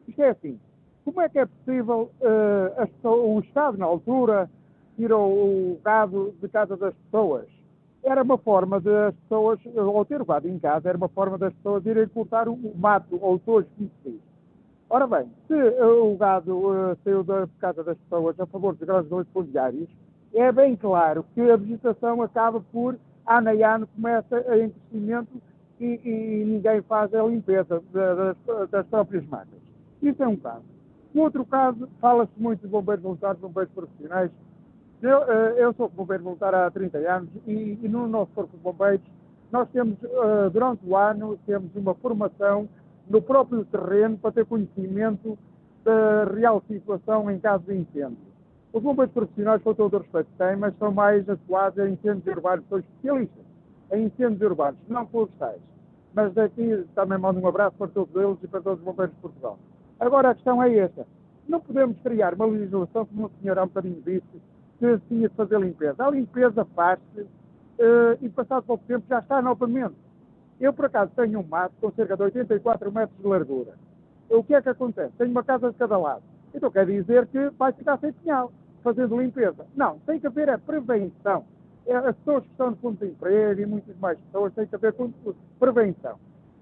Isto 0.07 0.23
é 0.23 0.29
assim, 0.31 0.61
como 1.05 1.21
é 1.21 1.29
que 1.29 1.41
é 1.41 1.47
possível 1.47 2.13
uh, 2.21 3.09
o 3.09 3.41
Estado, 3.41 3.77
na 3.77 3.87
altura, 3.87 4.49
tirar 4.97 5.19
o 5.19 5.81
gado 5.85 6.33
de 6.41 6.49
casa 6.49 6.77
das 6.77 6.95
pessoas? 6.95 7.49
Era 8.05 8.23
uma 8.23 8.39
forma 8.39 8.81
das 8.81 9.13
pessoas, 9.17 9.59
ou 9.75 10.05
ter 10.05 10.23
o 10.23 10.25
gado 10.25 10.49
em 10.49 10.61
casa, 10.61 10.91
era 10.91 10.97
uma 10.97 11.09
forma 11.09 11.37
das 11.39 11.53
pessoas 11.55 11.85
irem 11.85 12.07
cortar 12.07 12.49
o, 12.49 12.57
mato 12.77 13.19
ou 13.21 13.37
todos 13.41 13.69
conhecidos. 13.77 14.23
Ora 14.89 15.09
bem, 15.09 15.29
se 15.49 15.55
uh, 15.55 16.13
o 16.13 16.17
gado 16.17 16.97
saiu 17.03 17.25
da 17.25 17.49
casa 17.59 17.83
das 17.83 17.99
pessoas 17.99 18.39
a 18.39 18.47
favor 18.47 18.77
dos 18.77 18.87
grandes 18.87 19.29
fundiários, 19.33 19.89
é 20.35 20.53
bem 20.53 20.77
claro 20.77 21.25
que 21.35 21.41
a 21.41 21.57
vegetação 21.57 22.23
acaba 22.23 22.61
por, 22.73 22.97
ano 23.27 23.49
a 23.49 23.75
ano, 23.75 23.89
começa 23.89 24.39
em 24.57 24.71
crescimento 24.71 25.43
e, 25.81 26.01
e 26.05 26.45
ninguém 26.45 26.83
faz 26.83 27.13
a 27.15 27.23
limpeza 27.23 27.83
das, 27.93 28.37
das, 28.71 28.87
próprias 28.87 29.27
matas. 29.27 29.59
Isso 30.03 30.23
é 30.23 30.29
um 30.29 30.37
caso. 30.37 30.65
No 31.15 31.23
outro 31.23 31.45
caso, 31.45 31.89
fala-se 32.01 32.33
muito 32.37 32.61
de 32.61 32.69
bombeiros 32.69 33.03
voluntários, 33.03 33.41
bombeiros 33.41 33.73
profissionais. 33.73 34.31
Eu, 35.03 35.23
eh, 35.23 35.55
eu 35.59 35.73
sou 35.73 35.89
bombeiro 35.89 36.23
voluntário 36.23 36.59
há 36.59 36.71
30 36.71 36.99
anos 36.99 37.31
e, 37.47 37.79
e 37.83 37.89
no 37.89 38.07
nosso 38.07 38.31
corpo 38.33 38.57
de 38.57 38.63
bombeiros 38.63 39.05
nós 39.51 39.69
temos, 39.71 39.97
eh, 40.03 40.51
durante 40.53 40.87
o 40.87 40.97
ano, 40.97 41.39
temos 41.47 41.75
uma 41.75 41.95
formação 41.95 42.69
no 43.09 43.21
próprio 43.21 43.65
terreno 43.65 44.19
para 44.19 44.33
ter 44.33 44.47
conhecimento 44.47 45.37
da 45.85 46.25
real 46.25 46.63
situação 46.69 47.31
em 47.31 47.39
caso 47.39 47.65
de 47.65 47.75
incêndio. 47.75 48.30
Os 48.73 48.83
bombeiros 48.83 49.13
profissionais, 49.13 49.63
com 49.63 49.75
todo 49.75 49.95
o 49.95 49.99
respeito 49.99 50.31
que 50.31 50.39
têm, 50.39 50.57
mas 50.57 50.77
são 50.79 50.93
mais 50.93 51.29
atuados 51.29 51.79
em 51.79 51.93
incêndios 51.93 52.27
urbanos, 52.27 52.65
são 52.69 52.79
especialistas 52.79 53.45
em 53.93 54.05
incêndios 54.05 54.41
urbanos, 54.43 54.79
não 54.89 55.07
florestais. 55.09 55.61
Mas 56.15 56.33
daqui 56.35 56.87
também 56.95 57.19
mando 57.19 57.41
um 57.41 57.49
abraço 57.49 57.77
para 57.77 57.89
todos 57.89 58.15
eles 58.15 58.39
e 58.43 58.47
para 58.47 58.61
todos 58.61 58.79
os 58.79 58.85
bombeiros 58.85 59.15
de 59.15 59.21
Portugal. 59.21 59.59
Agora 59.99 60.31
a 60.31 60.35
questão 60.35 60.63
é 60.63 60.73
esta. 60.77 61.07
Não 61.49 61.61
podemos 61.61 61.97
criar 62.03 62.35
uma 62.35 62.47
legislação, 62.47 63.07
como 63.07 63.27
o 63.27 63.31
senhor 63.41 63.59
há 63.59 63.65
um 63.65 63.67
bocadinho 63.67 64.01
disse, 64.03 64.43
que 64.79 64.99
tinha 65.09 65.29
de 65.29 65.35
fazer 65.35 65.61
limpeza. 65.61 66.05
A 66.05 66.11
limpeza 66.11 66.65
faz-se 66.77 67.21
uh, 67.21 68.19
e 68.21 68.29
passado 68.29 68.63
pouco 68.65 68.85
tempo 68.87 69.05
já 69.09 69.19
está 69.19 69.43
novamente. 69.43 69.97
Eu, 70.61 70.73
por 70.73 70.85
acaso, 70.85 71.11
tenho 71.17 71.41
um 71.41 71.43
mato 71.43 71.75
com 71.81 71.91
cerca 71.93 72.17
de 72.17 72.23
84 72.23 72.93
metros 72.93 73.19
de 73.19 73.27
largura. 73.27 73.75
O 74.29 74.45
que 74.45 74.55
é 74.55 74.63
que 74.63 74.69
acontece? 74.69 75.13
Tenho 75.19 75.31
uma 75.31 75.43
casa 75.43 75.71
de 75.71 75.77
cada 75.77 75.99
lado. 75.99 76.23
Então 76.55 76.71
quer 76.71 76.87
dizer 76.87 77.27
que 77.27 77.51
vai 77.51 77.73
ficar 77.73 77.99
sem 77.99 78.13
pinhal 78.13 78.53
fazendo 78.83 79.21
limpeza. 79.21 79.67
Não, 79.77 79.99
tem 80.01 80.19
que 80.19 80.27
haver 80.27 80.49
a 80.51 80.59
prevenção. 80.59 81.45
É, 81.87 81.97
as 81.97 82.17
pessoas 82.17 82.45
que 82.45 82.51
estão 82.51 82.71
no 82.71 82.77
fundo 82.77 82.99
de 82.99 83.13
emprego 83.13 83.61
e 83.61 83.67
muitas 83.67 83.97
mais 83.99 84.19
pessoas 84.21 84.53
têm 84.55 84.67
que 84.67 84.75
haver 84.75 84.95
prevenção. 85.59 86.17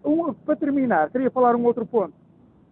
Um, 0.05 0.33
para 0.33 0.57
terminar, 0.57 1.11
queria 1.11 1.31
falar 1.31 1.57
um 1.57 1.65
outro 1.65 1.85
ponto. 1.85 2.15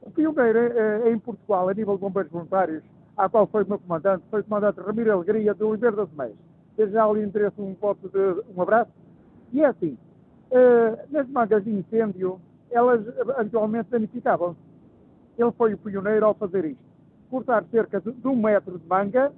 O 0.03 0.11
pioneiro 0.11 0.59
é, 0.59 1.11
em 1.11 1.19
Portugal, 1.19 1.69
a 1.69 1.75
nível 1.75 1.95
de 1.95 2.01
bombeiros 2.01 2.31
voluntários, 2.31 2.83
a 3.17 3.29
qual 3.29 3.47
foi 3.47 3.65
o 3.65 3.69
meu 3.69 3.79
comandante, 3.79 4.25
foi 4.31 4.41
o 4.41 4.45
comandante 4.45 4.81
Ramiro 4.81 5.13
Alegria, 5.13 5.55
de 5.55 5.65
Oliveira 5.65 5.97
das 5.97 6.11
Meias. 6.13 6.37
Desde 6.77 6.95
já 6.95 7.11
lhe 7.11 7.25
interesse 7.25 7.61
um 7.61 7.75
um 8.57 8.63
abraço. 8.63 8.93
E 9.53 9.63
é 9.63 9.67
assim, 9.67 9.97
uh, 10.51 11.13
nas 11.13 11.29
mangas 11.29 11.65
de 11.65 11.71
incêndio, 11.71 12.39
elas 12.71 13.01
habitualmente 13.37 13.91
danificavam-se. 13.91 14.61
Ele 15.39 15.53
foi 15.53 15.75
o 15.75 15.79
pioneiro 15.79 16.27
ao 16.27 16.35
fazer 16.35 16.65
isto. 16.65 16.86
Cortar 17.31 17.65
cerca 17.71 18.01
de, 18.01 18.13
de 18.13 18.29
um 18.29 18.37
metro 18.37 18.79
de 18.79 18.87
manga, 18.87 19.33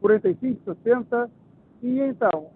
45, 0.00 0.74
60, 0.74 1.30
e 1.82 2.00
então 2.00 2.50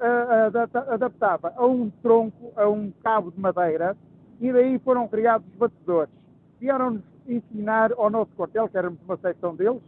adaptava 0.88 1.52
a 1.56 1.66
um 1.66 1.90
tronco, 2.02 2.52
a 2.56 2.68
um 2.68 2.92
cabo 3.02 3.30
de 3.30 3.40
madeira, 3.40 3.96
e 4.40 4.52
daí 4.52 4.78
foram 4.80 5.08
criados 5.08 5.46
os 5.48 5.54
batedores. 5.56 6.12
Vieram-nos 6.60 7.02
ensinar 7.26 7.92
ao 7.92 8.10
nosso 8.10 8.30
quartel, 8.36 8.68
que 8.68 8.76
éramos 8.76 8.98
uma 9.04 9.16
secção 9.16 9.54
deles, 9.54 9.80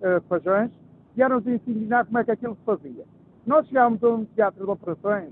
uh, 0.00 0.20
Fajões, 0.28 0.70
vieram-nos 1.14 1.46
ensinar 1.46 2.06
como 2.06 2.18
é 2.18 2.24
que 2.24 2.30
aquilo 2.30 2.56
se 2.56 2.64
fazia. 2.64 3.04
Nós 3.46 3.66
chegámos 3.68 4.02
a 4.02 4.08
um 4.08 4.24
teatro 4.24 4.64
de 4.64 4.70
operações 4.70 5.30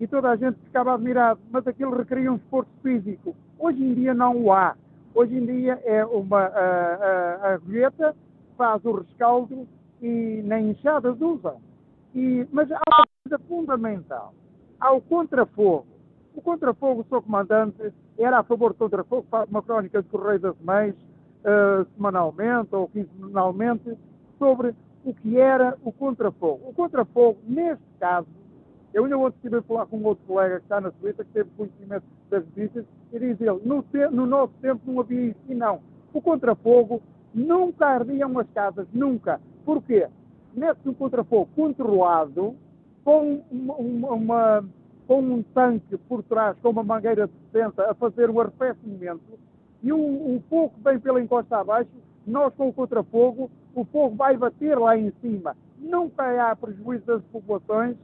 e 0.00 0.06
toda 0.06 0.30
a 0.30 0.36
gente 0.36 0.58
ficava 0.64 0.94
admirado, 0.94 1.40
mas 1.50 1.66
aquilo 1.66 1.96
requeria 1.96 2.32
um 2.32 2.36
esforço 2.36 2.70
físico. 2.82 3.34
Hoje 3.58 3.82
em 3.82 3.94
dia 3.94 4.14
não 4.14 4.36
o 4.36 4.52
há. 4.52 4.76
Hoje 5.14 5.36
em 5.36 5.44
dia 5.44 5.80
é 5.84 6.04
uma 6.04 6.46
a, 6.46 7.54
agulheta, 7.54 8.14
faz 8.56 8.84
o 8.84 8.92
rescaldo 8.92 9.66
e 10.00 10.42
nem 10.44 10.70
enxadas 10.70 11.20
usam. 11.20 11.60
E, 12.14 12.46
mas 12.52 12.70
há 12.70 12.80
uma 12.86 13.06
coisa 13.24 13.38
fundamental. 13.48 14.34
Há 14.80 14.92
o 14.92 15.00
contrafogo. 15.00 15.86
O 16.34 16.42
contrafogo, 16.42 17.02
o 17.02 17.04
seu 17.08 17.22
comandante, 17.22 17.92
era 18.18 18.38
a 18.38 18.42
favor 18.42 18.72
do 18.72 18.78
contrafogo, 18.78 19.26
faz 19.30 19.48
uma 19.50 19.62
crónica 19.62 20.02
de 20.02 20.08
Correio 20.08 20.40
das 20.40 20.58
Mães, 20.60 20.94
uh, 20.94 21.86
semanalmente 21.94 22.74
ou 22.74 22.88
quinzenalmente, 22.88 23.96
sobre 24.38 24.74
o 25.04 25.14
que 25.14 25.38
era 25.38 25.76
o 25.84 25.92
contrafogo. 25.92 26.68
O 26.68 26.74
contrafogo, 26.74 27.38
neste 27.46 27.84
caso, 27.98 28.26
eu 28.94 29.04
ainda 29.04 29.18
ontem 29.18 29.36
estive 29.36 29.56
a 29.56 29.62
falar 29.62 29.86
com 29.86 29.98
um 29.98 30.06
outro 30.06 30.24
colega 30.26 30.58
que 30.58 30.64
está 30.64 30.80
na 30.80 30.90
Suíça, 30.92 31.24
que 31.24 31.32
teve 31.32 31.50
conhecimento 31.56 32.04
das 32.30 32.44
notícias, 32.44 32.84
e 33.12 33.18
diz 33.18 33.40
ele, 33.40 33.60
no, 33.64 33.82
te, 33.82 34.06
no 34.08 34.26
nosso 34.26 34.52
tempo 34.60 34.80
não 34.86 35.00
havia 35.00 35.28
isso. 35.28 35.40
E 35.48 35.54
não. 35.54 35.80
O 36.12 36.20
contrafogo 36.20 37.02
nunca 37.34 37.86
ardiam 37.86 38.38
as 38.38 38.48
casas, 38.50 38.86
nunca. 38.92 39.40
Porquê? 39.64 40.08
Mete-se 40.54 40.88
um 40.88 40.94
contrafogo 40.94 41.48
controlado, 41.54 42.54
com 43.04 43.42
uma, 43.50 43.74
uma, 43.74 44.64
com 45.06 45.20
um 45.20 45.42
tanque 45.42 45.96
por 46.08 46.22
trás, 46.22 46.56
com 46.62 46.70
uma 46.70 46.84
mangueira 46.84 47.26
de 47.26 47.32
60, 47.52 47.90
a 47.90 47.94
fazer 47.94 48.30
um 48.30 48.40
arrefecimento, 48.40 49.38
e 49.82 49.92
o, 49.92 49.98
o 49.98 50.42
fogo 50.48 50.72
vem 50.84 50.98
pela 51.00 51.20
encosta 51.20 51.58
abaixo, 51.58 51.90
nós 52.26 52.54
com 52.54 52.68
o 52.68 52.72
contrafogo, 52.72 53.50
o 53.74 53.84
fogo 53.84 54.14
vai 54.14 54.36
bater 54.36 54.78
lá 54.78 54.96
em 54.96 55.12
cima. 55.20 55.56
Nunca 55.78 56.50
há 56.50 56.54
prejuízo 56.54 57.04
das 57.04 57.22
populações, 57.24 57.96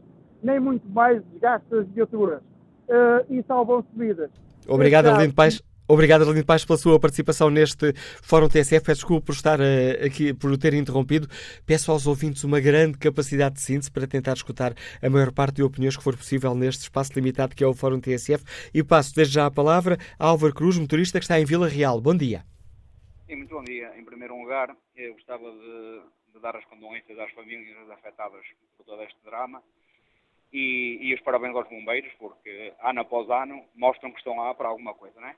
nem 0.42 0.58
muito 0.58 0.88
mais 0.88 1.22
desgaste 1.30 1.68
das 1.70 1.86
viaturas. 1.88 2.40
Uh, 2.88 3.32
e 3.32 3.42
salvam-se 3.44 3.88
vidas. 3.94 4.30
Obrigado, 4.66 5.06
Arlindo 5.06 5.34
Paes. 5.34 5.62
Obrigado, 5.91 6.28
Arlindo 6.28 6.45
Paes, 6.45 6.66
pela 6.66 6.76
sua 6.76 7.01
participação 7.01 7.49
neste 7.49 7.95
Fórum 8.22 8.47
TSF. 8.47 8.84
Peço 8.84 9.01
desculpa 9.01 9.24
por 9.24 9.32
estar 9.32 9.59
uh, 9.59 10.05
aqui, 10.05 10.34
por 10.34 10.55
ter 10.59 10.74
interrompido. 10.74 11.26
Peço 11.66 11.91
aos 11.91 12.07
ouvintes 12.07 12.45
uma 12.45 12.61
grande 12.61 12.99
capacidade 12.99 13.55
de 13.55 13.62
síntese 13.62 13.91
para 13.91 14.07
tentar 14.07 14.34
escutar 14.34 14.74
a 15.03 15.09
maior 15.09 15.32
parte 15.32 15.57
de 15.57 15.62
opiniões 15.62 15.97
que 15.97 16.03
for 16.03 16.14
possível 16.14 16.55
neste 16.55 16.82
espaço 16.82 17.14
limitado 17.14 17.57
que 17.57 17.64
é 17.64 17.66
o 17.66 17.72
Fórum 17.72 18.01
TSF. 18.01 18.45
E 18.74 18.84
passo 18.84 19.14
desde 19.14 19.32
já 19.32 19.47
a 19.47 19.51
palavra 19.51 19.97
a 20.18 20.26
Álvaro 20.26 20.53
Cruz, 20.53 20.76
motorista 20.76 21.18
que 21.18 21.24
está 21.24 21.41
em 21.41 21.47
Vila 21.47 21.66
Real. 21.66 21.99
Bom 22.03 22.14
dia. 22.14 22.45
Sim, 23.26 23.36
muito 23.36 23.55
bom 23.55 23.64
dia. 23.64 23.91
Em 23.99 24.05
primeiro 24.05 24.39
lugar, 24.39 24.76
eu 24.95 25.14
gostava 25.14 25.51
de, 25.51 26.03
de 26.34 26.41
dar 26.43 26.55
as 26.55 26.66
condolências 26.66 27.18
às 27.18 27.30
famílias 27.32 27.91
afetadas 27.91 28.45
por 28.76 28.84
todo 28.84 29.03
este 29.05 29.16
drama 29.24 29.62
e, 30.53 30.99
e 31.01 31.14
os 31.14 31.20
parabéns 31.22 31.57
aos 31.57 31.66
bombeiros, 31.66 32.12
porque 32.18 32.74
ano 32.82 33.01
após 33.01 33.30
ano 33.30 33.64
mostram 33.74 34.11
que 34.11 34.18
estão 34.18 34.36
lá 34.36 34.53
para 34.53 34.68
alguma 34.68 34.93
coisa, 34.93 35.18
não 35.18 35.28
é? 35.28 35.34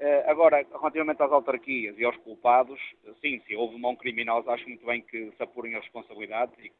Uh, 0.00 0.30
agora, 0.30 0.66
relativamente 0.72 1.22
às 1.22 1.30
autarquias 1.30 1.98
e 1.98 2.04
aos 2.04 2.16
culpados, 2.18 2.80
sim, 3.20 3.38
se 3.46 3.54
houve 3.54 3.78
mão 3.78 3.94
criminosa, 3.94 4.50
acho 4.50 4.66
muito 4.66 4.86
bem 4.86 5.02
que 5.02 5.30
se 5.30 5.42
apurem 5.42 5.74
as 5.74 5.82
responsabilidades 5.84 6.54
e 6.58 6.72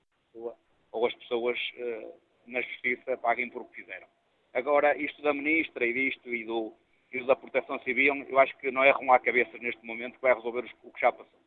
ou 0.92 1.06
as 1.06 1.14
pessoas 1.14 1.58
uh, 1.76 2.14
na 2.46 2.60
justiça 2.62 3.16
paguem 3.18 3.50
por 3.50 3.62
o 3.62 3.64
que 3.66 3.82
fizeram. 3.82 4.06
Agora, 4.52 4.96
isto 4.96 5.22
da 5.22 5.32
ministra 5.32 5.86
e 5.86 5.92
disto 5.92 6.34
e 6.34 6.44
do, 6.44 6.72
e 7.12 7.22
da 7.24 7.36
proteção 7.36 7.78
civil, 7.80 8.14
eu 8.28 8.38
acho 8.38 8.56
que 8.58 8.70
não 8.70 8.82
é 8.82 8.90
arrumar 8.90 9.20
cabeças 9.20 9.60
neste 9.60 9.84
momento 9.84 10.14
que 10.14 10.22
vai 10.22 10.34
resolver 10.34 10.64
o 10.82 10.92
que 10.92 11.00
já 11.00 11.12
passou. 11.12 11.40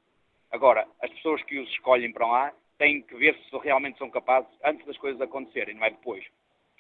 Agora, 0.52 0.88
as 1.02 1.12
pessoas 1.12 1.42
que 1.44 1.60
os 1.60 1.70
escolhem 1.70 2.14
para 2.14 2.28
lá 2.28 2.54
têm 2.78 3.02
que 3.02 3.16
ver 3.16 3.36
se 3.50 3.58
realmente 3.58 3.98
são 3.98 4.10
capazes 4.10 4.50
antes 4.64 4.86
das 4.86 4.98
coisas 4.98 5.20
acontecerem, 5.20 5.76
não 5.76 5.86
é 5.86 5.90
depois. 5.90 6.24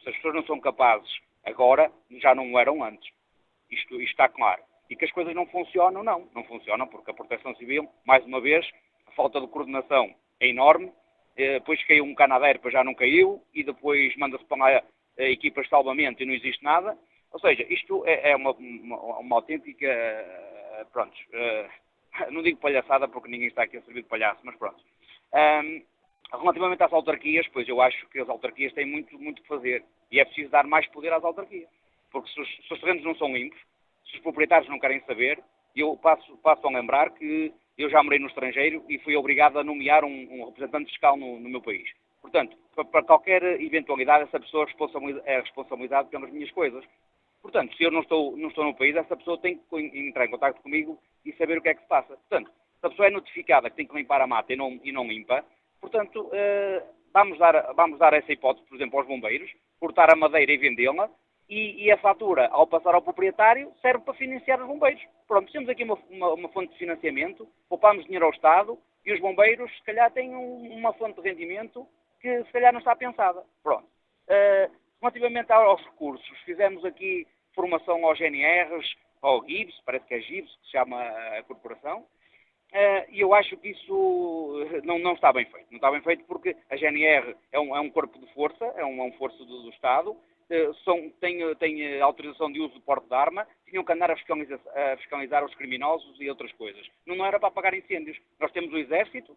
Se 0.02 0.10
as 0.10 0.16
pessoas 0.16 0.36
não 0.36 0.46
são 0.46 0.60
capazes 0.60 1.12
agora, 1.44 1.92
já 2.12 2.34
não 2.36 2.58
eram 2.60 2.84
antes. 2.84 3.12
Isto, 3.70 3.96
isto 3.96 4.12
está 4.12 4.30
claro. 4.30 4.62
E 4.94 4.96
que 4.96 5.06
as 5.06 5.12
coisas 5.12 5.34
não 5.34 5.48
funcionam, 5.48 6.04
não. 6.04 6.30
Não 6.36 6.44
funcionam 6.44 6.86
porque 6.86 7.10
a 7.10 7.16
proteção 7.16 7.56
civil, 7.56 7.90
mais 8.06 8.24
uma 8.26 8.40
vez, 8.40 8.64
a 9.08 9.12
falta 9.14 9.42
de 9.42 9.48
coordenação 9.48 10.14
é 10.40 10.48
enorme. 10.48 10.94
Eh, 11.36 11.54
depois 11.54 11.84
caiu 11.86 12.04
um 12.04 12.14
canadeiro, 12.14 12.60
depois 12.60 12.72
já 12.72 12.84
não 12.84 12.94
caiu, 12.94 13.42
e 13.56 13.64
depois 13.64 14.16
manda-se 14.18 14.46
para 14.46 14.58
lá 14.58 14.84
eh, 15.18 15.32
equipas 15.32 15.64
de 15.64 15.72
salvamento 15.72 16.22
e 16.22 16.28
não 16.28 16.34
existe 16.36 16.64
nada. 16.64 16.96
Ou 17.32 17.40
seja, 17.40 17.66
isto 17.74 18.06
é, 18.06 18.34
é 18.34 18.36
uma, 18.36 18.52
uma, 18.52 19.18
uma, 19.18 19.36
autêntica, 19.38 19.88
eh, 19.88 20.86
pronto, 20.94 21.18
não 22.30 22.44
digo 22.44 22.60
palhaçada 22.60 23.08
porque 23.08 23.32
ninguém 23.32 23.48
está 23.48 23.64
aqui 23.64 23.78
a 23.78 23.82
servir 23.82 24.04
de 24.04 24.10
palhaço, 24.10 24.42
mas 24.44 24.56
pronto. 24.58 24.78
Relativamente 26.32 26.84
às 26.84 26.94
autarquias, 26.94 27.48
pois 27.48 27.68
eu 27.68 27.82
acho 27.82 28.08
que 28.10 28.20
as 28.20 28.30
autarquias 28.30 28.74
têm 28.74 28.86
muito, 28.86 29.18
muito 29.18 29.42
que 29.42 29.48
fazer 29.48 29.84
e 30.12 30.20
é 30.20 30.26
preciso 30.26 30.52
dar 30.52 30.68
mais 30.68 30.86
poder 30.90 31.12
às 31.14 31.24
autarquias. 31.24 31.70
Porque 32.12 32.30
se 32.30 32.40
os, 32.40 32.48
se 32.68 32.74
os 32.74 32.80
terrenos 32.80 33.04
não 33.04 33.16
são 33.16 33.36
limpos, 33.36 33.60
se 34.06 34.18
os 34.18 34.22
proprietários 34.22 34.70
não 34.70 34.80
querem 34.80 35.02
saber, 35.02 35.42
eu 35.76 35.98
passo, 35.98 36.38
passo 36.38 36.66
a 36.68 36.72
lembrar 36.72 37.10
que 37.12 37.54
eu 37.78 37.90
já 37.90 38.04
morei 38.04 38.20
no 38.20 38.28
estrangeiro 38.28 38.84
e 38.88 39.00
fui 39.00 39.16
obrigado 39.16 39.58
a 39.58 39.64
nomear 39.64 40.04
um, 40.04 40.28
um 40.32 40.46
representante 40.46 40.92
fiscal 40.92 41.18
no, 41.18 41.40
no, 41.40 41.50
meu 41.50 41.62
país. 41.62 41.90
Portanto, 42.22 42.56
para, 42.76 42.86
para, 42.86 43.04
qualquer 43.04 43.44
eventualidade, 43.60 44.26
essa 44.26 44.40
pessoa 44.40 44.68
é 45.26 45.40
responsabilizada 45.40 46.08
pelas 46.10 46.32
minhas 46.32 46.52
coisas. 46.52 46.86
Portanto, 47.42 47.76
se 47.76 47.84
eu 47.84 47.92
não 47.92 48.02
estou, 48.02 48.38
não 48.38 48.50
estou 48.50 48.64
no 48.64 48.76
país, 48.76 48.96
essa 48.96 49.18
pessoa 49.18 49.38
tem 49.38 49.58
que 49.58 50.00
entrar 50.00 50.26
em 50.26 50.30
contato 50.30 50.62
comigo 50.62 51.00
e 51.26 51.34
saber 51.34 51.58
o 51.58 51.62
que 51.62 51.70
é 51.70 51.74
que 51.74 51.82
se 51.82 51.88
passa. 51.88 52.16
Portanto, 52.16 52.52
se 52.80 52.86
a 52.86 52.90
pessoa 52.90 53.08
é 53.08 53.12
notificada 53.12 53.70
que 53.70 53.76
tem 53.76 53.88
que 53.88 53.96
limpar 53.96 54.22
a 54.22 54.28
mata 54.28 54.54
e 54.54 54.56
não, 54.56 54.80
e 54.84 54.92
não 54.92 55.08
limpa, 55.08 55.44
portanto, 55.82 56.30
eh, 56.32 56.84
vamos, 57.14 57.38
dar, 57.38 57.74
vamos 57.74 58.00
dar 58.00 58.14
essa 58.14 58.32
hipótese, 58.32 58.66
por 58.68 58.76
exemplo, 58.76 58.98
aos 58.98 59.08
bombeiros, 59.08 59.52
cortar 59.80 60.10
a 60.10 60.16
madeira 60.16 60.52
e 60.54 60.58
vendê-la, 60.58 61.10
e, 61.50 61.86
e, 61.86 61.92
a 61.92 61.98
fatura, 61.98 62.48
ao 62.48 62.66
passar 62.66 62.96
ao 62.96 63.02
proprietário, 63.02 63.72
serve 63.82 64.04
para 64.04 64.14
financiar 64.14 64.62
os 64.62 64.68
bombeiros. 64.68 65.02
Pronto, 65.28 65.52
temos 65.52 65.70
aqui 65.70 65.84
uma, 65.84 65.98
uma, 66.10 66.34
uma 66.34 66.50
fonte 66.50 66.72
de 66.72 66.80
financiamento, 66.80 67.48
poupamos 67.70 68.06
dinheiro 68.06 68.26
ao 68.26 68.32
Estado, 68.32 68.78
e 69.06 69.14
os 69.14 69.20
bombeiros, 69.20 69.72
se 69.78 69.84
calhar, 69.84 70.12
têm 70.12 70.36
um, 70.36 70.74
uma 70.74 70.94
fonte 70.94 71.22
de 71.22 71.30
rendimento 71.30 71.88
que, 72.22 72.44
se 72.46 72.52
calhar, 72.52 72.72
não 72.72 72.80
está 72.80 72.96
pensada. 72.96 73.44
Pronto. 73.62 73.86
Uh, 74.28 74.72
relativamente 75.02 75.52
aos 75.52 75.84
recursos, 75.84 76.40
fizemos 76.46 76.86
aqui 76.86 77.28
formação 77.54 78.06
aos 78.06 78.18
GNRs, 78.18 78.96
ao 79.22 79.46
GIBS, 79.46 79.80
parece 79.86 80.06
que 80.06 80.14
é 80.14 80.20
GIBS 80.22 80.56
que 80.56 80.66
se 80.66 80.72
chama 80.72 81.02
a 81.02 81.44
corporação, 81.44 82.06
eh, 82.74 83.06
e 83.12 83.22
eu 83.22 83.34
acho 83.36 83.56
que 83.58 83.70
isso 83.70 84.68
eh, 84.72 84.82
não, 84.84 84.98
não, 84.98 85.14
está 85.14 85.32
bem 85.32 85.46
feito. 85.46 85.68
Não 85.70 85.76
está 85.78 85.92
bem 85.92 86.02
feito 86.02 86.26
porque 86.26 86.56
a 86.72 86.76
GNR 86.76 87.36
é 87.52 87.60
um, 87.60 87.76
é 87.76 87.80
um 87.80 87.90
corpo 87.90 88.18
de 88.18 88.26
força, 88.34 88.66
é 88.76 88.84
um, 88.84 89.00
é 89.00 89.04
um 89.06 89.12
força 89.14 89.38
do, 89.38 89.62
do 89.62 89.70
Estado, 89.70 90.18
são, 90.84 91.10
tem, 91.20 91.56
tem 91.56 92.02
autorização 92.02 92.52
de 92.52 92.60
uso 92.60 92.74
de 92.76 92.82
porte 92.82 93.08
de 93.08 93.16
arma, 93.16 93.48
tinham 93.68 93.84
que 93.84 93.92
andar 93.92 94.12
a 94.12 94.16
fiscalizar, 94.16 94.60
a 94.76 94.98
fiscalizar 94.98 95.46
os 95.46 95.56
criminosos 95.56 96.20
e 96.20 96.30
outras 96.30 96.52
coisas. 96.54 96.88
Não, 97.06 97.26
era 97.26 97.40
para 97.40 97.50
apagar 97.50 97.74
incêndios. 97.74 98.18
Nós 98.40 98.52
temos 98.52 98.72
o 98.74 98.78
Exército, 98.78 99.36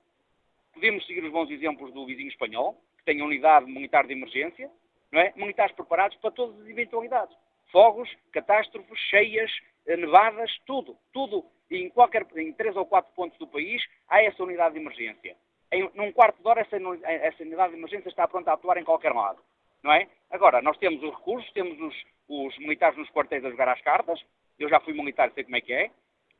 podemos 0.74 1.06
seguir 1.06 1.24
os 1.24 1.32
bons 1.32 1.50
exemplos 1.50 1.92
do 1.92 2.06
vizinho 2.06 2.28
espanhol, 2.28 2.80
que 2.98 3.04
tem 3.04 3.22
unidade 3.22 3.66
militar 3.66 4.06
de 4.06 4.12
emergência, 4.12 4.70
não 5.10 5.20
é? 5.20 5.32
militares 5.36 5.74
preparados 5.74 6.16
para 6.18 6.30
todas 6.30 6.60
as 6.60 6.68
eventualidades. 6.68 7.36
Fogos, 7.70 8.08
catástrofes, 8.32 8.98
cheias, 9.10 9.50
nevadas, 9.86 10.50
tudo, 10.66 10.96
tudo 11.12 11.44
em, 11.70 11.88
qualquer, 11.90 12.26
em 12.36 12.52
três 12.52 12.76
ou 12.76 12.86
quatro 12.86 13.12
pontos 13.14 13.38
do 13.38 13.46
país 13.46 13.82
há 14.08 14.22
essa 14.22 14.42
unidade 14.42 14.74
de 14.74 14.80
emergência. 14.80 15.36
Em, 15.72 15.90
num 15.94 16.12
quarto 16.12 16.40
de 16.40 16.48
hora 16.48 16.60
essa, 16.60 16.76
essa 17.04 17.42
unidade 17.42 17.72
de 17.72 17.78
emergência 17.78 18.08
está 18.08 18.26
pronta 18.28 18.50
a 18.50 18.54
atuar 18.54 18.76
em 18.76 18.84
qualquer 18.84 19.12
lado. 19.12 19.40
Não 19.86 19.92
é? 19.92 20.08
Agora, 20.32 20.60
nós 20.60 20.76
temos 20.78 21.00
os 21.00 21.14
recursos, 21.14 21.48
temos 21.52 21.80
os, 21.80 21.94
os 22.28 22.58
militares 22.58 22.98
nos 22.98 23.08
quartéis 23.10 23.44
a 23.44 23.50
jogar 23.50 23.68
às 23.68 23.80
cartas, 23.82 24.20
eu 24.58 24.68
já 24.68 24.80
fui 24.80 24.92
militar, 24.92 25.30
sei 25.32 25.44
como 25.44 25.56
é 25.56 25.60
que 25.60 25.72
é, 25.72 25.90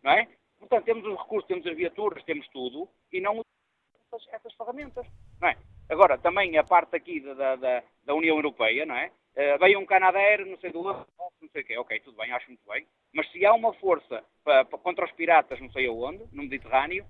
não 0.03 0.11
é? 0.11 0.29
Portanto, 0.59 0.85
temos 0.85 1.07
os 1.07 1.17
recursos, 1.17 1.47
temos 1.47 1.65
as 1.65 1.77
viaturas, 1.77 2.25
temos 2.25 2.49
tudo, 2.49 2.89
e 3.13 3.21
não 3.21 3.41
essas, 4.13 4.27
essas 4.33 4.53
ferramentas, 4.55 5.07
não 5.41 5.49
é? 5.49 5.57
Agora, 5.89 6.19
também 6.19 6.59
a 6.59 6.65
parte 6.65 6.97
aqui 6.97 7.21
da, 7.21 7.55
da, 7.55 7.83
da 8.05 8.15
União 8.15 8.35
Europeia, 8.35 8.85
não 8.85 8.97
é? 8.97 9.13
Uh, 9.37 9.59
veio 9.61 9.79
um 9.79 9.87
canadeiro, 9.87 10.45
não 10.47 10.59
sei 10.59 10.73
do 10.73 10.81
outro, 10.81 11.07
não 11.41 11.49
sei 11.51 11.63
o 11.63 11.65
quê, 11.65 11.79
ok, 11.79 12.01
tudo 12.01 12.17
bem, 12.17 12.33
acho 12.33 12.49
muito 12.49 12.67
bem, 12.67 12.85
mas 13.15 13.31
se 13.31 13.47
há 13.47 13.55
uma 13.55 13.73
força 13.75 14.25
para, 14.43 14.65
contra 14.65 15.05
os 15.05 15.13
piratas, 15.13 15.61
não 15.61 15.71
sei 15.71 15.87
aonde, 15.87 16.25
no 16.33 16.43
Mediterrâneo, 16.43 17.07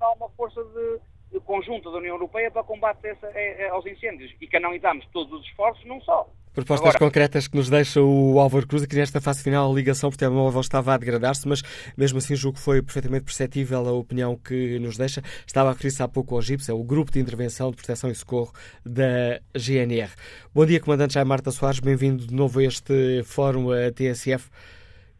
há 0.00 0.12
uma 0.12 0.30
força 0.30 0.64
de, 0.64 1.00
conjunta 1.44 1.90
da 1.90 1.98
União 1.98 2.14
Europeia 2.14 2.50
para 2.50 2.62
combate 2.62 3.06
essa, 3.06 3.28
aos 3.70 3.86
incêndios 3.86 4.32
e 4.40 4.46
canalizamos 4.46 5.06
todos 5.12 5.32
os 5.40 5.46
esforços 5.46 5.84
num 5.84 6.00
só. 6.00 6.28
Propostas 6.56 6.94
Agora, 6.94 6.98
concretas 6.98 7.46
que 7.46 7.54
nos 7.54 7.68
deixa 7.68 8.00
o 8.00 8.40
Álvaro 8.40 8.66
Cruz, 8.66 8.82
aqui 8.82 8.96
nesta 8.96 9.20
fase 9.20 9.42
final 9.42 9.70
a 9.70 9.74
ligação 9.74 10.08
por 10.08 10.16
telemóvel 10.16 10.62
estava 10.62 10.94
a 10.94 10.96
degradar-se, 10.96 11.46
mas 11.46 11.62
mesmo 11.94 12.16
assim 12.16 12.34
julgo 12.34 12.56
que 12.56 12.64
foi 12.64 12.80
perfeitamente 12.80 13.24
perceptível 13.24 13.86
a 13.86 13.92
opinião 13.92 14.34
que 14.36 14.78
nos 14.78 14.96
deixa. 14.96 15.22
Estava 15.46 15.68
a 15.68 15.72
referir-se 15.72 16.02
há 16.02 16.08
pouco 16.08 16.34
ao 16.34 16.40
GIPS, 16.40 16.70
é 16.70 16.72
o 16.72 16.82
Grupo 16.82 17.12
de 17.12 17.20
Intervenção 17.20 17.70
de 17.70 17.76
Proteção 17.76 18.10
e 18.10 18.14
Socorro 18.14 18.54
da 18.82 19.38
GNR. 19.54 20.10
Bom 20.54 20.64
dia, 20.64 20.80
Comandante 20.80 21.12
Jaime 21.12 21.28
Marta 21.28 21.50
Soares, 21.50 21.78
bem-vindo 21.78 22.26
de 22.26 22.34
novo 22.34 22.58
a 22.58 22.64
este 22.64 23.22
fórum 23.24 23.70
a 23.70 23.92
TSF. 23.92 24.48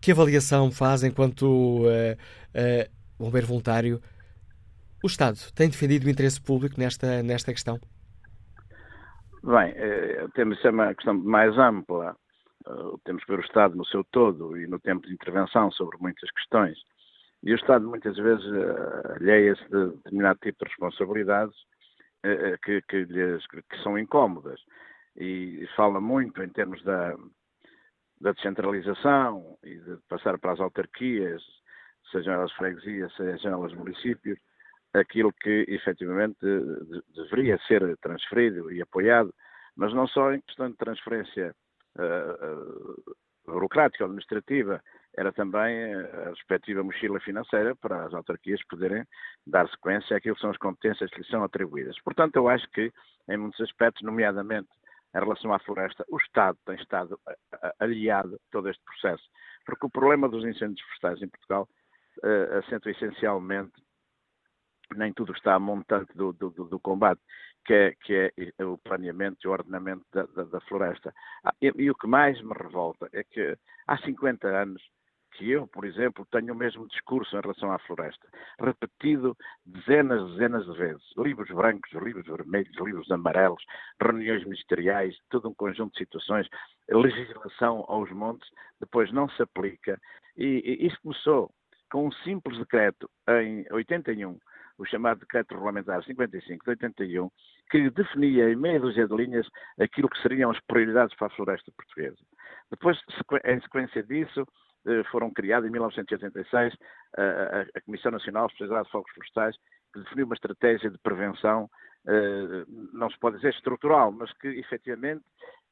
Que 0.00 0.12
avaliação 0.12 0.70
faz 0.70 1.02
enquanto 1.04 1.44
uh, 1.44 1.84
uh, 1.84 2.90
bombeiro 3.18 3.46
voluntário? 3.46 4.00
O 5.06 5.14
Estado 5.16 5.38
tem 5.54 5.70
defendido 5.70 6.04
o 6.04 6.10
interesse 6.10 6.42
público 6.42 6.80
nesta, 6.80 7.22
nesta 7.22 7.52
questão? 7.52 7.78
Bem, 9.40 9.72
eh, 9.76 10.26
temos 10.34 10.58
é 10.64 10.70
uma 10.70 10.92
questão 10.92 11.14
mais 11.14 11.56
ampla. 11.56 12.16
Uh, 12.66 12.98
temos 13.04 13.22
que 13.22 13.30
ver 13.30 13.38
o 13.38 13.44
Estado 13.44 13.76
no 13.76 13.86
seu 13.86 14.02
todo 14.02 14.56
e 14.56 14.66
no 14.66 14.80
tempo 14.80 15.06
de 15.06 15.14
intervenção 15.14 15.70
sobre 15.70 15.96
muitas 16.00 16.28
questões. 16.32 16.76
E 17.44 17.52
o 17.52 17.54
Estado 17.54 17.86
muitas 17.86 18.16
vezes 18.16 18.44
uh, 18.46 19.12
alheia-se 19.14 19.62
de 19.70 19.92
determinado 19.92 20.40
tipo 20.42 20.64
de 20.64 20.70
responsabilidades 20.70 21.56
uh, 22.24 22.58
que, 22.64 22.82
que, 22.82 23.04
lhes, 23.04 23.46
que, 23.46 23.82
são 23.84 23.96
incómodas. 23.96 24.60
E 25.16 25.68
fala 25.76 26.00
muito 26.00 26.42
em 26.42 26.48
termos 26.48 26.82
da, 26.82 27.14
da 28.20 28.32
descentralização 28.32 29.56
e 29.62 29.76
de 29.76 29.98
passar 30.08 30.36
para 30.36 30.54
as 30.54 30.58
autarquias, 30.58 31.44
sejam 32.10 32.34
elas 32.34 32.50
freguesias, 32.54 33.14
sejam 33.14 33.52
elas 33.52 33.72
municípios, 33.72 34.36
aquilo 35.00 35.32
que 35.32 35.64
efetivamente 35.68 36.38
deveria 37.14 37.58
ser 37.66 37.96
transferido 37.98 38.70
e 38.70 38.80
apoiado, 38.80 39.32
mas 39.76 39.92
não 39.92 40.06
só 40.06 40.32
em 40.32 40.40
questão 40.40 40.70
de 40.70 40.76
transferência 40.76 41.54
uh, 41.98 43.02
uh, 43.02 43.16
burocrática 43.46 44.04
ou 44.04 44.08
administrativa, 44.08 44.82
era 45.16 45.32
também 45.32 45.94
a 45.94 46.30
respectiva 46.30 46.82
mochila 46.82 47.20
financeira 47.20 47.74
para 47.76 48.04
as 48.04 48.14
autarquias 48.14 48.62
poderem 48.68 49.04
dar 49.46 49.68
sequência 49.70 50.16
àquilo 50.16 50.34
que 50.34 50.40
são 50.40 50.50
as 50.50 50.58
competências 50.58 51.10
que 51.10 51.18
lhes 51.18 51.28
são 51.28 51.42
atribuídas. 51.42 51.96
Portanto, 52.02 52.36
eu 52.36 52.48
acho 52.48 52.68
que, 52.70 52.92
em 53.28 53.36
muitos 53.36 53.60
aspectos, 53.60 54.02
nomeadamente 54.02 54.68
em 55.14 55.18
relação 55.18 55.54
à 55.54 55.58
floresta, 55.58 56.04
o 56.10 56.18
Estado 56.18 56.58
tem 56.66 56.76
estado 56.76 57.18
aliado 57.80 58.34
a 58.34 58.38
todo 58.52 58.68
este 58.68 58.82
processo, 58.84 59.24
porque 59.64 59.86
o 59.86 59.90
problema 59.90 60.28
dos 60.28 60.44
incêndios 60.44 60.80
florestais 60.82 61.22
em 61.22 61.28
Portugal 61.28 61.66
uh, 62.22 62.58
acentua 62.58 62.92
essencialmente 62.92 63.72
nem 64.94 65.12
tudo 65.12 65.32
está 65.32 65.54
a 65.54 65.58
montante 65.58 66.12
do, 66.14 66.32
do, 66.32 66.50
do 66.50 66.80
combate, 66.80 67.20
que 67.64 67.74
é, 67.74 67.94
que 68.02 68.32
é, 68.58 68.64
o 68.64 68.78
planeamento 68.78 69.38
e 69.44 69.48
o 69.48 69.52
ordenamento 69.52 70.04
da, 70.12 70.24
da, 70.26 70.44
da 70.44 70.60
floresta. 70.60 71.12
Ah, 71.44 71.54
e, 71.60 71.72
e, 71.76 71.90
o 71.90 71.94
que 71.94 72.06
mais 72.06 72.40
me 72.42 72.52
revolta 72.54 73.08
é 73.12 73.24
que 73.24 73.56
há 73.86 73.98
50 73.98 74.46
anos 74.48 74.82
que 75.36 75.50
eu, 75.50 75.66
por 75.66 75.84
exemplo, 75.84 76.26
tenho 76.30 76.54
o 76.54 76.56
mesmo 76.56 76.88
discurso 76.88 77.36
em 77.36 77.40
relação 77.40 77.70
à 77.70 77.78
floresta, 77.80 78.26
repetido 78.58 79.36
dezenas, 79.64 80.30
dezenas 80.30 80.64
de 80.64 80.78
vezes. 80.78 81.02
Livros 81.16 81.50
brancos, 81.50 81.92
livros 81.92 82.26
vermelhos, 82.26 82.74
livros 82.80 83.10
amarelos, 83.10 83.62
reuniões 84.00 84.44
ministeriais, 84.44 85.14
todo 85.28 85.48
um 85.48 85.54
conjunto 85.54 85.92
de 85.92 85.98
situações, 85.98 86.48
legislação 86.88 87.84
aos 87.88 88.10
montes, 88.12 88.48
depois 88.80 89.12
não 89.12 89.28
se 89.28 89.42
aplica. 89.42 90.00
E, 90.36 90.62
e 90.64 90.86
isso 90.86 90.98
começou 91.02 91.50
com 91.90 92.06
um 92.06 92.12
simples 92.12 92.58
decreto 92.58 93.08
em 93.28 93.66
81, 93.70 94.38
o 94.78 94.84
chamado 94.84 95.20
Decreto 95.20 95.54
Regulamentar 95.54 96.02
55 96.04 96.64
de 96.64 96.70
81, 96.70 97.30
que 97.70 97.90
definia 97.90 98.50
em 98.50 98.56
meia 98.56 98.80
dúzia 98.80 99.06
de 99.06 99.14
linhas 99.14 99.46
aquilo 99.80 100.08
que 100.08 100.20
seriam 100.22 100.50
as 100.50 100.60
prioridades 100.60 101.16
para 101.16 101.28
a 101.28 101.30
floresta 101.30 101.72
portuguesa. 101.72 102.18
Depois, 102.70 102.98
em 103.44 103.60
sequência 103.60 104.02
disso, 104.02 104.46
eh, 104.86 105.02
foram 105.10 105.30
criadas 105.30 105.68
em 105.68 105.72
1986 105.72 106.74
a, 107.16 107.80
Comissão 107.84 108.12
Nacional 108.12 108.46
Especializada 108.46 108.84
de 108.84 108.90
Fogos 108.90 109.12
Florestais, 109.12 109.56
que 109.92 110.00
definiu 110.00 110.26
uma 110.26 110.34
estratégia 110.34 110.90
de 110.90 110.98
prevenção, 110.98 111.68
eh, 112.06 112.64
não 112.92 113.10
se 113.10 113.18
pode 113.18 113.36
dizer 113.36 113.52
estrutural, 113.54 114.12
mas 114.12 114.32
que 114.34 114.48
efetivamente 114.48 115.24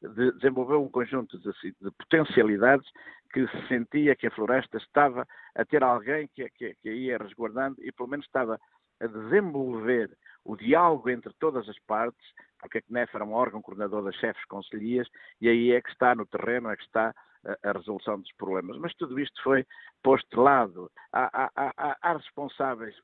desenvolveu 0.09 0.83
um 0.83 0.91
conjunto 0.91 1.39
de, 1.39 1.51
de 1.81 1.91
potencialidades 1.99 2.89
que 3.33 3.47
se 3.49 3.69
sentia 3.69 4.15
que 4.15 4.27
a 4.27 4.31
floresta 4.31 4.77
estava 4.79 5.27
a 5.55 5.65
ter 5.65 5.83
alguém 5.83 6.29
que, 6.35 6.49
que, 6.51 6.75
que 6.77 6.91
ia 6.91 7.19
resguardando 7.19 7.77
e 7.83 7.91
pelo 7.93 8.09
menos 8.09 8.27
estava 8.27 8.59
a 9.01 9.07
desenvolver 9.07 10.11
o 10.45 10.57
diálogo 10.57 11.09
entre 11.09 11.33
todas 11.41 11.69
as 11.69 11.79
partes, 11.81 12.25
porque 12.61 12.79
a 12.79 12.83
CNEF 12.83 13.15
era 13.15 13.25
um 13.25 13.33
órgão 13.33 13.63
coordenador 13.63 14.05
das 14.05 14.15
chefes 14.17 14.45
conselhias, 14.47 15.09
e 15.41 15.49
aí 15.49 15.73
é 15.73 15.81
que 15.81 15.91
está 15.91 16.15
no 16.15 16.27
terreno, 16.27 16.71
é 16.71 16.77
que 16.77 16.85
está 16.85 17.15
a, 17.45 17.71
a 17.71 17.73
resolução 17.73 18.21
dos 18.21 18.33
problemas. 18.35 18.77
Mas 18.79 18.95
tudo 18.95 19.19
isto 19.19 19.43
foi 19.43 19.67
posto 20.03 20.29
de 20.31 20.37
lado. 20.37 20.91
Há, 21.13 21.45
há, 21.45 21.51
há, 21.57 21.97
há 22.03 22.13
responsáveis, 22.13 22.95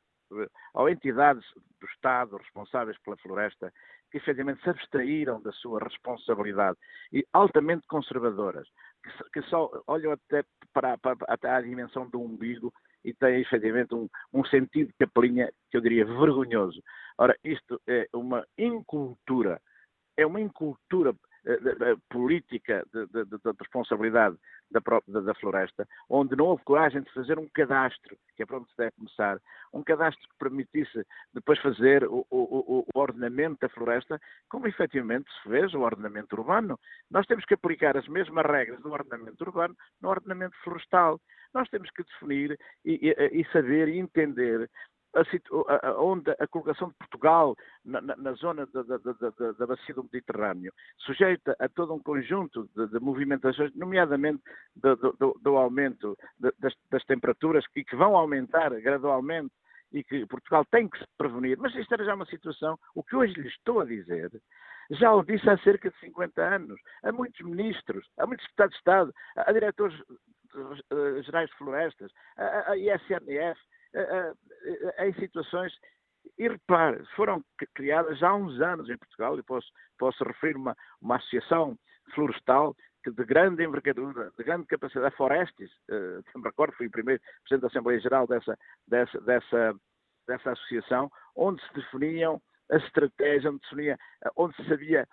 ou 0.74 0.88
entidades 0.88 1.44
do 1.80 1.86
Estado 1.86 2.36
responsáveis 2.36 2.98
pela 2.98 3.16
floresta, 3.16 3.72
que 4.10 4.18
efetivamente 4.18 4.62
se 4.62 4.70
abstraíram 4.70 5.40
da 5.40 5.52
sua 5.52 5.80
responsabilidade 5.80 6.76
e 7.12 7.24
altamente 7.32 7.86
conservadoras, 7.86 8.68
que, 9.02 9.40
que 9.40 9.48
só 9.48 9.70
olham 9.86 10.12
até 10.12 10.44
para, 10.72 10.98
para, 10.98 11.16
até 11.28 11.48
a 11.50 11.60
dimensão 11.60 12.08
do 12.08 12.20
umbigo 12.20 12.72
e 13.04 13.14
tem 13.14 13.40
efetivamente 13.40 13.94
um, 13.94 14.08
um 14.32 14.44
sentido 14.44 14.88
de 14.88 14.94
capelinha 14.98 15.50
que 15.70 15.76
eu 15.76 15.80
diria 15.80 16.04
vergonhoso. 16.04 16.82
Ora, 17.18 17.36
isto 17.44 17.80
é 17.86 18.06
uma 18.12 18.44
incultura, 18.58 19.60
é 20.16 20.26
uma 20.26 20.40
incultura 20.40 21.14
política 22.08 22.84
de, 22.92 23.06
de, 23.06 23.24
de 23.24 23.52
responsabilidade 23.58 24.36
da, 24.70 24.80
da, 25.08 25.20
da, 25.20 25.34
floresta, 25.34 25.86
onde 26.08 26.36
não 26.36 26.46
houve 26.46 26.62
coragem 26.64 27.02
de 27.02 27.12
fazer 27.12 27.38
um 27.38 27.48
cadastro, 27.48 28.16
que 28.36 28.42
é 28.42 28.46
para 28.46 28.58
onde 28.58 28.70
se 28.70 28.76
deve 28.76 28.92
começar, 28.92 29.38
um 29.72 29.82
cadastro 29.82 30.28
que 30.28 30.38
permitisse 30.38 31.04
depois 31.34 31.58
fazer 31.60 32.04
o, 32.04 32.26
o, 32.30 32.86
o, 32.94 33.00
ordenamento 33.00 33.58
da 33.60 33.68
floresta, 33.68 34.20
como 34.48 34.66
efetivamente 34.66 35.30
se 35.32 35.48
fez 35.48 35.74
o 35.74 35.80
ordenamento 35.80 36.36
urbano. 36.36 36.78
Nós 37.10 37.26
temos 37.26 37.44
que 37.44 37.54
aplicar 37.54 37.96
as 37.96 38.06
mesmas 38.06 38.46
regras 38.46 38.80
do 38.80 38.92
ordenamento 38.92 39.42
urbano 39.44 39.76
no 40.00 40.08
ordenamento 40.08 40.56
florestal. 40.62 41.20
Nós 41.52 41.68
temos 41.68 41.90
que 41.90 42.04
definir 42.04 42.58
e, 42.84 43.08
e, 43.08 43.40
e 43.40 43.44
saber 43.52 43.88
e 43.88 43.98
entender 43.98 44.70
a, 45.14 45.88
a, 45.88 46.02
onde 46.02 46.30
a 46.38 46.46
colocação 46.46 46.88
de 46.88 46.94
Portugal 46.94 47.56
na, 47.84 48.00
na, 48.00 48.16
na 48.16 48.32
zona 48.34 48.66
da, 48.66 48.82
da, 48.82 48.96
da, 48.98 49.52
da, 49.52 49.66
bacia 49.66 49.94
do 49.94 50.04
Mediterrâneo, 50.04 50.72
sujeita 50.98 51.56
a 51.58 51.68
todo 51.68 51.94
um 51.94 52.02
conjunto 52.02 52.68
de, 52.76 52.86
de 52.88 53.00
movimentações, 53.00 53.74
nomeadamente 53.74 54.42
do, 54.76 54.96
do, 54.96 55.38
do 55.40 55.56
aumento 55.56 56.16
das, 56.38 56.74
das, 56.90 57.04
temperaturas, 57.04 57.66
que, 57.68 57.84
que 57.84 57.96
vão 57.96 58.16
aumentar 58.16 58.70
gradualmente 58.80 59.52
e 59.92 60.04
que 60.04 60.26
Portugal 60.26 60.64
tem 60.70 60.88
que 60.88 60.98
se 60.98 61.04
prevenir. 61.18 61.58
Mas 61.58 61.74
isto 61.74 61.92
era 61.92 62.04
já 62.04 62.14
uma 62.14 62.26
situação, 62.26 62.78
o 62.94 63.02
que 63.02 63.16
hoje 63.16 63.34
lhe 63.34 63.48
estou 63.48 63.80
a 63.80 63.84
dizer, 63.84 64.30
já 64.90 65.12
o 65.12 65.24
disse 65.24 65.48
há 65.48 65.58
cerca 65.58 65.90
de 65.90 65.98
50 66.00 66.42
anos, 66.42 66.80
a 67.02 67.12
muitos 67.12 67.40
ministros, 67.40 68.06
a 68.18 68.26
muitos 68.26 68.44
deputados 68.46 68.72
de 68.72 68.78
Estado, 68.78 69.14
a 69.36 69.52
diretores 69.52 70.00
eh, 70.54 71.22
gerais 71.22 71.48
de 71.50 71.56
florestas, 71.56 72.10
a, 72.36 72.72
a 72.72 72.76
ISNF, 72.76 73.60
em 74.98 75.12
situações. 75.14 75.72
E 76.38 76.48
repare, 76.48 77.04
foram 77.16 77.42
criadas 77.74 78.22
há 78.22 78.34
uns 78.34 78.60
anos 78.60 78.88
em 78.88 78.96
Portugal, 78.96 79.38
e 79.38 79.42
posso, 79.42 79.68
posso 79.98 80.22
referir 80.24 80.56
uma, 80.56 80.76
uma 81.00 81.16
associação 81.16 81.76
florestal 82.14 82.74
de 83.06 83.24
grande 83.24 83.64
envergadura, 83.64 84.30
de 84.36 84.44
grande 84.44 84.66
capacidade, 84.66 85.16
Forestes, 85.16 85.70
uh, 85.90 86.38
me 86.38 86.44
recordo, 86.44 86.74
fui 86.74 86.86
o 86.86 86.90
primeiro 86.90 87.22
Presidente 87.42 87.62
da 87.62 87.68
Assembleia 87.68 88.00
Geral 88.00 88.26
dessa, 88.26 88.58
dessa, 88.86 89.20
dessa, 89.22 89.74
dessa 90.26 90.52
associação, 90.52 91.10
onde 91.34 91.62
se 91.66 91.72
definiam 91.74 92.40
a 92.70 92.76
estratégia, 92.76 93.50
onde 93.50 93.66
se, 93.68 93.96
onde 94.36 94.56
se 94.56 94.68
sabia, 94.68 95.08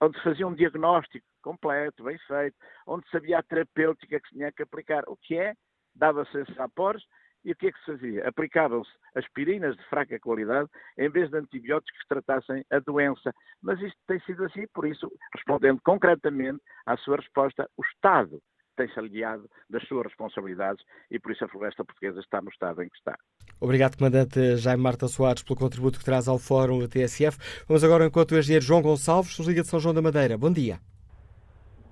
onde 0.00 0.18
se 0.18 0.24
fazia 0.24 0.48
um 0.48 0.54
diagnóstico 0.54 1.26
completo, 1.42 2.02
bem 2.02 2.18
feito, 2.26 2.56
onde 2.86 3.04
se 3.06 3.12
sabia 3.12 3.38
a 3.38 3.42
terapêutica 3.42 4.20
que 4.20 4.28
se 4.28 4.34
tinha 4.34 4.52
que 4.52 4.62
aplicar. 4.62 5.04
O 5.06 5.16
que 5.16 5.38
é? 5.38 5.54
Dava-se 5.94 6.36
esses 6.38 6.56
rapores 6.56 7.02
e 7.44 7.52
o 7.52 7.56
que 7.56 7.68
é 7.68 7.72
que 7.72 7.78
se 7.80 7.86
fazia? 7.86 8.28
Aplicavam-se 8.28 8.90
aspirinas 9.14 9.76
de 9.76 9.84
fraca 9.84 10.18
qualidade 10.18 10.68
em 10.96 11.08
vez 11.08 11.30
de 11.30 11.36
antibióticos 11.36 12.00
que 12.02 12.08
tratassem 12.08 12.64
a 12.70 12.78
doença. 12.80 13.32
Mas 13.62 13.80
isto 13.80 13.98
tem 14.06 14.20
sido 14.20 14.44
assim, 14.44 14.66
por 14.74 14.86
isso, 14.86 15.10
respondendo 15.34 15.80
concretamente 15.84 16.60
à 16.86 16.96
sua 16.96 17.16
resposta, 17.16 17.68
o 17.76 17.82
Estado 17.82 18.40
tem-se 18.76 18.98
aliado 18.98 19.50
das 19.68 19.82
suas 19.88 20.06
responsabilidades 20.06 20.84
e 21.10 21.18
por 21.18 21.32
isso 21.32 21.44
a 21.44 21.48
floresta 21.48 21.84
portuguesa 21.84 22.20
está 22.20 22.40
no 22.40 22.48
estado 22.48 22.80
em 22.82 22.88
que 22.88 22.96
está. 22.96 23.18
Obrigado, 23.60 23.98
Comandante 23.98 24.56
Jaime 24.56 24.82
Marta 24.82 25.08
Soares, 25.08 25.42
pelo 25.42 25.58
contributo 25.58 25.98
que 25.98 26.04
traz 26.04 26.28
ao 26.28 26.38
Fórum 26.38 26.86
TSF. 26.86 27.64
Vamos 27.66 27.82
agora 27.82 28.06
enquanto 28.06 28.32
o 28.32 28.38
engenheiro 28.38 28.64
João 28.64 28.80
Gonçalves, 28.80 29.36
nos 29.36 29.48
Liga 29.48 29.62
de 29.62 29.68
São 29.68 29.80
João 29.80 29.94
da 29.94 30.00
Madeira. 30.00 30.38
Bom 30.38 30.52
dia. 30.52 30.78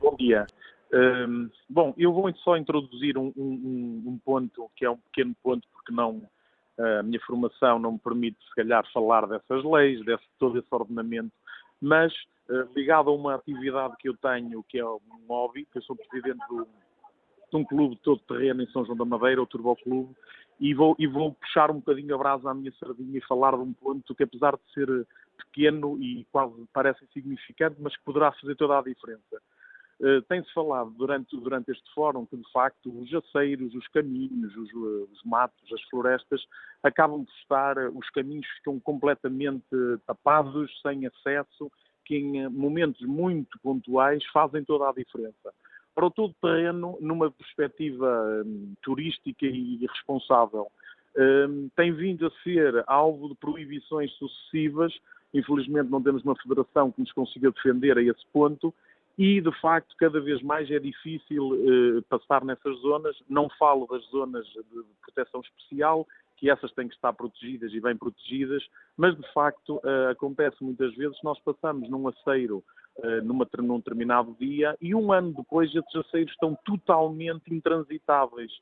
Bom 0.00 0.14
dia. 0.16 0.46
Um, 0.92 1.50
bom, 1.68 1.94
eu 1.96 2.12
vou 2.12 2.32
só 2.36 2.56
introduzir 2.56 3.18
um, 3.18 3.32
um, 3.36 4.02
um, 4.06 4.20
ponto 4.24 4.70
que 4.76 4.84
é 4.84 4.90
um 4.90 4.96
pequeno 4.96 5.34
ponto, 5.42 5.66
porque 5.72 5.92
não 5.92 6.22
a 6.78 7.02
minha 7.02 7.20
formação 7.20 7.78
não 7.78 7.92
me 7.92 7.98
permite, 7.98 8.36
se 8.46 8.54
calhar, 8.54 8.86
falar 8.92 9.26
dessas 9.26 9.64
leis, 9.64 10.04
desse 10.04 10.24
todo 10.38 10.58
esse 10.58 10.68
ordenamento, 10.70 11.32
mas 11.80 12.12
ligado 12.74 13.10
a 13.10 13.14
uma 13.14 13.34
atividade 13.34 13.96
que 13.98 14.08
eu 14.08 14.16
tenho, 14.18 14.62
que 14.68 14.78
é 14.78 14.84
um 14.84 15.00
hobby, 15.28 15.66
que 15.72 15.78
eu 15.78 15.82
sou 15.82 15.96
presidente 15.96 16.46
do, 16.48 16.68
de 17.50 17.56
um 17.56 17.64
clube 17.64 17.96
todo 18.02 18.20
terreno 18.20 18.62
em 18.62 18.66
São 18.68 18.84
João 18.84 18.96
da 18.96 19.04
Madeira, 19.04 19.42
o 19.42 19.46
Turbo 19.46 19.74
Clube, 19.76 20.14
e 20.60 20.74
vou, 20.74 20.94
e 20.98 21.06
vou 21.06 21.32
puxar 21.32 21.70
um 21.70 21.76
bocadinho 21.76 22.14
a 22.14 22.18
brasa 22.18 22.50
à 22.50 22.54
minha 22.54 22.72
sardinha 22.78 23.18
e 23.18 23.26
falar 23.26 23.56
de 23.56 23.62
um 23.62 23.72
ponto 23.72 24.14
que, 24.14 24.22
apesar 24.22 24.56
de 24.56 24.72
ser 24.72 25.06
pequeno 25.36 25.98
e 26.00 26.26
quase 26.30 26.54
parece 26.72 27.04
insignificante, 27.04 27.76
mas 27.80 27.96
que 27.96 28.04
poderá 28.04 28.32
fazer 28.32 28.54
toda 28.56 28.78
a 28.78 28.82
diferença. 28.82 29.42
Uh, 29.98 30.20
Tem-se 30.28 30.52
falado 30.52 30.90
durante, 30.90 31.34
durante 31.38 31.70
este 31.70 31.94
fórum 31.94 32.26
que, 32.26 32.36
de 32.36 32.52
facto, 32.52 32.90
os 32.90 33.12
aceiros, 33.14 33.74
os 33.74 33.88
caminhos, 33.88 34.54
os, 34.54 34.70
os, 35.10 35.22
matos, 35.24 35.72
as 35.72 35.82
florestas, 35.84 36.46
acabam 36.82 37.24
por 37.24 37.32
estar, 37.40 37.78
os 37.90 38.10
caminhos 38.10 38.46
ficam 38.58 38.78
completamente 38.78 39.64
tapados, 40.06 40.70
sem 40.82 41.06
acesso, 41.06 41.70
que 42.04 42.16
em 42.16 42.48
momentos 42.48 43.00
muito 43.06 43.58
pontuais 43.60 44.24
fazem 44.32 44.64
toda 44.64 44.88
a 44.88 44.92
diferença. 44.92 45.52
Para 45.94 46.06
o 46.06 46.10
todo 46.10 46.34
terreno, 46.42 46.98
numa 47.00 47.30
perspectiva 47.30 48.42
hum, 48.44 48.74
turística 48.82 49.46
e 49.46 49.78
responsável, 49.86 50.66
hum, 51.16 51.70
tem 51.74 51.90
vindo 51.90 52.26
a 52.26 52.30
ser 52.42 52.84
alvo 52.86 53.30
de 53.30 53.34
proibições 53.36 54.12
sucessivas. 54.12 54.94
Infelizmente, 55.32 55.90
não 55.90 56.02
temos 56.02 56.22
uma 56.22 56.36
federação 56.36 56.92
que 56.92 57.00
nos 57.00 57.12
consiga 57.12 57.50
defender 57.50 57.96
a 57.96 58.02
esse 58.02 58.26
ponto. 58.30 58.74
E, 59.18 59.40
de 59.40 59.60
facto, 59.60 59.94
cada 59.98 60.20
vez 60.20 60.42
mais 60.42 60.70
é 60.70 60.78
difícil 60.78 61.54
eh, 61.54 62.02
passar 62.08 62.44
nessas 62.44 62.78
zonas. 62.80 63.16
Não 63.28 63.48
falo 63.58 63.86
das 63.86 64.04
zonas 64.10 64.44
de 64.46 64.84
proteção 65.02 65.40
especial, 65.40 66.06
que 66.36 66.50
essas 66.50 66.72
têm 66.72 66.88
que 66.88 66.94
estar 66.94 67.12
protegidas 67.12 67.72
e 67.72 67.80
bem 67.80 67.96
protegidas, 67.96 68.62
mas 68.96 69.16
de 69.16 69.32
facto 69.32 69.76
uh, 69.76 70.10
acontece 70.10 70.56
muitas 70.62 70.94
vezes 70.94 71.16
nós 71.22 71.38
passamos 71.40 71.88
num 71.88 72.06
aceiro 72.08 72.62
uh, 72.98 73.22
numa, 73.24 73.48
num 73.58 73.78
determinado 73.78 74.36
dia 74.38 74.76
e 74.80 74.94
um 74.94 75.12
ano 75.12 75.32
depois 75.32 75.74
esses 75.74 75.96
aceiros 75.96 76.32
estão 76.32 76.56
totalmente 76.64 77.52
intransitáveis. 77.52 78.52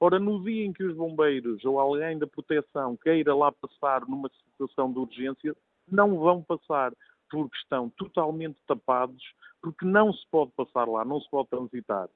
Ora, 0.00 0.18
no 0.18 0.42
dia 0.42 0.64
em 0.64 0.72
que 0.72 0.84
os 0.84 0.96
bombeiros 0.96 1.64
ou 1.64 1.78
alguém 1.78 2.18
da 2.18 2.26
proteção 2.26 2.96
queira 2.96 3.34
lá 3.34 3.50
passar 3.50 4.06
numa 4.06 4.30
situação 4.50 4.92
de 4.92 4.98
urgência, 4.98 5.56
não 5.90 6.18
vão 6.18 6.42
passar 6.42 6.92
porque 7.30 7.56
estão 7.56 7.90
totalmente 7.90 8.56
tapados, 8.66 9.22
porque 9.64 9.86
não 9.86 10.12
se 10.12 10.26
pode 10.30 10.52
passar 10.52 10.86
lá, 10.86 11.06
não 11.06 11.18
se 11.18 11.30
pode 11.30 11.48
transitar. 11.48 12.06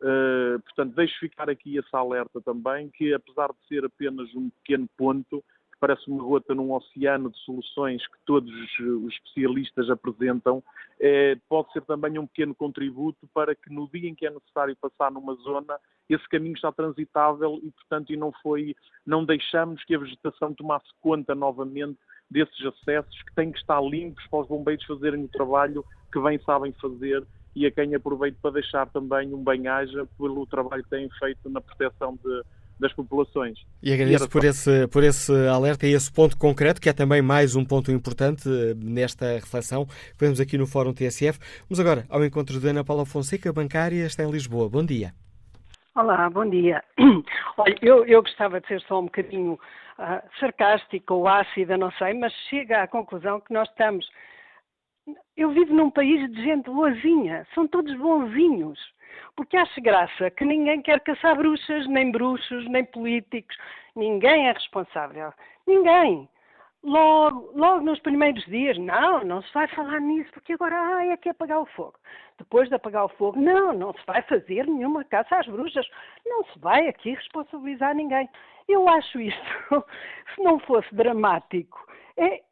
Uh, 0.00 0.60
portanto, 0.60 0.94
deixo 0.94 1.18
ficar 1.18 1.48
aqui 1.48 1.78
essa 1.78 1.96
alerta 1.96 2.38
também, 2.42 2.90
que 2.90 3.14
apesar 3.14 3.48
de 3.48 3.66
ser 3.66 3.84
apenas 3.84 4.32
um 4.34 4.50
pequeno 4.50 4.86
ponto, 4.94 5.42
que 5.72 5.78
parece 5.80 6.06
uma 6.08 6.22
gota 6.22 6.54
num 6.54 6.70
oceano 6.70 7.30
de 7.30 7.38
soluções 7.38 8.06
que 8.06 8.18
todos 8.26 8.52
os 8.78 9.12
especialistas 9.14 9.88
apresentam, 9.88 10.62
eh, 11.00 11.38
pode 11.48 11.72
ser 11.72 11.82
também 11.82 12.18
um 12.18 12.26
pequeno 12.26 12.54
contributo 12.54 13.26
para 13.32 13.54
que 13.54 13.72
no 13.72 13.88
dia 13.88 14.08
em 14.08 14.14
que 14.14 14.26
é 14.26 14.30
necessário 14.30 14.76
passar 14.76 15.10
numa 15.10 15.34
zona, 15.36 15.80
esse 16.08 16.28
caminho 16.28 16.54
está 16.54 16.70
transitável 16.70 17.58
e, 17.62 17.70
portanto, 17.70 18.12
e 18.12 18.16
não 18.16 18.32
foi, 18.42 18.76
não 19.04 19.24
deixamos 19.24 19.82
que 19.84 19.94
a 19.94 19.98
vegetação 19.98 20.52
tomasse 20.54 20.88
conta 21.00 21.34
novamente 21.34 21.98
desses 22.30 22.58
acessos 22.64 23.22
que 23.22 23.34
têm 23.34 23.50
que 23.50 23.58
estar 23.58 23.80
limpos 23.80 24.24
para 24.30 24.40
os 24.40 24.48
bombeiros 24.48 24.84
fazerem 24.84 25.24
o 25.24 25.28
trabalho 25.28 25.84
que 26.12 26.20
bem 26.20 26.38
sabem 26.44 26.72
fazer 26.80 27.24
e 27.54 27.66
a 27.66 27.70
quem 27.70 27.94
aproveito 27.94 28.36
para 28.40 28.52
deixar 28.52 28.86
também 28.88 29.32
um 29.34 29.42
bem-aja 29.42 30.06
pelo 30.16 30.46
trabalho 30.46 30.82
que 30.84 30.90
têm 30.90 31.08
feito 31.18 31.48
na 31.50 31.60
proteção 31.60 32.18
de, 32.22 32.42
das 32.78 32.92
populações. 32.92 33.58
E 33.82 33.92
agradeço 33.92 34.24
e 34.24 34.28
por, 34.28 34.44
esse, 34.44 34.86
por 34.88 35.02
esse 35.02 35.32
alerta 35.48 35.86
e 35.86 35.92
esse 35.92 36.10
ponto 36.12 36.36
concreto, 36.36 36.80
que 36.80 36.88
é 36.88 36.92
também 36.92 37.20
mais 37.20 37.56
um 37.56 37.64
ponto 37.64 37.90
importante 37.90 38.48
eh, 38.48 38.74
nesta 38.76 39.34
reflexão 39.34 39.86
que 39.86 40.20
vemos 40.20 40.38
aqui 40.40 40.56
no 40.56 40.66
Fórum 40.66 40.92
TSF. 40.92 41.38
Vamos 41.68 41.80
agora 41.80 42.06
ao 42.08 42.24
encontro 42.24 42.60
de 42.60 42.68
Ana 42.68 42.84
Paula 42.84 43.04
Fonseca, 43.04 43.52
bancária, 43.52 44.06
está 44.06 44.22
em 44.22 44.30
Lisboa. 44.30 44.68
Bom 44.68 44.84
dia. 44.84 45.12
Olá, 45.98 46.30
bom 46.30 46.48
dia. 46.48 46.80
Olha, 47.58 47.76
eu, 47.82 48.04
eu 48.06 48.22
gostava 48.22 48.60
de 48.60 48.68
ser 48.68 48.80
só 48.82 49.00
um 49.00 49.06
bocadinho 49.06 49.54
uh, 49.54 50.38
sarcástica 50.38 51.12
ou 51.12 51.26
ácida, 51.26 51.76
não 51.76 51.90
sei, 51.90 52.14
mas 52.14 52.32
chega 52.48 52.84
à 52.84 52.86
conclusão 52.86 53.40
que 53.40 53.52
nós 53.52 53.68
estamos 53.68 54.08
eu 55.36 55.50
vivo 55.50 55.74
num 55.74 55.90
país 55.90 56.30
de 56.30 56.40
gente 56.40 56.70
boazinha, 56.70 57.44
são 57.52 57.66
todos 57.66 57.92
bonzinhos. 57.96 58.78
Porque 59.34 59.56
acho 59.56 59.80
graça 59.80 60.30
que 60.30 60.44
ninguém 60.44 60.80
quer 60.82 61.00
caçar 61.00 61.34
bruxas, 61.34 61.84
nem 61.88 62.12
bruxos, 62.12 62.64
nem 62.68 62.84
políticos. 62.84 63.56
Ninguém 63.96 64.46
é 64.46 64.52
responsável. 64.52 65.32
Ninguém. 65.66 66.28
Logo, 66.84 67.50
logo 67.56 67.80
nos 67.80 67.98
primeiros 68.00 68.44
dias, 68.44 68.78
não, 68.78 69.24
não 69.24 69.42
se 69.42 69.52
vai 69.52 69.66
falar 69.68 70.00
nisso, 70.00 70.30
porque 70.32 70.52
agora 70.52 70.76
ai, 70.76 71.10
é 71.10 71.16
que 71.16 71.28
é 71.28 71.32
apagar 71.32 71.60
o 71.60 71.66
fogo. 71.66 71.98
Depois 72.38 72.68
de 72.68 72.76
apagar 72.76 73.04
o 73.04 73.08
fogo, 73.08 73.40
não, 73.40 73.72
não 73.72 73.92
se 73.92 74.06
vai 74.06 74.22
fazer 74.22 74.64
nenhuma 74.66 75.04
caça 75.04 75.36
às 75.36 75.46
bruxas. 75.46 75.86
Não 76.24 76.44
se 76.44 76.58
vai 76.60 76.86
aqui 76.88 77.14
responsabilizar 77.14 77.94
ninguém. 77.96 78.28
Eu 78.68 78.88
acho 78.88 79.20
isso, 79.20 79.38
se 80.34 80.42
não 80.42 80.60
fosse 80.60 80.94
dramático, 80.94 81.84
é, 82.16 82.42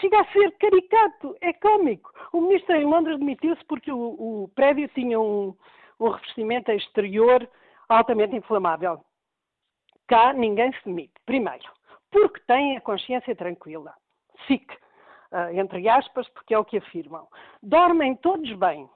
chega 0.00 0.20
a 0.20 0.32
ser 0.32 0.50
caricato, 0.58 1.36
é 1.40 1.52
cômico. 1.52 2.12
O 2.32 2.40
ministro 2.40 2.74
em 2.74 2.84
Londres 2.84 3.18
demitiu-se 3.18 3.64
porque 3.66 3.92
o, 3.92 3.98
o, 4.44 4.50
prédio 4.54 4.88
tinha 4.88 5.20
um, 5.20 5.54
um 6.00 6.08
revestimento 6.08 6.72
exterior 6.72 7.48
altamente 7.88 8.34
inflamável. 8.34 9.00
Cá 10.08 10.32
ninguém 10.32 10.72
se 10.72 10.84
demite. 10.84 11.14
Primeiro, 11.24 11.64
porque 12.20 12.40
têm 12.46 12.76
a 12.76 12.80
consciência 12.80 13.34
tranquila. 13.34 13.94
SIC, 14.46 14.70
uh, 15.32 15.50
entre 15.52 15.88
aspas, 15.88 16.28
porque 16.30 16.54
é 16.54 16.58
o 16.58 16.64
que 16.64 16.78
afirmam. 16.78 17.26
Dormem 17.62 18.14
todos 18.16 18.52
bem. 18.54 18.88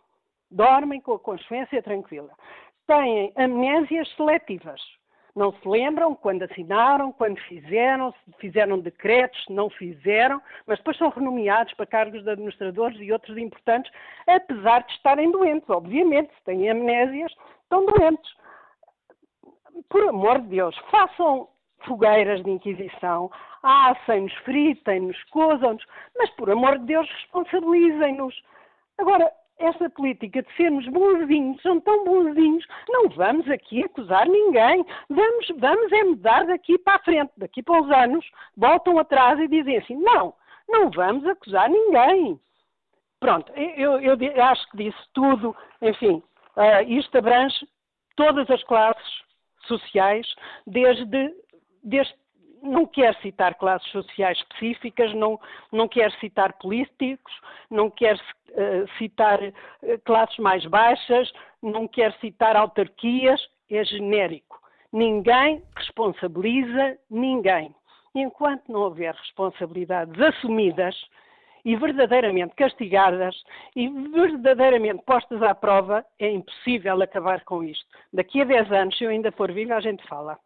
Dormem 0.50 1.00
com 1.00 1.14
a 1.14 1.18
consciência 1.18 1.82
tranquila. 1.82 2.32
Têm 2.86 3.32
amnésias 3.36 4.08
seletivas 4.16 4.80
não 5.34 5.52
se 5.52 5.68
lembram 5.68 6.14
quando 6.14 6.42
assinaram, 6.42 7.12
quando 7.12 7.38
fizeram, 7.42 8.12
se 8.12 8.32
fizeram 8.38 8.78
decretos, 8.78 9.42
se 9.44 9.52
não 9.52 9.70
fizeram, 9.70 10.42
mas 10.66 10.78
depois 10.78 10.96
são 10.98 11.08
renomeados 11.08 11.72
para 11.74 11.86
cargos 11.86 12.22
de 12.22 12.30
administradores 12.30 13.00
e 13.00 13.12
outros 13.12 13.36
importantes, 13.38 13.90
apesar 14.26 14.82
de 14.84 14.92
estarem 14.92 15.30
doentes, 15.30 15.68
obviamente, 15.70 16.34
se 16.34 16.44
têm 16.44 16.68
amnésias, 16.68 17.32
estão 17.62 17.86
doentes. 17.86 18.30
Por 19.88 20.08
amor 20.08 20.40
de 20.40 20.48
Deus, 20.48 20.76
façam 20.90 21.48
fogueiras 21.84 22.42
de 22.42 22.50
inquisição, 22.50 23.30
assem-nos, 23.62 24.32
fritem-nos, 24.44 25.22
cozam-nos, 25.24 25.84
mas 26.16 26.30
por 26.30 26.50
amor 26.50 26.78
de 26.78 26.86
Deus, 26.86 27.08
responsabilizem-nos. 27.10 28.34
Agora, 28.98 29.30
essa 29.60 29.90
política 29.90 30.42
de 30.42 30.56
sermos 30.56 30.86
bonzinhos, 30.88 31.60
são 31.62 31.78
tão 31.80 32.04
bonzinhos, 32.04 32.66
não 32.88 33.08
vamos 33.10 33.48
aqui 33.50 33.84
acusar 33.84 34.26
ninguém. 34.26 34.84
Vamos, 35.08 35.48
vamos 35.58 35.92
é 35.92 36.04
mudar 36.04 36.46
daqui 36.46 36.78
para 36.78 36.96
a 36.96 37.00
frente, 37.00 37.32
daqui 37.36 37.62
para 37.62 37.80
uns 37.80 37.90
anos, 37.90 38.26
voltam 38.56 38.98
atrás 38.98 39.38
e 39.38 39.46
dizem 39.46 39.76
assim, 39.76 39.96
não, 39.96 40.34
não 40.68 40.90
vamos 40.90 41.26
acusar 41.26 41.68
ninguém. 41.68 42.40
Pronto, 43.20 43.52
eu, 43.54 44.00
eu, 44.00 44.16
eu 44.16 44.44
acho 44.44 44.68
que 44.70 44.78
disse 44.78 44.98
tudo, 45.12 45.54
enfim, 45.82 46.22
uh, 46.56 46.82
isto 46.88 47.18
abrange 47.18 47.68
todas 48.16 48.48
as 48.50 48.62
classes 48.64 49.22
sociais, 49.66 50.26
desde, 50.66 51.34
desde 51.82 52.14
não 52.62 52.86
quer 52.86 53.14
citar 53.16 53.54
classes 53.54 53.90
sociais 53.90 54.38
específicas, 54.38 55.14
não, 55.14 55.38
não 55.72 55.88
quer 55.88 56.12
citar 56.18 56.52
políticos, 56.54 57.32
não 57.70 57.90
quer 57.90 58.16
uh, 58.16 58.98
citar 58.98 59.40
uh, 59.42 59.52
classes 60.04 60.36
mais 60.38 60.64
baixas, 60.66 61.32
não 61.62 61.88
quer 61.88 62.12
citar 62.20 62.56
autarquias, 62.56 63.40
é 63.70 63.84
genérico. 63.84 64.60
Ninguém 64.92 65.62
responsabiliza 65.76 66.98
ninguém. 67.10 67.74
Enquanto 68.14 68.70
não 68.70 68.80
houver 68.80 69.14
responsabilidades 69.14 70.20
assumidas 70.20 70.96
e 71.64 71.76
verdadeiramente 71.76 72.54
castigadas 72.56 73.36
e 73.76 73.88
verdadeiramente 73.88 75.04
postas 75.04 75.40
à 75.42 75.54
prova, 75.54 76.04
é 76.18 76.28
impossível 76.30 77.00
acabar 77.00 77.44
com 77.44 77.62
isto. 77.62 77.86
Daqui 78.12 78.42
a 78.42 78.44
10 78.44 78.72
anos, 78.72 78.98
se 78.98 79.04
eu 79.04 79.10
ainda 79.10 79.30
for 79.30 79.52
viva, 79.52 79.76
a 79.76 79.80
gente 79.80 80.04
fala. 80.08 80.38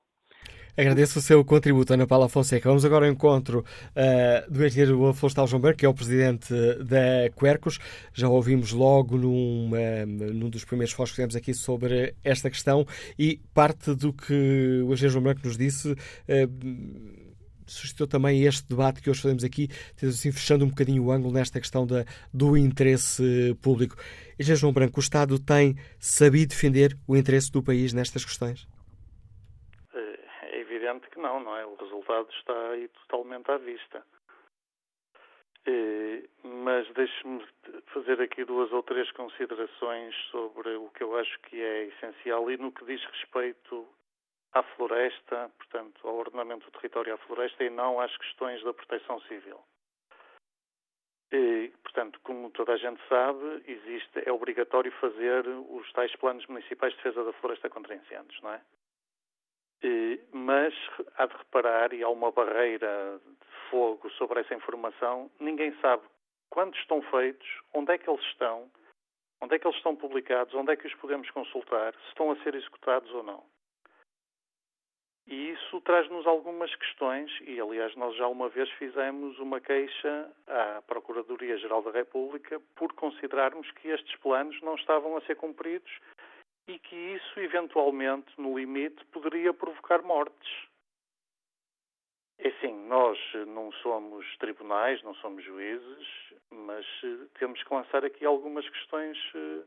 Agradeço 0.76 1.20
o 1.20 1.22
seu 1.22 1.44
contributo, 1.44 1.94
Ana 1.94 2.04
Paula 2.04 2.28
Fonseca. 2.28 2.68
Vamos 2.68 2.84
agora 2.84 3.06
ao 3.06 3.12
encontro 3.12 3.60
uh, 3.60 4.50
do 4.50 4.66
engenheiro 4.66 5.14
Florestal 5.14 5.46
João 5.46 5.62
que 5.72 5.86
é 5.86 5.88
o 5.88 5.94
presidente 5.94 6.52
da 6.82 7.30
Quercos. 7.38 7.78
Já 8.12 8.28
ouvimos 8.28 8.72
logo 8.72 9.16
num, 9.16 9.70
uh, 9.70 10.32
num 10.34 10.50
dos 10.50 10.64
primeiros 10.64 10.92
fóruns 10.92 11.10
que 11.10 11.16
fizemos 11.16 11.36
aqui 11.36 11.54
sobre 11.54 12.16
esta 12.24 12.50
questão 12.50 12.84
e 13.16 13.40
parte 13.54 13.94
do 13.94 14.12
que 14.12 14.82
o 14.84 14.92
engenheiro 14.92 15.10
João 15.12 15.22
Berg 15.22 15.44
nos 15.44 15.56
disse. 15.56 15.92
Uh, 15.92 17.24
suscitou 17.64 18.08
também 18.08 18.42
este 18.42 18.68
debate 18.68 19.00
que 19.00 19.08
hoje 19.08 19.22
fazemos 19.22 19.44
aqui, 19.44 19.70
assim, 20.02 20.32
fechando 20.32 20.64
um 20.64 20.68
bocadinho 20.68 21.04
o 21.04 21.12
ângulo 21.12 21.32
nesta 21.32 21.60
questão 21.60 21.86
da, 21.86 22.04
do 22.32 22.56
interesse 22.56 23.56
público. 23.62 23.94
Engenheiro 24.40 24.60
João 24.60 24.72
Branco, 24.72 24.98
o 24.98 25.00
Estado 25.00 25.38
tem 25.38 25.76
sabido 26.00 26.48
defender 26.48 26.98
o 27.06 27.16
interesse 27.16 27.48
do 27.52 27.62
país 27.62 27.92
nestas 27.92 28.24
questões? 28.24 28.66
Que 31.00 31.18
não, 31.18 31.40
não 31.40 31.56
é? 31.56 31.64
O 31.66 31.74
resultado 31.74 32.28
está 32.30 32.70
aí 32.70 32.88
totalmente 32.88 33.50
à 33.50 33.58
vista. 33.58 34.04
E, 35.66 36.28
mas 36.42 36.86
deixe-me 36.92 37.44
fazer 37.86 38.20
aqui 38.20 38.44
duas 38.44 38.70
ou 38.72 38.82
três 38.82 39.10
considerações 39.12 40.14
sobre 40.30 40.74
o 40.76 40.90
que 40.90 41.02
eu 41.02 41.16
acho 41.16 41.40
que 41.40 41.60
é 41.60 41.84
essencial 41.84 42.50
e 42.50 42.56
no 42.56 42.70
que 42.70 42.84
diz 42.84 43.02
respeito 43.04 43.88
à 44.52 44.62
floresta, 44.62 45.50
portanto, 45.56 46.06
ao 46.06 46.16
ordenamento 46.16 46.66
do 46.66 46.72
território 46.72 47.14
à 47.14 47.18
floresta 47.18 47.64
e 47.64 47.70
não 47.70 47.98
às 47.98 48.14
questões 48.16 48.62
da 48.62 48.74
proteção 48.74 49.20
civil. 49.22 49.60
E, 51.32 51.72
portanto, 51.82 52.20
como 52.22 52.50
toda 52.50 52.74
a 52.74 52.76
gente 52.76 53.00
sabe, 53.08 53.64
existe, 53.66 54.22
é 54.24 54.30
obrigatório 54.30 54.92
fazer 55.00 55.44
os 55.48 55.90
tais 55.92 56.14
planos 56.16 56.46
municipais 56.46 56.92
de 56.92 56.98
defesa 56.98 57.24
da 57.24 57.32
floresta 57.34 57.68
contra 57.70 57.94
incêndios, 57.94 58.40
não 58.42 58.52
é? 58.52 58.62
Mas 60.32 60.74
há 61.16 61.26
de 61.26 61.36
reparar, 61.36 61.92
e 61.92 62.02
há 62.02 62.08
uma 62.08 62.30
barreira 62.30 63.20
de 63.24 63.70
fogo 63.70 64.08
sobre 64.12 64.40
essa 64.40 64.54
informação, 64.54 65.30
ninguém 65.38 65.74
sabe 65.80 66.02
quantos 66.48 66.80
estão 66.80 67.02
feitos, 67.02 67.46
onde 67.72 67.92
é 67.92 67.98
que 67.98 68.08
eles 68.08 68.24
estão, 68.26 68.70
onde 69.40 69.54
é 69.54 69.58
que 69.58 69.66
eles 69.66 69.76
estão 69.76 69.94
publicados, 69.94 70.54
onde 70.54 70.72
é 70.72 70.76
que 70.76 70.86
os 70.86 70.94
podemos 70.94 71.30
consultar, 71.30 71.94
se 71.94 72.08
estão 72.08 72.30
a 72.30 72.36
ser 72.36 72.54
executados 72.54 73.12
ou 73.12 73.22
não. 73.22 73.44
E 75.26 75.50
isso 75.50 75.80
traz-nos 75.80 76.26
algumas 76.26 76.74
questões, 76.76 77.30
e 77.42 77.58
aliás, 77.58 77.94
nós 77.96 78.14
já 78.16 78.28
uma 78.28 78.48
vez 78.48 78.70
fizemos 78.72 79.38
uma 79.38 79.58
queixa 79.58 80.30
à 80.46 80.82
Procuradoria-Geral 80.82 81.82
da 81.82 81.90
República 81.90 82.60
por 82.76 82.92
considerarmos 82.92 83.70
que 83.72 83.88
estes 83.88 84.14
planos 84.16 84.60
não 84.60 84.74
estavam 84.74 85.16
a 85.16 85.22
ser 85.22 85.36
cumpridos 85.36 85.90
e 86.66 86.78
que 86.78 86.96
isso, 86.96 87.40
eventualmente, 87.40 88.30
no 88.38 88.58
limite, 88.58 89.04
poderia 89.06 89.52
provocar 89.52 90.02
mortes. 90.02 90.68
É 92.38 92.48
assim, 92.48 92.72
nós 92.88 93.18
não 93.46 93.70
somos 93.72 94.26
tribunais, 94.38 95.02
não 95.02 95.14
somos 95.16 95.44
juízes, 95.44 96.08
mas 96.50 96.84
eh, 97.04 97.26
temos 97.38 97.62
que 97.62 97.72
lançar 97.72 98.04
aqui 98.04 98.24
algumas 98.24 98.68
questões 98.68 99.16
eh, 99.34 99.62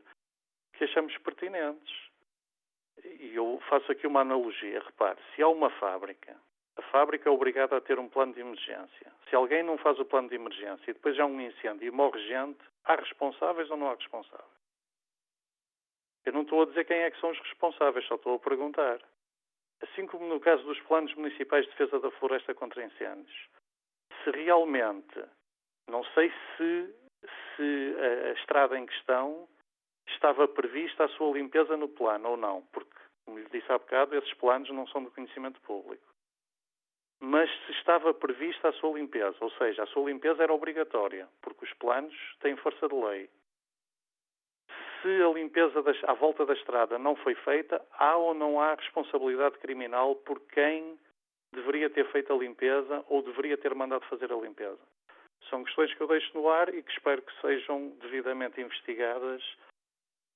que 0.74 0.84
achamos 0.84 1.16
pertinentes. 1.18 2.08
E 3.04 3.34
eu 3.34 3.60
faço 3.68 3.90
aqui 3.90 4.06
uma 4.06 4.20
analogia. 4.20 4.80
Repare, 4.80 5.18
se 5.34 5.42
há 5.42 5.48
uma 5.48 5.70
fábrica, 5.70 6.36
a 6.76 6.82
fábrica 6.82 7.28
é 7.28 7.32
obrigada 7.32 7.76
a 7.76 7.80
ter 7.80 7.98
um 7.98 8.08
plano 8.08 8.34
de 8.34 8.40
emergência. 8.40 9.12
Se 9.28 9.36
alguém 9.36 9.62
não 9.62 9.78
faz 9.78 9.98
o 9.98 10.04
plano 10.04 10.28
de 10.28 10.34
emergência 10.34 10.90
e 10.90 10.94
depois 10.94 11.18
há 11.18 11.26
um 11.26 11.40
incêndio 11.40 11.86
e 11.86 11.90
morre 11.90 12.20
gente, 12.26 12.60
há 12.84 12.96
responsáveis 12.96 13.70
ou 13.70 13.76
não 13.76 13.88
há 13.88 13.94
responsáveis? 13.94 14.57
Eu 16.28 16.34
não 16.34 16.42
estou 16.42 16.60
a 16.60 16.66
dizer 16.66 16.84
quem 16.84 16.98
é 16.98 17.10
que 17.10 17.18
são 17.20 17.30
os 17.30 17.38
responsáveis, 17.38 18.04
só 18.04 18.16
estou 18.16 18.34
a 18.34 18.38
perguntar. 18.38 19.00
Assim 19.80 20.06
como 20.06 20.26
no 20.28 20.38
caso 20.38 20.62
dos 20.64 20.78
planos 20.82 21.14
municipais 21.14 21.64
de 21.64 21.70
defesa 21.70 21.98
da 22.00 22.10
floresta 22.10 22.54
contra 22.54 22.84
incêndios, 22.84 23.48
se 24.22 24.30
realmente, 24.32 25.24
não 25.88 26.04
sei 26.12 26.30
se, 26.30 26.94
se 27.56 27.96
a, 27.98 28.28
a 28.28 28.32
estrada 28.32 28.78
em 28.78 28.84
questão 28.84 29.48
estava 30.08 30.46
prevista 30.46 31.04
a 31.04 31.08
sua 31.08 31.32
limpeza 31.32 31.78
no 31.78 31.88
plano 31.88 32.28
ou 32.28 32.36
não, 32.36 32.60
porque, 32.74 33.00
como 33.24 33.38
lhe 33.38 33.48
disse 33.48 33.72
há 33.72 33.78
bocado, 33.78 34.14
esses 34.14 34.34
planos 34.34 34.68
não 34.68 34.86
são 34.88 35.02
do 35.02 35.10
conhecimento 35.10 35.58
público. 35.62 36.04
Mas 37.20 37.50
se 37.64 37.72
estava 37.72 38.12
prevista 38.12 38.68
a 38.68 38.72
sua 38.74 38.98
limpeza, 38.98 39.36
ou 39.40 39.50
seja, 39.52 39.82
a 39.82 39.86
sua 39.86 40.10
limpeza 40.10 40.42
era 40.42 40.52
obrigatória, 40.52 41.26
porque 41.40 41.64
os 41.64 41.72
planos 41.74 42.14
têm 42.40 42.54
força 42.56 42.86
de 42.86 42.94
lei. 42.94 43.30
Se 45.02 45.22
a 45.22 45.28
limpeza 45.28 45.82
das, 45.82 45.96
à 46.04 46.14
volta 46.14 46.44
da 46.44 46.54
estrada 46.54 46.98
não 46.98 47.14
foi 47.16 47.34
feita, 47.36 47.80
há 47.92 48.16
ou 48.16 48.34
não 48.34 48.60
há 48.60 48.74
responsabilidade 48.74 49.58
criminal 49.58 50.16
por 50.16 50.40
quem 50.48 50.98
deveria 51.52 51.88
ter 51.88 52.10
feito 52.10 52.32
a 52.32 52.36
limpeza 52.36 53.04
ou 53.08 53.22
deveria 53.22 53.56
ter 53.56 53.74
mandado 53.74 54.04
fazer 54.06 54.32
a 54.32 54.36
limpeza? 54.36 54.80
São 55.48 55.64
questões 55.64 55.94
que 55.94 56.00
eu 56.00 56.08
deixo 56.08 56.30
no 56.34 56.48
ar 56.48 56.72
e 56.74 56.82
que 56.82 56.92
espero 56.92 57.22
que 57.22 57.40
sejam 57.40 57.90
devidamente 58.00 58.60
investigadas 58.60 59.42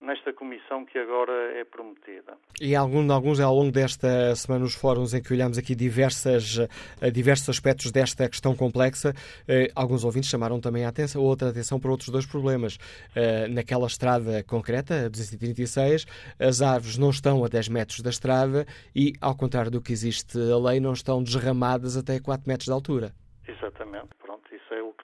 nesta 0.03 0.33
comissão 0.33 0.85
que 0.85 0.99
agora 0.99 1.33
é 1.59 1.65
prometida. 1.65 2.37
E 2.61 2.75
algum, 2.75 3.11
alguns 3.13 3.41
ao 3.41 3.55
longo 3.55 3.71
desta 3.71 4.35
semana 4.35 4.65
nos 4.65 4.75
fóruns 4.75 5.15
em 5.15 5.23
que 5.23 5.33
olhamos 5.33 5.57
aqui 5.57 5.75
diversas, 5.75 6.59
eh, 7.01 7.11
diversos 7.11 7.49
aspectos 7.49 7.91
desta 7.93 8.29
questão 8.29 8.55
complexa, 8.55 9.15
eh, 9.47 9.71
alguns 9.75 10.05
ouvintes 10.05 10.29
chamaram 10.29 10.61
também 10.61 10.85
a 10.85 10.89
atenção, 10.89 11.23
outra 11.23 11.51
atenção 11.51 11.79
para 11.79 11.91
outros 11.91 12.09
dois 12.09 12.27
problemas. 12.27 12.79
Eh, 13.15 13.47
naquela 13.49 13.87
estrada 13.87 14.43
concreta, 14.43 15.07
a 15.07 15.09
236, 15.09 16.07
as 16.39 16.61
árvores 16.61 16.99
não 16.99 17.11
estão 17.11 17.45
a 17.45 17.49
10 17.49 17.69
metros 17.69 18.01
da 18.01 18.11
estrada 18.11 18.67
e, 18.95 19.13
ao 19.21 19.37
contrário 19.37 19.71
do 19.71 19.81
que 19.81 19.93
existe 19.93 20.37
a 20.39 20.59
lei, 20.59 20.81
não 20.81 20.93
estão 20.93 21.23
desramadas 21.23 21.97
até 21.97 22.19
4 22.19 22.49
metros 22.49 22.67
de 22.67 22.73
altura. 22.73 23.13
Exatamente 23.47 24.22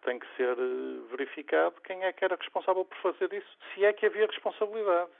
tem 0.08 0.18
que 0.18 0.36
ser 0.36 0.56
eh, 0.58 1.06
verificado 1.10 1.78
quem 1.82 2.02
é 2.02 2.12
que 2.14 2.24
era 2.24 2.34
responsável 2.34 2.82
por 2.82 2.96
fazer 2.98 3.30
isso, 3.30 3.58
se 3.74 3.84
é 3.84 3.92
que 3.92 4.06
havia 4.06 4.26
responsabilidade. 4.26 5.10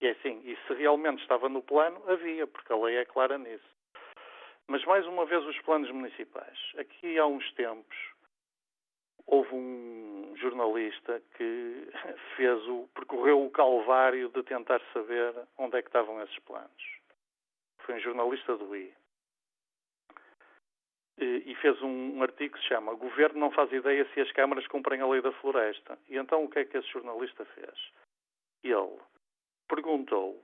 E 0.00 0.06
é 0.06 0.10
assim, 0.12 0.40
e 0.44 0.56
se 0.66 0.74
realmente 0.74 1.20
estava 1.20 1.48
no 1.48 1.60
plano, 1.60 2.00
havia, 2.08 2.46
porque 2.46 2.72
a 2.72 2.76
lei 2.76 2.96
é 2.98 3.04
clara 3.04 3.36
nisso. 3.36 3.68
Mas 4.68 4.84
mais 4.84 5.04
uma 5.04 5.26
vez 5.26 5.44
os 5.44 5.58
planos 5.62 5.90
municipais. 5.90 6.56
Aqui 6.76 7.18
há 7.18 7.26
uns 7.26 7.52
tempos 7.54 7.96
houve 9.26 9.52
um 9.52 10.32
jornalista 10.36 11.20
que 11.36 11.88
fez 12.36 12.64
o, 12.68 12.88
percorreu 12.94 13.44
o 13.44 13.50
calvário 13.50 14.28
de 14.28 14.44
tentar 14.44 14.80
saber 14.92 15.34
onde 15.58 15.76
é 15.76 15.82
que 15.82 15.88
estavam 15.88 16.22
esses 16.22 16.38
planos. 16.40 17.00
Foi 17.78 17.96
um 17.96 18.00
jornalista 18.00 18.56
do 18.56 18.76
I 18.76 18.94
e 21.24 21.54
fez 21.56 21.80
um, 21.82 22.22
artigo 22.22 22.54
que 22.54 22.60
se 22.60 22.68
chama 22.68 22.94
Governo 22.94 23.40
não 23.40 23.50
faz 23.50 23.72
ideia 23.72 24.06
se 24.14 24.20
as 24.20 24.30
câmaras 24.32 24.66
cumprem 24.68 25.00
a 25.00 25.06
lei 25.06 25.20
da 25.20 25.32
floresta. 25.32 25.98
E 26.08 26.16
então 26.16 26.44
o 26.44 26.48
que 26.48 26.60
é 26.60 26.64
que 26.64 26.76
esse 26.76 26.88
jornalista 26.88 27.44
fez? 27.46 27.92
Ele 28.62 28.98
perguntou 29.68 30.42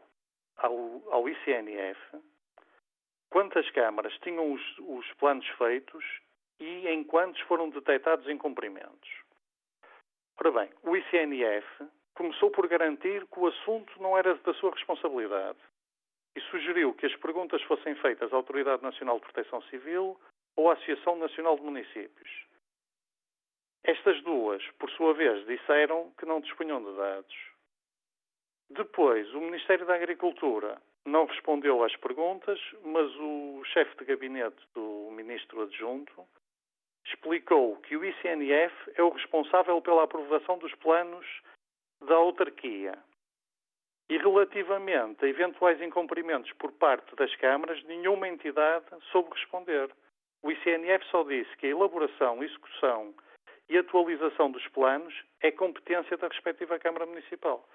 ao, 0.56 1.02
ao 1.12 1.28
ICNF 1.28 2.00
quantas 3.30 3.68
câmaras 3.70 4.16
tinham 4.18 4.52
os, 4.52 4.78
os 4.78 5.12
planos 5.14 5.46
feitos 5.58 6.04
e 6.60 6.88
em 6.88 7.04
quantos 7.04 7.40
foram 7.42 7.70
detectados 7.70 8.28
incumprimentos. 8.28 9.10
Ora 10.38 10.50
bem, 10.50 10.70
o 10.82 10.96
ICNF 10.96 11.66
começou 12.14 12.50
por 12.50 12.66
garantir 12.68 13.26
que 13.26 13.38
o 13.38 13.46
assunto 13.46 14.00
não 14.00 14.16
era 14.16 14.34
da 14.36 14.54
sua 14.54 14.70
responsabilidade 14.70 15.58
e 16.36 16.40
sugeriu 16.42 16.92
que 16.94 17.06
as 17.06 17.14
perguntas 17.16 17.62
fossem 17.62 17.94
feitas 17.96 18.32
à 18.32 18.36
Autoridade 18.36 18.82
Nacional 18.82 19.16
de 19.18 19.22
Proteção 19.22 19.62
Civil, 19.62 20.18
ou 20.56 20.70
a 20.70 20.74
Associação 20.74 21.16
Nacional 21.16 21.56
de 21.56 21.62
Municípios. 21.62 22.44
Estas 23.84 24.22
duas, 24.22 24.64
por 24.78 24.90
sua 24.92 25.12
vez, 25.12 25.46
disseram 25.46 26.10
que 26.18 26.24
não 26.24 26.40
dispunham 26.40 26.82
de 26.82 26.96
dados. 26.96 27.36
Depois, 28.70 29.32
o 29.34 29.40
Ministério 29.40 29.84
da 29.84 29.94
Agricultura 29.94 30.80
não 31.04 31.26
respondeu 31.26 31.84
às 31.84 31.94
perguntas, 31.96 32.58
mas 32.82 33.14
o 33.16 33.62
chefe 33.66 33.96
de 33.98 34.04
gabinete 34.06 34.56
do 34.74 35.10
ministro 35.12 35.62
adjunto 35.62 36.26
explicou 37.06 37.76
que 37.82 37.96
o 37.96 38.04
ICNF 38.04 38.74
é 38.94 39.02
o 39.02 39.10
responsável 39.10 39.80
pela 39.82 40.04
aprovação 40.04 40.56
dos 40.58 40.74
planos 40.76 41.26
da 42.00 42.14
autarquia. 42.14 42.98
E 44.08 44.16
relativamente 44.16 45.24
a 45.24 45.28
eventuais 45.28 45.80
incumprimentos 45.80 46.52
por 46.54 46.72
parte 46.72 47.14
das 47.16 47.34
câmaras, 47.36 47.82
nenhuma 47.84 48.28
entidade 48.28 48.86
soube 49.12 49.30
responder. 49.30 49.90
O 50.44 50.52
ICNF 50.52 51.06
só 51.06 51.24
disse 51.24 51.56
que 51.56 51.66
a 51.66 51.70
elaboração, 51.70 52.44
execução 52.44 53.14
e 53.66 53.78
atualização 53.78 54.50
dos 54.50 54.68
planos 54.68 55.14
é 55.40 55.50
competência 55.50 56.18
da 56.18 56.28
respectiva 56.28 56.78
Câmara 56.78 57.06
Municipal. 57.06 57.66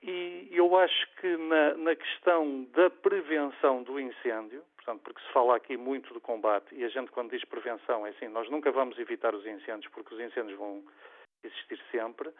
E 0.00 0.48
eu 0.52 0.76
acho 0.76 1.16
que 1.16 1.36
na, 1.36 1.74
na, 1.74 1.96
questão 1.96 2.62
da 2.66 2.88
prevenção 2.90 3.82
do 3.82 3.98
incêndio, 3.98 4.62
portanto, 4.76 5.00
porque 5.02 5.20
se 5.20 5.32
fala 5.32 5.56
aqui 5.56 5.76
muito 5.76 6.14
do 6.14 6.20
combate, 6.20 6.72
e 6.76 6.84
a 6.84 6.88
gente 6.88 7.10
quando 7.10 7.30
diz 7.30 7.44
prevenção 7.44 8.06
é 8.06 8.10
assim, 8.10 8.28
nós 8.28 8.48
nunca 8.48 8.70
vamos 8.70 8.96
evitar 9.00 9.34
os 9.34 9.44
incêndios, 9.44 9.92
porque 9.92 10.14
os 10.14 10.20
incêndios 10.20 10.56
vão 10.56 10.84
existir 11.42 11.80
sempre, 11.90 12.30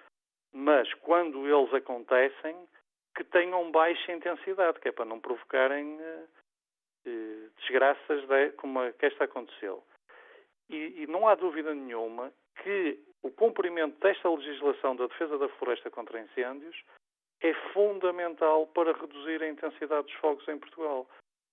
mas 0.53 0.94
quando 0.94 1.44
eles 1.48 1.74
acontecem, 1.74 2.57
que 3.16 3.24
tenham 3.24 3.68
baixa 3.72 4.12
intensidade, 4.12 4.78
que 4.78 4.88
é 4.88 4.92
para 4.92 5.05
não 5.05 5.18
provocarem 5.18 6.00
uh, 6.00 6.28
eh, 7.07 7.48
desgraças 7.59 8.26
de, 8.26 8.50
como 8.53 8.80
a 8.80 8.92
que 8.92 9.07
esta 9.07 9.24
aconteceu. 9.24 9.82
E, 10.68 11.03
e 11.03 11.07
não 11.07 11.28
há 11.28 11.34
dúvida 11.34 11.74
nenhuma 11.74 12.32
que 12.62 12.98
o 13.22 13.30
cumprimento 13.30 13.98
desta 14.00 14.30
legislação 14.30 14.96
da 14.96 15.07
defesa 15.07 15.38
da 15.38 15.48
floresta 15.50 15.90
contra 15.90 16.20
incêndios 16.20 16.76
é 17.40 17.53
fundamental 17.72 18.66
para 18.68 18.92
reduzir 18.92 19.42
a 19.42 19.48
intensidade 19.48 20.07
dos 20.07 20.16
fogos 20.16 20.46
em 20.48 20.59
Portugal. 20.59 21.09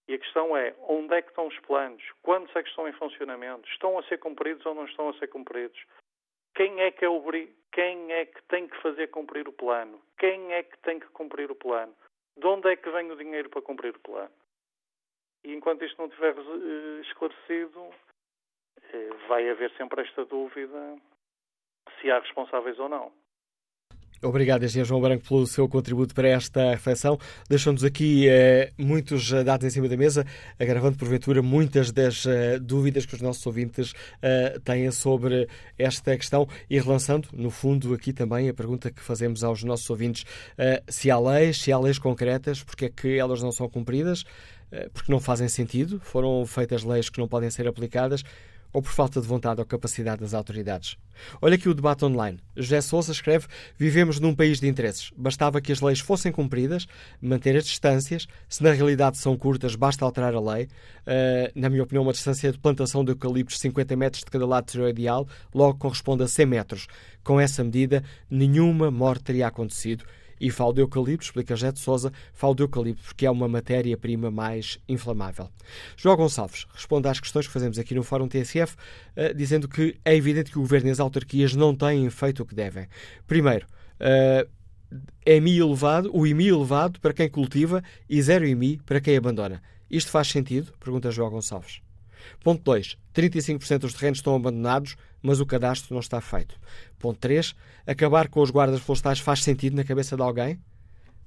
E 0.07 0.13
a 0.15 0.19
questão 0.19 0.57
é, 0.57 0.75
onde 0.87 1.13
é 1.13 1.21
que 1.21 1.29
estão 1.29 1.47
os 1.47 1.59
planos? 1.59 2.03
Quantos 2.23 2.55
é 2.55 2.63
que 2.63 2.69
estão 2.69 2.87
em 2.87 2.93
funcionamento? 2.93 3.67
Estão 3.69 3.97
a 3.97 4.03
ser 4.03 4.17
cumpridos 4.17 4.65
ou 4.65 4.73
não 4.73 4.85
estão 4.85 5.09
a 5.09 5.13
ser 5.13 5.27
cumpridos? 5.27 5.79
Quem 6.55 6.81
é 6.81 6.91
que, 6.91 7.05
é 7.05 7.09
obri... 7.09 7.55
Quem 7.71 8.11
é 8.11 8.25
que 8.25 8.41
tem 8.43 8.67
que 8.67 8.81
fazer 8.81 9.07
cumprir 9.07 9.47
o 9.47 9.53
plano? 9.53 10.01
Quem 10.17 10.51
é 10.53 10.63
que 10.63 10.77
tem 10.79 10.99
que 10.99 11.07
cumprir 11.07 11.51
o 11.51 11.55
plano? 11.55 11.93
De 12.35 12.47
onde 12.47 12.71
é 12.71 12.75
que 12.75 12.89
vem 12.89 13.11
o 13.11 13.15
dinheiro 13.15 13.49
para 13.49 13.61
cumprir 13.61 13.95
o 13.95 13.99
plano? 13.99 14.31
E 15.43 15.53
enquanto 15.53 15.85
isto 15.85 15.97
não 15.97 16.07
estiver 16.07 16.35
esclarecido, 17.01 17.89
vai 19.27 19.49
haver 19.49 19.71
sempre 19.77 20.01
esta 20.01 20.25
dúvida 20.25 20.97
se 21.99 22.11
há 22.11 22.19
responsáveis 22.19 22.77
ou 22.79 22.89
não. 22.89 23.11
Obrigado, 24.21 24.65
Engenheiro 24.65 24.85
João 24.85 24.99
Branco, 24.99 25.23
pelo 25.25 25.47
seu 25.47 25.69
contributo 25.69 26.13
para 26.13 26.27
esta 26.27 26.71
reflexão. 26.71 27.17
Deixam-nos 27.49 27.85
aqui 27.85 28.27
eh, 28.27 28.69
muitos 28.77 29.31
eh, 29.31 29.45
dados 29.45 29.65
em 29.65 29.69
cima 29.69 29.87
da 29.87 29.95
mesa, 29.95 30.25
agravando 30.59 30.97
porventura 30.97 31.41
muitas 31.41 31.89
das 31.89 32.25
eh, 32.25 32.59
dúvidas 32.59 33.05
que 33.05 33.15
os 33.15 33.21
nossos 33.21 33.45
ouvintes 33.47 33.93
eh, 34.21 34.59
têm 34.61 34.91
sobre 34.91 35.47
esta 35.77 36.17
questão 36.17 36.45
e 36.69 36.77
relançando, 36.77 37.29
no 37.31 37.49
fundo, 37.49 37.93
aqui 37.93 38.11
também 38.11 38.49
a 38.49 38.53
pergunta 38.53 38.91
que 38.91 39.01
fazemos 39.01 39.41
aos 39.41 39.63
nossos 39.63 39.89
ouvintes: 39.89 40.25
eh, 40.57 40.83
se 40.89 41.09
há 41.09 41.17
leis, 41.17 41.61
se 41.61 41.71
há 41.71 41.79
leis 41.79 41.97
concretas, 41.97 42.61
porque 42.61 42.85
é 42.85 42.89
que 42.89 43.17
elas 43.17 43.41
não 43.41 43.53
são 43.53 43.69
cumpridas? 43.69 44.25
Eh, 44.71 44.89
porque 44.93 45.11
não 45.11 45.19
fazem 45.19 45.47
sentido, 45.47 45.99
foram 46.03 46.45
feitas 46.45 46.83
leis 46.83 47.09
que 47.09 47.19
não 47.19 47.27
podem 47.27 47.49
ser 47.49 47.67
aplicadas 47.67 48.23
ou 48.71 48.81
por 48.81 48.91
falta 48.91 49.19
de 49.19 49.27
vontade 49.27 49.59
ou 49.59 49.65
capacidade 49.65 50.21
das 50.21 50.33
autoridades. 50.33 50.97
Olha 51.41 51.55
aqui 51.55 51.67
o 51.67 51.73
debate 51.73 52.05
online. 52.05 52.39
José 52.55 52.81
Sousa 52.81 53.11
escreve: 53.11 53.47
Vivemos 53.77 54.19
num 54.19 54.35
país 54.35 54.59
de 54.59 54.67
interesses. 54.67 55.11
Bastava 55.17 55.59
que 55.59 55.71
as 55.71 55.81
leis 55.81 55.99
fossem 55.99 56.31
cumpridas, 56.31 56.85
manter 57.21 57.55
as 57.57 57.65
distâncias. 57.65 58.27
Se 58.47 58.63
na 58.63 58.71
realidade 58.71 59.17
são 59.17 59.35
curtas, 59.35 59.75
basta 59.75 60.05
alterar 60.05 60.33
a 60.35 60.39
lei. 60.39 60.65
Uh, 60.65 61.51
na 61.55 61.69
minha 61.69 61.83
opinião, 61.83 62.03
uma 62.03 62.13
distância 62.13 62.51
de 62.51 62.59
plantação 62.59 63.03
de 63.03 63.11
eucaliptos 63.11 63.55
de 63.55 63.61
50 63.61 63.95
metros 63.95 64.23
de 64.23 64.29
cada 64.29 64.45
lado 64.45 64.69
seria 64.69 64.85
o 64.85 64.89
ideal, 64.89 65.27
logo 65.53 65.79
corresponde 65.79 66.23
a 66.23 66.27
100 66.27 66.45
metros. 66.45 66.87
Com 67.23 67.39
essa 67.39 67.63
medida, 67.63 68.03
nenhuma 68.29 68.91
morte 68.91 69.23
teria 69.23 69.47
acontecido 69.47 70.05
e 70.39 70.49
falo 70.49 70.73
de 70.73 70.81
eucalipto, 70.81 71.25
explica 71.25 71.55
José 71.55 71.71
de 71.71 71.79
Souza, 71.79 72.11
falo 72.33 72.55
de 72.55 72.63
eucalipto 72.63 73.03
porque 73.03 73.25
é 73.25 73.31
uma 73.31 73.47
matéria-prima 73.47 74.31
mais 74.31 74.79
inflamável. 74.87 75.49
João 75.97 76.15
Gonçalves 76.15 76.65
responde 76.73 77.07
às 77.07 77.19
questões 77.19 77.47
que 77.47 77.53
fazemos 77.53 77.77
aqui 77.77 77.93
no 77.93 78.03
Fórum 78.03 78.27
TSF, 78.27 78.75
uh, 78.75 79.33
dizendo 79.35 79.67
que 79.67 79.97
é 80.05 80.15
evidente 80.15 80.51
que 80.51 80.57
o 80.57 80.61
governo 80.61 80.87
e 80.89 80.91
as 80.91 80.99
autarquias 80.99 81.55
não 81.55 81.75
têm 81.75 82.09
feito 82.09 82.43
o 82.43 82.45
que 82.45 82.55
devem. 82.55 82.87
Primeiro, 83.27 83.65
uh, 83.99 84.49
é 85.25 85.37
IMI 85.37 85.59
elevado, 85.59 86.09
o 86.13 86.25
IMI 86.25 86.47
elevado 86.47 86.99
para 86.99 87.13
quem 87.13 87.29
cultiva 87.29 87.83
e 88.09 88.21
zero 88.21 88.45
IMI 88.45 88.79
para 88.85 88.99
quem 88.99 89.15
abandona. 89.15 89.61
Isto 89.89 90.11
faz 90.11 90.27
sentido? 90.27 90.71
Pergunta 90.79 91.11
João 91.11 91.29
Gonçalves. 91.29 91.81
Ponto 92.43 92.63
2. 92.63 92.97
35% 93.13 93.79
dos 93.79 93.93
terrenos 93.93 94.19
estão 94.19 94.35
abandonados, 94.35 94.95
mas 95.21 95.39
o 95.39 95.45
cadastro 95.45 95.93
não 95.93 95.99
está 95.99 96.21
feito. 96.21 96.55
Ponto 96.97 97.19
3. 97.19 97.55
Acabar 97.85 98.27
com 98.27 98.41
os 98.41 98.49
guardas 98.49 98.81
florestais 98.81 99.19
faz 99.19 99.43
sentido 99.43 99.75
na 99.75 99.83
cabeça 99.83 100.15
de 100.15 100.21
alguém? 100.21 100.59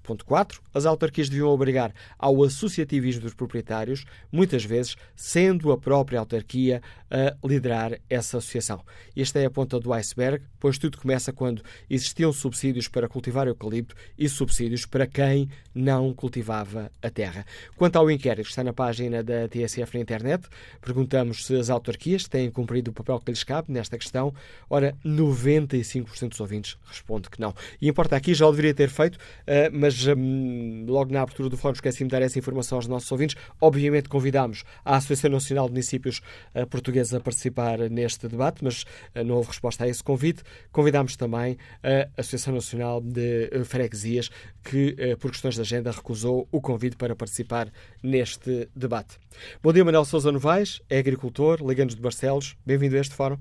Ponto 0.03 0.25
4. 0.25 0.61
As 0.75 0.87
autarquias 0.87 1.29
deviam 1.29 1.49
obrigar 1.49 1.95
ao 2.19 2.43
associativismo 2.43 3.23
dos 3.23 3.35
proprietários, 3.35 4.05
muitas 4.31 4.65
vezes 4.65 4.97
sendo 5.15 5.71
a 5.73 5.79
própria 5.79 6.19
autarquia 6.19 6.83
a 7.11 7.47
liderar 7.47 7.99
essa 8.09 8.39
associação. 8.39 8.83
Esta 9.15 9.39
é 9.39 9.45
a 9.45 9.51
ponta 9.51 9.79
do 9.79 9.93
iceberg, 9.93 10.43
pois 10.59 10.79
tudo 10.79 10.99
começa 10.99 11.33
quando 11.33 11.63
existiam 11.91 12.33
subsídios 12.33 12.89
para 12.89 13.09
cultivar 13.09 13.47
eucalipto 13.47 13.95
e 14.19 14.29
subsídios 14.29 14.87
para 14.87 15.07
quem 15.07 15.49
não 15.75 16.13
cultivava 16.15 16.91
a 17.03 17.11
terra. 17.11 17.45
Quanto 17.77 17.97
ao 17.97 18.11
inquérito 18.11 18.49
está 18.49 18.65
na 18.65 18.73
página 18.73 19.23
da 19.23 19.49
TSF 19.49 19.95
na 19.95 20.01
internet, 20.01 20.49
perguntamos 20.81 21.47
se 21.47 21.55
as 21.57 21.69
autarquias 21.69 22.27
têm 22.27 22.51
cumprido 22.51 22.91
o 22.91 22.95
papel 22.95 23.21
que 23.21 23.31
lhes 23.31 23.45
cabe 23.45 23.73
nesta 23.73 23.99
questão. 23.99 24.35
Ora, 24.69 24.97
95% 25.05 26.31
dos 26.31 26.41
ouvintes 26.41 26.79
responde 26.87 27.29
que 27.29 27.41
não. 27.41 27.55
E 27.81 27.89
importa 27.89 28.17
aqui, 28.17 28.35
já 28.35 28.47
o 28.47 28.51
deveria 28.51 28.75
ter 28.75 28.89
feito, 28.89 29.19
eh, 29.47 29.69
mas 29.71 29.92
mas 29.93 30.17
hum, 30.17 30.85
logo 30.89 31.13
na 31.13 31.23
abertura 31.23 31.49
do 31.49 31.57
fórum 31.57 31.75
esqueci-me 31.75 32.09
de 32.09 32.13
dar 32.13 32.23
essa 32.23 32.39
informação 32.39 32.79
aos 32.79 32.87
nossos 32.87 33.11
ouvintes. 33.13 33.37
Obviamente 33.61 34.09
convidámos 34.09 34.65
a 34.85 34.97
Associação 34.97 35.31
Nacional 35.31 35.67
de 35.67 35.73
Municípios 35.73 36.21
uh, 36.55 36.67
Portugueses 36.67 37.13
a 37.15 37.21
participar 37.21 37.79
neste 37.91 38.29
debate, 38.29 38.65
mas 38.65 38.83
uh, 38.83 39.25
não 39.25 39.37
houve 39.37 39.49
resposta 39.49 39.85
a 39.85 39.89
esse 39.89 40.03
convite. 40.03 40.43
Convidámos 40.71 41.17
também 41.17 41.57
a 41.83 42.21
Associação 42.21 42.55
Nacional 42.55 43.01
de 43.01 43.51
uh, 43.53 43.65
Freguesias, 43.65 44.31
que 44.63 44.97
por 45.21 45.31
questões 45.31 45.57
de 45.57 45.61
agenda 45.61 45.91
recusou 45.91 46.49
o 46.53 46.61
convite 46.61 46.97
para 46.97 47.17
participar 47.17 47.69
neste 48.03 48.69
debate. 48.75 49.19
Bom 49.63 49.73
dia, 49.73 49.85
Manuel 49.85 50.05
Sousa 50.05 50.31
Novaes, 50.31 50.81
é 50.89 50.99
agricultor, 50.99 51.59
liga-nos 51.67 51.95
de 51.95 52.01
Barcelos. 52.01 52.57
Bem-vindo 52.65 52.97
a 52.97 53.01
este 53.01 53.15
fórum. 53.15 53.39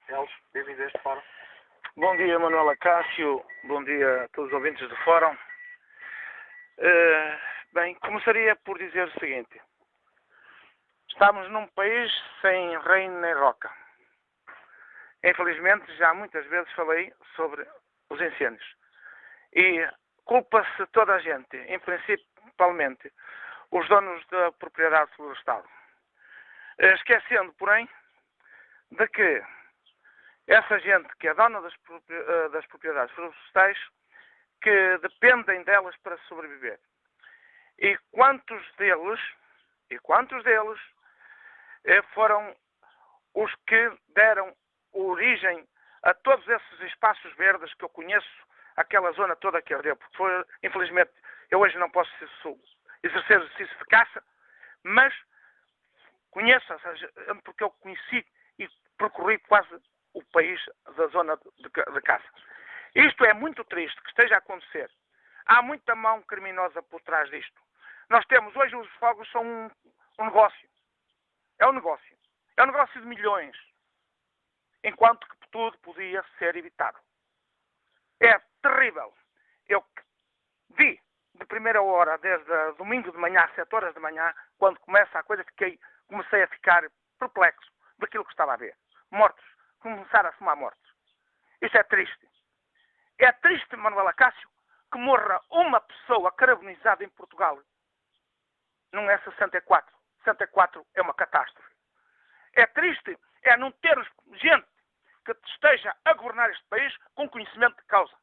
Barcelos, 0.00 0.30
bem-vindo 0.54 0.82
a 0.82 0.86
este 0.86 1.02
fórum. 1.02 1.25
Bom 1.98 2.14
dia, 2.14 2.38
Manuela 2.38 2.76
Cássio. 2.76 3.42
Bom 3.64 3.82
dia 3.82 4.24
a 4.24 4.28
todos 4.28 4.50
os 4.50 4.54
ouvintes 4.54 4.86
do 4.86 4.94
Fórum. 4.96 5.32
Uh, 6.76 7.38
bem, 7.72 7.94
começaria 7.94 8.54
por 8.54 8.76
dizer 8.76 9.08
o 9.08 9.18
seguinte. 9.18 9.58
Estamos 11.08 11.50
num 11.50 11.66
país 11.68 12.12
sem 12.42 12.78
reino 12.80 13.18
nem 13.18 13.32
roca. 13.32 13.72
Infelizmente, 15.24 15.90
já 15.96 16.12
muitas 16.12 16.44
vezes 16.48 16.70
falei 16.74 17.10
sobre 17.34 17.66
os 18.10 18.20
incêndios. 18.20 18.76
E 19.54 19.88
culpa-se 20.26 20.86
toda 20.88 21.14
a 21.14 21.18
gente, 21.18 21.56
em 21.56 21.78
principalmente 21.78 23.10
os 23.70 23.88
donos 23.88 24.22
da 24.26 24.52
propriedade 24.52 25.10
florestal. 25.16 25.64
Uh, 26.78 26.92
esquecendo, 26.94 27.54
porém, 27.54 27.88
de 28.90 29.08
que 29.08 29.42
essa 30.46 30.78
gente 30.80 31.08
que 31.16 31.28
é 31.28 31.34
dona 31.34 31.60
das, 31.60 31.74
eh, 32.08 32.48
das 32.50 32.66
propriedades 32.66 33.14
florestais, 33.14 33.78
que 34.62 34.98
dependem 34.98 35.62
delas 35.64 35.96
para 35.98 36.18
sobreviver. 36.28 36.78
E 37.78 37.96
quantos 38.10 38.62
deles, 38.76 39.20
e 39.90 39.98
quantos 39.98 40.42
deles 40.44 40.80
eh, 41.84 42.02
foram 42.14 42.56
os 43.34 43.54
que 43.66 43.92
deram 44.14 44.54
origem 44.92 45.68
a 46.02 46.14
todos 46.14 46.46
esses 46.48 46.80
espaços 46.80 47.34
verdes 47.34 47.74
que 47.74 47.84
eu 47.84 47.88
conheço, 47.88 48.46
aquela 48.76 49.12
zona 49.12 49.36
toda 49.36 49.60
que 49.60 49.74
ardeu, 49.74 49.96
porque 49.96 50.16
foi, 50.16 50.44
infelizmente, 50.62 51.12
eu 51.50 51.60
hoje 51.60 51.76
não 51.78 51.90
posso 51.90 52.10
exercer 53.02 53.40
exercício 53.40 53.78
de 53.78 53.84
caça, 53.86 54.22
mas 54.84 55.14
conheço, 56.30 56.66
porque 57.44 57.64
eu 57.64 57.70
conheci 57.70 58.26
e 58.58 58.68
percorri 58.96 59.38
quase 59.38 59.68
país 60.32 60.60
da 60.96 61.06
zona 61.08 61.36
de, 61.36 61.92
de 61.92 62.00
caça. 62.02 62.28
Isto 62.94 63.24
é 63.24 63.34
muito 63.34 63.64
triste 63.64 64.00
que 64.02 64.08
esteja 64.08 64.36
a 64.36 64.38
acontecer. 64.38 64.90
Há 65.46 65.62
muita 65.62 65.94
mão 65.94 66.22
criminosa 66.22 66.82
por 66.82 67.00
trás 67.02 67.28
disto. 67.30 67.60
Nós 68.08 68.24
temos, 68.26 68.54
hoje 68.56 68.74
os 68.76 68.90
fogos 68.94 69.30
são 69.30 69.44
um, 69.44 69.70
um 70.18 70.24
negócio. 70.24 70.68
É 71.58 71.66
um 71.66 71.72
negócio. 71.72 72.16
É 72.56 72.62
um 72.62 72.66
negócio 72.66 73.00
de 73.00 73.06
milhões. 73.06 73.56
Enquanto 74.82 75.28
que 75.28 75.48
tudo 75.50 75.78
podia 75.78 76.24
ser 76.38 76.56
evitado. 76.56 76.98
É 78.20 78.38
terrível. 78.62 79.12
Eu 79.68 79.84
vi 80.70 81.00
de 81.34 81.44
primeira 81.44 81.82
hora, 81.82 82.16
desde 82.18 82.72
domingo 82.78 83.12
de 83.12 83.18
manhã, 83.18 83.42
às 83.42 83.54
7 83.54 83.74
horas 83.74 83.94
de 83.94 84.00
manhã, 84.00 84.34
quando 84.58 84.80
começa 84.80 85.18
a 85.18 85.22
coisa, 85.22 85.44
fiquei, 85.44 85.78
comecei 86.06 86.42
a 86.42 86.48
ficar 86.48 86.82
perplexo 87.18 87.70
daquilo 87.98 88.24
que 88.24 88.32
estava 88.32 88.54
a 88.54 88.56
ver. 88.56 88.74
Mortos 89.10 89.44
começar 89.80 90.26
a 90.26 90.32
somar 90.34 90.56
mortes. 90.56 90.92
Isso 91.62 91.76
é 91.76 91.82
triste. 91.84 92.28
É 93.18 93.32
triste, 93.32 93.76
Manuela 93.76 94.12
Cássio, 94.12 94.48
que 94.92 94.98
morra 94.98 95.40
uma 95.50 95.80
pessoa 95.80 96.30
carbonizada 96.32 97.04
em 97.04 97.08
Portugal. 97.10 97.58
Não 98.92 99.10
é 99.10 99.18
64. 99.18 99.94
64 100.24 100.86
é 100.94 101.02
uma 101.02 101.14
catástrofe. 101.14 101.70
É 102.54 102.66
triste 102.66 103.18
é 103.42 103.56
não 103.56 103.70
ter 103.70 103.96
gente 104.34 104.66
que 105.24 105.32
esteja 105.46 105.94
a 106.04 106.14
governar 106.14 106.50
este 106.50 106.64
país 106.68 106.96
com 107.14 107.28
conhecimento 107.28 107.76
de 107.76 107.84
causa. 107.86 108.14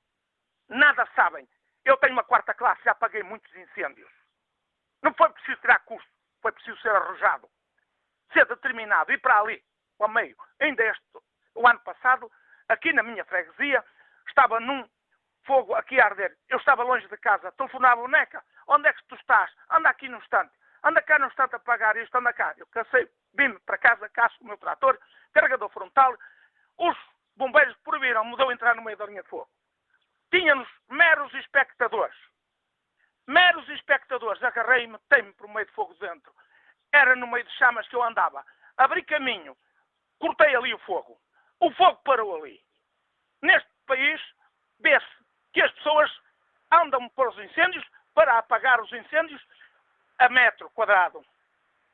Nada 0.70 1.08
sabem. 1.16 1.48
Eu 1.86 1.98
tenho 1.98 2.14
uma 2.14 2.24
quarta 2.24 2.54
classe, 2.54 2.84
já 2.84 2.96
paguei 2.96 3.24
muitos 3.24 3.54
incêndios. 3.56 4.12
Não 5.02 5.14
foi 5.14 5.30
preciso 5.30 5.60
tirar 5.60 5.80
custo, 5.80 6.10
foi 6.42 6.52
preciso 6.52 6.80
ser 6.82 6.96
arrojado, 6.96 7.50
ser 8.32 8.46
determinado, 8.46 9.12
ir 9.12 9.20
para 9.20 9.40
ali, 9.40 9.64
ao 10.00 10.08
meio. 10.08 10.38
Ainda 10.60 10.84
este 10.84 11.04
o 11.56 11.68
ano 11.68 11.80
passado, 11.80 12.32
aqui 12.70 12.94
na 12.94 13.04
minha 13.04 13.26
freguesia, 13.26 13.84
estava 14.28 14.60
num 14.60 14.88
fogo 15.46 15.76
aqui 15.76 16.00
a 16.00 16.06
arder. 16.06 16.36
Eu 16.50 16.58
estava 16.58 16.84
longe 16.84 17.08
de 17.08 17.18
casa, 17.18 17.52
telefonava 17.54 18.02
o 18.02 18.08
Neca, 18.08 18.44
onde 18.68 18.88
é 18.88 18.94
que 18.94 19.04
tu 19.06 19.16
estás? 19.16 19.52
Anda 19.70 19.90
aqui 19.90 20.08
no 20.08 20.18
instante. 20.18 20.54
Anda 20.84 21.02
cá 21.02 21.18
no 21.18 21.28
instante 21.28 21.56
a 21.56 21.60
pagar 21.60 21.96
isto, 21.96 22.16
anda 22.18 22.34
cá. 22.34 22.54
Eu 22.58 22.68
cansei, 22.68 23.10
vim 23.34 23.54
para 23.66 23.78
casa, 23.78 24.10
caço 24.10 24.36
o 24.42 24.46
meu 24.46 24.58
trator, 24.58 25.00
carregador 25.34 25.70
frontal. 25.70 26.14
Os 26.78 26.98
bombeiros 27.36 27.76
proibiram, 27.84 28.26
mudou 28.26 28.52
entrar 28.52 28.76
no 28.76 28.84
meio 28.84 28.98
da 28.98 29.06
linha 29.06 29.24
de 29.24 29.30
fogo. 29.30 29.50
Tínhamos 30.30 30.68
meros 30.90 31.34
espectadores. 31.36 32.18
Meros 33.28 33.68
espectadores. 33.70 34.44
Agarrei-me, 34.44 34.94
metei-me 34.94 35.32
por 35.34 35.48
meio 35.48 35.66
de 35.66 35.72
fogo 35.72 35.94
dentro. 35.96 36.34
Era 36.92 37.16
no 37.16 37.28
meio 37.28 37.46
de 37.46 37.52
chamas 37.52 37.88
que 37.88 37.96
eu 37.96 38.04
andava. 38.04 38.46
Abri 38.78 39.04
caminho, 39.04 39.56
cortei 40.20 40.56
ali 40.56 40.74
o 40.74 40.80
fogo. 40.80 41.18
O 41.64 41.72
fogo 41.72 41.98
parou 42.04 42.36
ali. 42.36 42.62
Neste 43.42 43.70
país, 43.88 44.22
vê-se 44.82 45.08
que 45.54 45.62
as 45.62 45.72
pessoas 45.72 46.12
andam 46.70 47.08
para 47.08 47.30
os 47.30 47.40
incêndios 47.40 47.86
para 48.14 48.38
apagar 48.38 48.82
os 48.82 48.92
incêndios 48.92 49.42
a 50.20 50.28
metro 50.28 50.70
quadrado. 50.72 51.26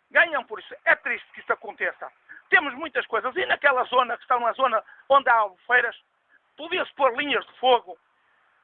ganham 0.09 0.43
por 0.43 0.59
isso. 0.59 0.75
É 0.85 0.95
triste 0.95 1.31
que 1.33 1.41
isso 1.41 1.53
aconteça. 1.53 2.11
Temos 2.49 2.73
muitas 2.73 3.05
coisas. 3.05 3.35
E 3.35 3.45
naquela 3.45 3.83
zona, 3.83 4.17
que 4.17 4.23
está 4.23 4.39
numa 4.39 4.53
zona 4.53 4.83
onde 5.07 5.29
há 5.29 5.35
albufeiras, 5.35 5.95
podia-se 6.57 6.91
pôr 6.95 7.15
linhas 7.15 7.45
de 7.45 7.53
fogo, 7.59 7.95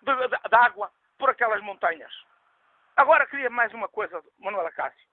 de, 0.02 0.12
de, 0.12 0.28
de, 0.28 0.56
água, 0.56 0.92
por 1.20 1.30
aquelas 1.30 1.62
montanhas. 1.62 2.12
Agora 2.96 3.28
queria 3.28 3.52
mais 3.52 3.72
uma 3.76 3.88
coisa, 3.88 4.24
Manuela 4.40 4.72
Cássio. 4.72 5.08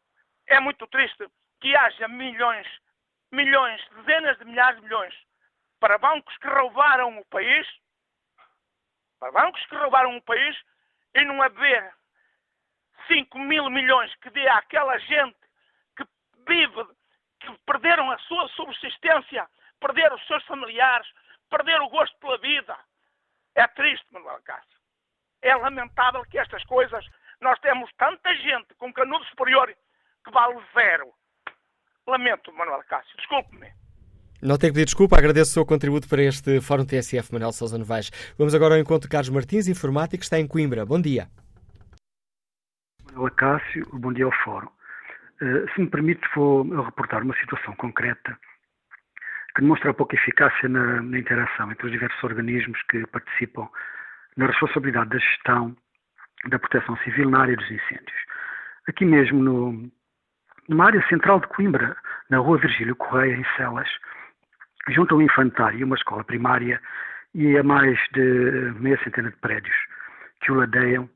É 0.46 0.58
muito 0.58 0.86
triste 0.86 1.28
que 1.60 1.76
haja 1.76 2.08
milhões, 2.08 2.66
milhões, 3.30 3.86
dezenas 3.90 4.38
de 4.38 4.46
milhares 4.46 4.76
de 4.76 4.84
milhões 4.84 5.31
para 5.82 5.98
bancos 5.98 6.36
que 6.38 6.46
roubaram 6.46 7.18
o 7.18 7.24
país, 7.24 7.66
para 9.18 9.32
bancos 9.32 9.66
que 9.66 9.74
roubaram 9.74 10.16
o 10.16 10.22
país 10.22 10.56
e 11.12 11.24
não 11.24 11.42
haver 11.42 11.92
5 13.08 13.36
mil 13.40 13.68
milhões 13.68 14.14
que 14.22 14.30
dê 14.30 14.46
àquela 14.46 14.96
gente 14.98 15.36
que 15.96 16.04
vive, 16.46 16.86
que 17.40 17.52
perderam 17.66 18.12
a 18.12 18.18
sua 18.20 18.46
subsistência, 18.50 19.50
perderam 19.80 20.14
os 20.14 20.26
seus 20.28 20.44
familiares, 20.44 21.08
perderam 21.50 21.86
o 21.86 21.90
gosto 21.90 22.16
pela 22.20 22.38
vida. 22.38 22.78
É 23.56 23.66
triste, 23.66 24.06
Manuel 24.12 24.40
Cássio. 24.44 24.78
É 25.42 25.52
lamentável 25.56 26.24
que 26.26 26.38
estas 26.38 26.62
coisas, 26.66 27.04
nós 27.40 27.58
temos 27.58 27.92
tanta 27.94 28.32
gente 28.36 28.72
com 28.76 28.92
canudo 28.92 29.24
superior 29.24 29.76
que 30.24 30.30
vale 30.30 30.64
zero. 30.74 31.12
Lamento, 32.06 32.52
Manuel 32.52 32.84
Cássio. 32.84 33.16
Desculpe-me. 33.16 33.81
Não 34.42 34.58
tenho 34.58 34.72
que 34.72 34.80
pedir 34.80 34.86
desculpa, 34.86 35.16
agradeço 35.16 35.52
o 35.52 35.54
seu 35.54 35.64
contributo 35.64 36.08
para 36.08 36.20
este 36.20 36.60
Fórum 36.60 36.84
TSF, 36.84 37.32
Manuel 37.32 37.52
Sousa 37.52 37.78
Novaes. 37.78 38.10
Vamos 38.36 38.56
agora 38.56 38.74
ao 38.74 38.80
encontro 38.80 39.08
de 39.08 39.12
Carlos 39.12 39.30
Martins, 39.30 39.68
informático, 39.68 40.18
que 40.18 40.24
está 40.24 40.36
em 40.36 40.48
Coimbra. 40.48 40.84
Bom 40.84 41.00
dia. 41.00 41.28
Manuel 43.06 43.32
Cássio, 43.36 43.86
bom 43.92 44.12
dia 44.12 44.24
ao 44.24 44.32
Fórum. 44.42 44.66
Uh, 45.40 45.70
se 45.72 45.80
me 45.80 45.88
permite, 45.88 46.22
vou 46.34 46.64
reportar 46.82 47.22
uma 47.22 47.36
situação 47.36 47.76
concreta 47.76 48.36
que 49.54 49.60
demonstra 49.60 49.92
a 49.92 49.94
pouca 49.94 50.16
eficácia 50.16 50.68
na, 50.68 51.00
na 51.00 51.20
interação 51.20 51.70
entre 51.70 51.86
os 51.86 51.92
diversos 51.92 52.24
organismos 52.24 52.82
que 52.90 53.06
participam 53.06 53.68
na 54.36 54.46
responsabilidade 54.46 55.10
da 55.10 55.18
gestão 55.18 55.76
da 56.48 56.58
proteção 56.58 56.96
civil 57.04 57.30
na 57.30 57.42
área 57.42 57.54
dos 57.54 57.70
incêndios. 57.70 58.18
Aqui 58.88 59.04
mesmo, 59.04 59.40
no, 59.40 59.88
numa 60.68 60.86
área 60.86 61.06
central 61.06 61.38
de 61.38 61.46
Coimbra, 61.46 61.96
na 62.28 62.38
rua 62.38 62.58
Virgílio 62.58 62.96
Correia, 62.96 63.36
em 63.36 63.44
Celas, 63.56 63.88
junto 64.88 65.14
ao 65.14 65.22
infantário 65.22 65.80
e 65.80 65.84
uma 65.84 65.96
escola 65.96 66.24
primária 66.24 66.80
e 67.34 67.56
a 67.56 67.62
mais 67.62 67.98
de 68.12 68.72
meia 68.78 68.98
centena 69.02 69.30
de 69.30 69.36
prédios 69.36 69.76
que 70.40 70.52
o 70.52 70.56
ladeiam, 70.56 71.08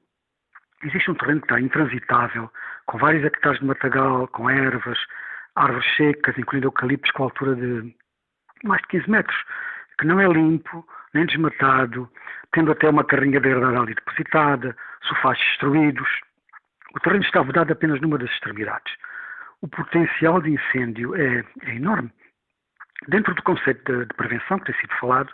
existe 0.85 1.11
um 1.11 1.15
terreno 1.15 1.41
que 1.41 1.47
está 1.47 1.61
intransitável, 1.61 2.51
com 2.87 2.99
vários 2.99 3.25
hectares 3.25 3.59
de 3.59 3.67
matagal, 3.67 4.29
com 4.29 4.49
ervas, 4.49 4.99
árvores 5.57 5.97
secas, 5.97 6.39
incluindo 6.39 6.69
eucaliptos 6.69 7.11
com 7.13 7.25
altura 7.25 7.57
de 7.57 7.95
mais 8.65 8.81
de 8.83 8.89
15 8.89 9.11
metros, 9.11 9.37
que 9.99 10.07
não 10.07 10.21
é 10.21 10.27
limpo, 10.27 10.87
nem 11.13 11.27
desmatado, 11.27 12.11
tendo 12.53 12.73
até 12.73 12.89
uma 12.89 13.05
carrinha 13.05 13.41
de 13.41 13.49
herdade 13.49 13.77
ali 13.77 13.95
depositada, 13.95 14.77
sofás 15.03 15.39
destruídos. 15.39 16.09
O 16.95 17.01
terreno 17.01 17.25
está 17.25 17.43
vedado 17.43 17.73
apenas 17.73 18.01
numa 18.01 18.19
das 18.19 18.31
extremidades. 18.31 18.95
O 19.61 19.69
potencial 19.69 20.41
de 20.41 20.51
incêndio 20.51 21.15
é, 21.17 21.45
é 21.63 21.75
enorme. 21.75 22.11
Dentro 23.09 23.35
do 23.35 23.43
conceito 23.43 23.93
de, 23.93 24.07
de, 24.07 24.15
prevenção 24.15 24.59
que 24.59 24.73
tem 24.73 24.81
sido 24.81 24.95
falado, 24.99 25.33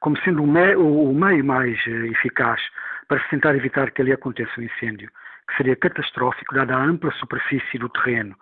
como 0.00 0.18
sendo 0.20 0.42
o, 0.42 0.46
me, 0.46 0.74
o, 0.76 1.10
o 1.10 1.14
meio 1.14 1.44
mais 1.44 1.78
uh, 1.86 2.06
eficaz 2.06 2.60
para 3.08 3.20
se 3.20 3.30
tentar 3.30 3.56
evitar 3.56 3.90
que 3.90 4.02
ali 4.02 4.12
aconteça 4.12 4.52
um 4.58 4.62
incêndio, 4.62 5.10
que 5.48 5.56
seria 5.56 5.74
catastrófico, 5.74 6.54
dada 6.54 6.76
a 6.76 6.84
ampla 6.84 7.10
superfície 7.12 7.78
do 7.78 7.88
terreno 7.88 8.36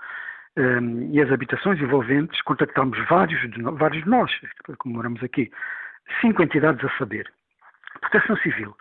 um, 0.57 1.13
e 1.13 1.23
as 1.23 1.31
habitações 1.31 1.81
envolventes, 1.81 2.41
contactámos 2.43 2.99
vários 3.09 3.41
de, 3.51 3.63
vários 3.63 4.03
de 4.03 4.11
nós, 4.11 4.31
como 4.79 4.97
moramos 4.97 5.23
aqui, 5.23 5.51
cinco 6.21 6.43
entidades 6.43 6.85
a 6.85 6.99
saber. 6.99 7.31
Proteção 8.01 8.37
Civil, 8.39 8.77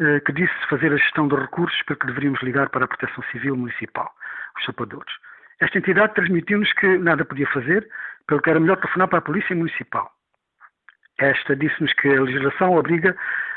uh, 0.00 0.20
que 0.24 0.32
disse 0.32 0.54
fazer 0.68 0.92
a 0.92 0.96
gestão 0.96 1.26
de 1.26 1.36
recursos 1.36 1.82
para 1.84 1.96
que 1.96 2.06
deveríamos 2.06 2.42
ligar 2.42 2.68
para 2.68 2.84
a 2.84 2.88
Proteção 2.88 3.24
Civil 3.32 3.56
Municipal, 3.56 4.12
os 4.58 4.64
sapadores. 4.64 5.12
Esta 5.60 5.78
entidade 5.78 6.14
transmitiu-nos 6.14 6.72
que 6.74 6.98
nada 6.98 7.24
podia 7.24 7.46
fazer, 7.48 7.86
pelo 8.30 8.40
que 8.40 8.48
era 8.48 8.60
melhor 8.60 8.76
telefonar 8.76 9.08
para 9.08 9.18
a 9.18 9.22
Polícia 9.22 9.56
Municipal. 9.56 10.08
Esta 11.18 11.56
disse-nos 11.56 11.92
que 11.94 12.08
a 12.08 12.22
legislação 12.22 12.76
obriga 12.76 13.16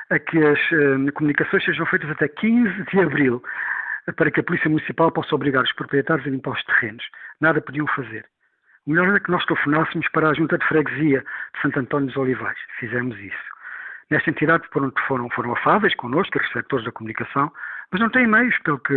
a 0.09 0.17
que 0.17 0.43
as 0.43 0.59
uh, 0.71 1.13
comunicações 1.13 1.63
sejam 1.63 1.85
feitas 1.85 2.09
até 2.09 2.27
15 2.27 2.83
de 2.91 2.99
abril, 2.99 3.41
para 4.17 4.31
que 4.31 4.39
a 4.39 4.43
Polícia 4.43 4.67
Municipal 4.67 5.11
possa 5.11 5.35
obrigar 5.35 5.63
os 5.63 5.71
proprietários 5.73 6.25
a 6.25 6.29
limpar 6.31 6.53
os 6.53 6.63
terrenos. 6.63 7.05
Nada 7.39 7.61
podiam 7.61 7.85
fazer. 7.85 8.25
O 8.87 8.89
melhor 8.89 9.09
era 9.09 9.19
que 9.19 9.29
nós 9.29 9.45
telefonássemos 9.45 10.07
para 10.09 10.29
a 10.29 10.33
Junta 10.33 10.57
de 10.57 10.65
Freguesia 10.65 11.23
de 11.53 11.61
Santo 11.61 11.79
António 11.79 12.07
dos 12.07 12.17
Olivais. 12.17 12.57
Fizemos 12.79 13.15
isso. 13.19 13.53
Nesta 14.09 14.31
entidade 14.31 14.67
foram, 14.73 14.91
foram, 15.07 15.29
foram 15.29 15.53
afáveis 15.53 15.93
connosco, 15.95 16.39
os 16.39 16.47
receptores 16.47 16.83
da 16.83 16.91
comunicação, 16.91 17.53
mas 17.91 18.01
não 18.01 18.09
têm 18.09 18.25
meios, 18.25 18.57
pelo 18.63 18.79
que, 18.79 18.93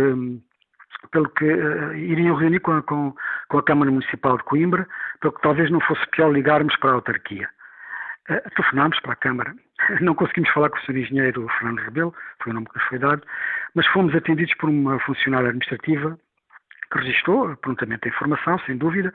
pelo 1.11 1.29
que 1.29 1.45
uh, 1.45 1.93
iriam 1.93 2.35
reunir 2.35 2.59
com 2.59 2.73
a, 2.73 2.81
com, 2.81 3.13
com 3.49 3.57
a 3.57 3.63
Câmara 3.63 3.91
Municipal 3.91 4.37
de 4.37 4.43
Coimbra, 4.43 4.87
pelo 5.21 5.33
que 5.33 5.41
talvez 5.41 5.69
não 5.69 5.79
fosse 5.81 6.05
pior 6.11 6.31
ligarmos 6.31 6.75
para 6.77 6.91
a 6.91 6.93
autarquia. 6.93 7.49
Uh, 8.29 8.49
telefonámos 8.55 8.99
para 9.01 9.13
a 9.13 9.15
Câmara. 9.15 9.53
Não 10.01 10.15
conseguimos 10.15 10.49
falar 10.49 10.69
com 10.69 10.77
o 10.77 10.81
Sr. 10.81 10.97
Engenheiro 10.97 11.47
Fernando 11.59 11.79
Rebelo, 11.79 12.13
foi 12.41 12.51
o 12.51 12.55
nome 12.55 12.67
que 12.67 12.75
nos 12.77 12.87
foi 12.89 12.99
dado, 12.99 13.21
mas 13.75 13.87
fomos 13.87 14.13
atendidos 14.15 14.53
por 14.55 14.69
uma 14.69 14.99
funcionária 14.99 15.49
administrativa 15.49 16.17
que 16.91 16.99
registrou 16.99 17.55
prontamente 17.57 18.07
a 18.07 18.09
informação, 18.09 18.59
sem 18.59 18.77
dúvida, 18.77 19.13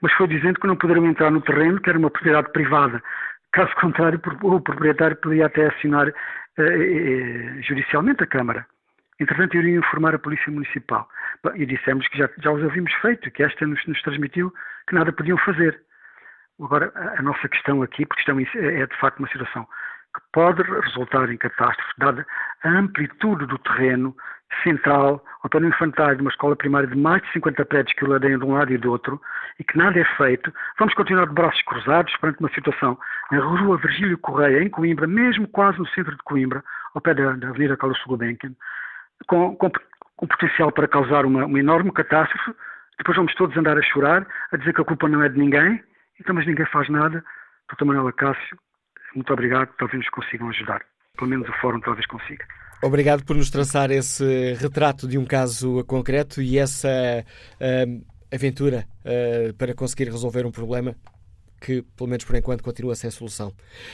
mas 0.00 0.12
foi 0.14 0.26
dizendo 0.26 0.58
que 0.58 0.66
não 0.66 0.76
poderiam 0.76 1.06
entrar 1.06 1.30
no 1.30 1.40
terreno, 1.40 1.80
que 1.80 1.90
era 1.90 1.98
uma 1.98 2.10
propriedade 2.10 2.50
privada. 2.52 3.02
Caso 3.52 3.74
contrário, 3.76 4.20
o 4.42 4.60
proprietário 4.60 5.16
poderia 5.16 5.46
até 5.46 5.66
acionar 5.66 6.08
eh, 6.08 6.12
eh, 6.62 7.62
judicialmente 7.62 8.22
a 8.22 8.26
Câmara. 8.26 8.66
Entretanto, 9.20 9.56
iriam 9.56 9.78
informar 9.78 10.14
a 10.14 10.18
Polícia 10.18 10.50
Municipal. 10.50 11.06
E 11.54 11.66
dissemos 11.66 12.08
que 12.08 12.18
já, 12.18 12.28
já 12.42 12.50
os 12.50 12.64
havíamos 12.64 12.92
feito, 12.94 13.30
que 13.30 13.42
esta 13.42 13.66
nos, 13.66 13.84
nos 13.86 14.00
transmitiu 14.02 14.52
que 14.88 14.94
nada 14.94 15.12
podiam 15.12 15.38
fazer. 15.38 15.80
Agora, 16.60 16.90
a, 16.94 17.20
a 17.20 17.22
nossa 17.22 17.48
questão 17.48 17.82
aqui, 17.82 18.06
porque 18.06 18.22
isto 18.22 18.58
é, 18.58 18.80
é 18.80 18.86
de 18.86 18.96
facto 18.96 19.18
uma 19.18 19.28
situação 19.28 19.66
que 20.14 20.22
pode 20.32 20.62
resultar 20.62 21.30
em 21.30 21.36
catástrofe, 21.36 21.92
dada 21.98 22.26
a 22.64 22.68
amplitude 22.68 23.46
do 23.46 23.58
terreno 23.58 24.16
central, 24.64 25.24
António 25.44 25.68
Infantário, 25.68 26.16
de 26.16 26.22
uma 26.22 26.30
escola 26.30 26.56
primária 26.56 26.88
de 26.88 26.96
mais 26.96 27.22
de 27.22 27.32
50 27.32 27.64
prédios 27.66 27.96
que 27.96 28.04
o 28.04 28.08
ladeiam 28.08 28.38
de 28.38 28.44
um 28.44 28.54
lado 28.54 28.72
e 28.72 28.78
do 28.78 28.90
outro, 28.90 29.20
e 29.58 29.64
que 29.64 29.78
nada 29.78 29.98
é 29.98 30.04
feito, 30.16 30.52
vamos 30.78 30.94
continuar 30.94 31.26
de 31.26 31.34
braços 31.34 31.62
cruzados 31.62 32.14
perante 32.16 32.40
uma 32.40 32.50
situação 32.50 32.98
na 33.30 33.38
rua 33.38 33.78
Virgílio 33.78 34.18
Correia, 34.18 34.62
em 34.62 34.68
Coimbra, 34.68 35.06
mesmo 35.06 35.46
quase 35.48 35.78
no 35.78 35.86
centro 35.88 36.16
de 36.16 36.22
Coimbra, 36.24 36.64
ao 36.94 37.00
pé 37.00 37.14
da, 37.14 37.32
da 37.32 37.48
Avenida 37.50 37.76
Carlos 37.76 38.02
Gulbenkian, 38.06 38.52
com, 39.26 39.56
com, 39.56 39.70
com, 40.16 40.26
potencial 40.26 40.72
para 40.72 40.88
causar 40.88 41.24
uma, 41.24 41.46
uma 41.46 41.58
enorme 41.58 41.92
catástrofe, 41.92 42.52
depois 42.98 43.16
vamos 43.16 43.34
todos 43.34 43.56
andar 43.56 43.78
a 43.78 43.82
chorar, 43.82 44.26
a 44.52 44.56
dizer 44.56 44.74
que 44.74 44.82
a 44.82 44.84
culpa 44.84 45.08
não 45.08 45.22
é 45.22 45.28
de 45.28 45.38
ninguém, 45.38 45.82
então 46.20 46.34
mas 46.34 46.46
ninguém 46.46 46.66
faz 46.66 46.88
nada. 46.88 47.24
Doutor 47.68 47.84
Manuel 47.86 48.08
Acácio, 48.08 48.58
muito 49.14 49.32
obrigado, 49.32 49.70
talvez 49.78 49.98
nos 49.98 50.10
consigam 50.10 50.48
ajudar. 50.50 50.82
Pelo 51.16 51.30
menos 51.30 51.48
o 51.48 51.52
fórum 51.60 51.80
talvez 51.80 52.06
consiga. 52.06 52.44
Obrigado 52.82 53.24
por 53.24 53.36
nos 53.36 53.50
traçar 53.50 53.90
esse 53.90 54.54
retrato 54.54 55.06
de 55.06 55.18
um 55.18 55.26
caso 55.26 55.84
concreto 55.84 56.40
e 56.40 56.58
essa 56.58 56.88
uh, 56.88 58.06
aventura 58.34 58.86
uh, 59.04 59.54
para 59.54 59.74
conseguir 59.74 60.04
resolver 60.04 60.46
um 60.46 60.50
problema 60.50 60.94
que, 61.60 61.82
pelo 61.96 62.08
menos 62.08 62.24
por 62.24 62.34
enquanto, 62.36 62.64
continua 62.64 62.94
sem 62.94 63.10
solução. 63.10 63.52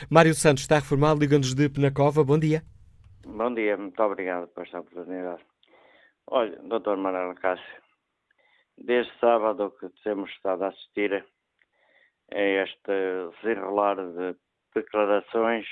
Mário 0.09 0.34
Santos 0.34 0.62
está 0.62 0.76
reformado, 0.76 1.18
liga-nos 1.18 1.52
de 1.52 1.68
Penacova. 1.68 2.22
Bom 2.22 2.38
dia. 2.38 2.62
Bom 3.28 3.53
dia, 3.53 3.77
muito 3.77 4.01
obrigado 4.03 4.47
por 4.48 4.62
esta 4.62 4.78
oportunidade. 4.78 5.44
Olha, 6.28 6.57
Dr. 6.62 6.97
Manuel 6.97 7.35
Cássio, 7.35 7.82
desde 8.78 9.12
sábado 9.19 9.73
que 9.81 9.89
temos 10.05 10.31
estado 10.31 10.62
a 10.62 10.69
assistir 10.69 11.27
a 12.32 12.40
este 12.40 12.93
desenrolar 13.43 13.97
de 13.97 14.36
declarações, 14.74 15.66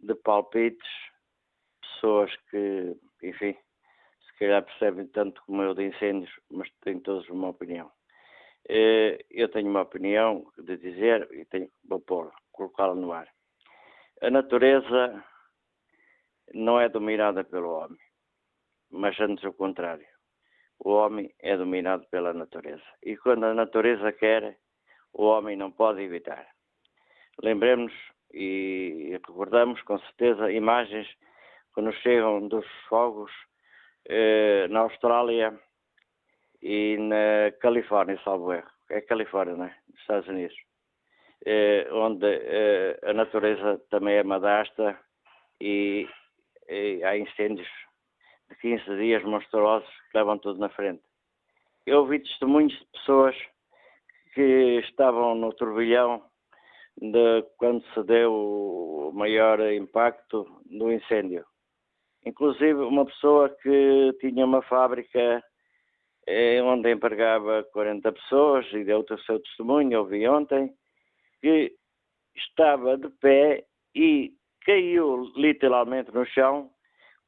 de 0.00 0.14
palpites, 0.16 0.90
pessoas 1.80 2.34
que, 2.50 2.96
enfim, 3.22 3.56
se 4.26 4.38
calhar 4.38 4.64
percebem 4.64 5.06
tanto 5.06 5.40
como 5.46 5.62
eu 5.62 5.72
de 5.72 5.84
incêndios, 5.84 6.32
mas 6.50 6.68
têm 6.82 6.98
todos 6.98 7.28
uma 7.30 7.50
opinião. 7.50 7.90
Eh, 8.68 9.24
eu 9.30 9.48
tenho 9.50 9.70
uma 9.70 9.82
opinião 9.82 10.44
de 10.58 10.76
dizer 10.76 11.28
e 11.32 11.44
tenho, 11.44 11.70
vou 11.88 12.00
pôr, 12.00 12.32
colocá-la 12.50 12.96
no 12.96 13.12
ar. 13.12 13.28
A 14.20 14.30
natureza 14.30 15.24
não 16.54 16.80
é 16.80 16.88
dominada 16.88 17.44
pelo 17.44 17.70
homem, 17.70 18.00
mas 18.90 19.18
antes 19.20 19.44
o 19.44 19.52
contrário. 19.52 20.06
O 20.78 20.90
homem 20.90 21.34
é 21.40 21.56
dominado 21.56 22.06
pela 22.10 22.32
natureza. 22.32 22.84
E 23.02 23.16
quando 23.16 23.44
a 23.44 23.54
natureza 23.54 24.12
quer, 24.12 24.58
o 25.12 25.24
homem 25.24 25.56
não 25.56 25.72
pode 25.72 26.02
evitar. 26.02 26.46
Lembremos 27.42 27.92
e 28.32 29.08
recordamos 29.12 29.80
com 29.82 29.98
certeza 29.98 30.52
imagens 30.52 31.08
quando 31.72 31.92
chegam 31.92 32.48
dos 32.48 32.66
fogos 32.88 33.32
eh, 34.08 34.66
na 34.68 34.80
Austrália 34.80 35.58
e 36.62 36.96
na 36.98 37.52
Califórnia, 37.60 38.20
salvo 38.24 38.52
erro. 38.52 38.70
É 38.90 39.00
Califórnia, 39.00 39.56
não 39.56 39.64
é? 39.66 39.76
Nos 39.88 40.00
Estados 40.00 40.28
Unidos. 40.28 40.56
Eh, 41.44 41.86
onde 41.92 42.26
eh, 42.26 42.98
a 43.02 43.12
natureza 43.12 43.78
também 43.90 44.16
é 44.16 44.22
madasta 44.22 44.98
e, 45.60 46.08
e, 46.68 47.02
há 47.04 47.16
incêndios 47.16 47.68
de 48.48 48.56
15 48.56 48.84
dias 48.96 49.24
monstruosos 49.24 49.88
que 50.10 50.18
levam 50.18 50.38
tudo 50.38 50.58
na 50.60 50.68
frente. 50.68 51.02
Eu 51.84 52.00
ouvi 52.00 52.20
testemunhos 52.20 52.72
de 52.72 52.86
pessoas 52.92 53.36
que 54.34 54.80
estavam 54.84 55.34
no 55.34 55.52
turbilhão 55.52 56.22
de 57.00 57.42
quando 57.58 57.84
se 57.92 58.02
deu 58.04 58.32
o 58.32 59.12
maior 59.14 59.60
impacto 59.72 60.46
do 60.66 60.92
incêndio. 60.92 61.44
Inclusive 62.24 62.80
uma 62.80 63.06
pessoa 63.06 63.48
que 63.48 64.12
tinha 64.20 64.44
uma 64.44 64.62
fábrica 64.62 65.42
eh, 66.26 66.60
onde 66.62 66.90
empregava 66.90 67.62
40 67.72 68.12
pessoas 68.12 68.66
e 68.72 68.82
deu 68.82 69.04
o 69.08 69.18
seu 69.20 69.40
testemunho, 69.40 70.00
ouvi 70.00 70.26
ontem, 70.28 70.74
que 71.40 71.72
estava 72.34 72.98
de 72.98 73.08
pé 73.20 73.64
e 73.94 74.32
caiu 74.66 75.30
literalmente 75.36 76.12
no 76.12 76.26
chão 76.26 76.68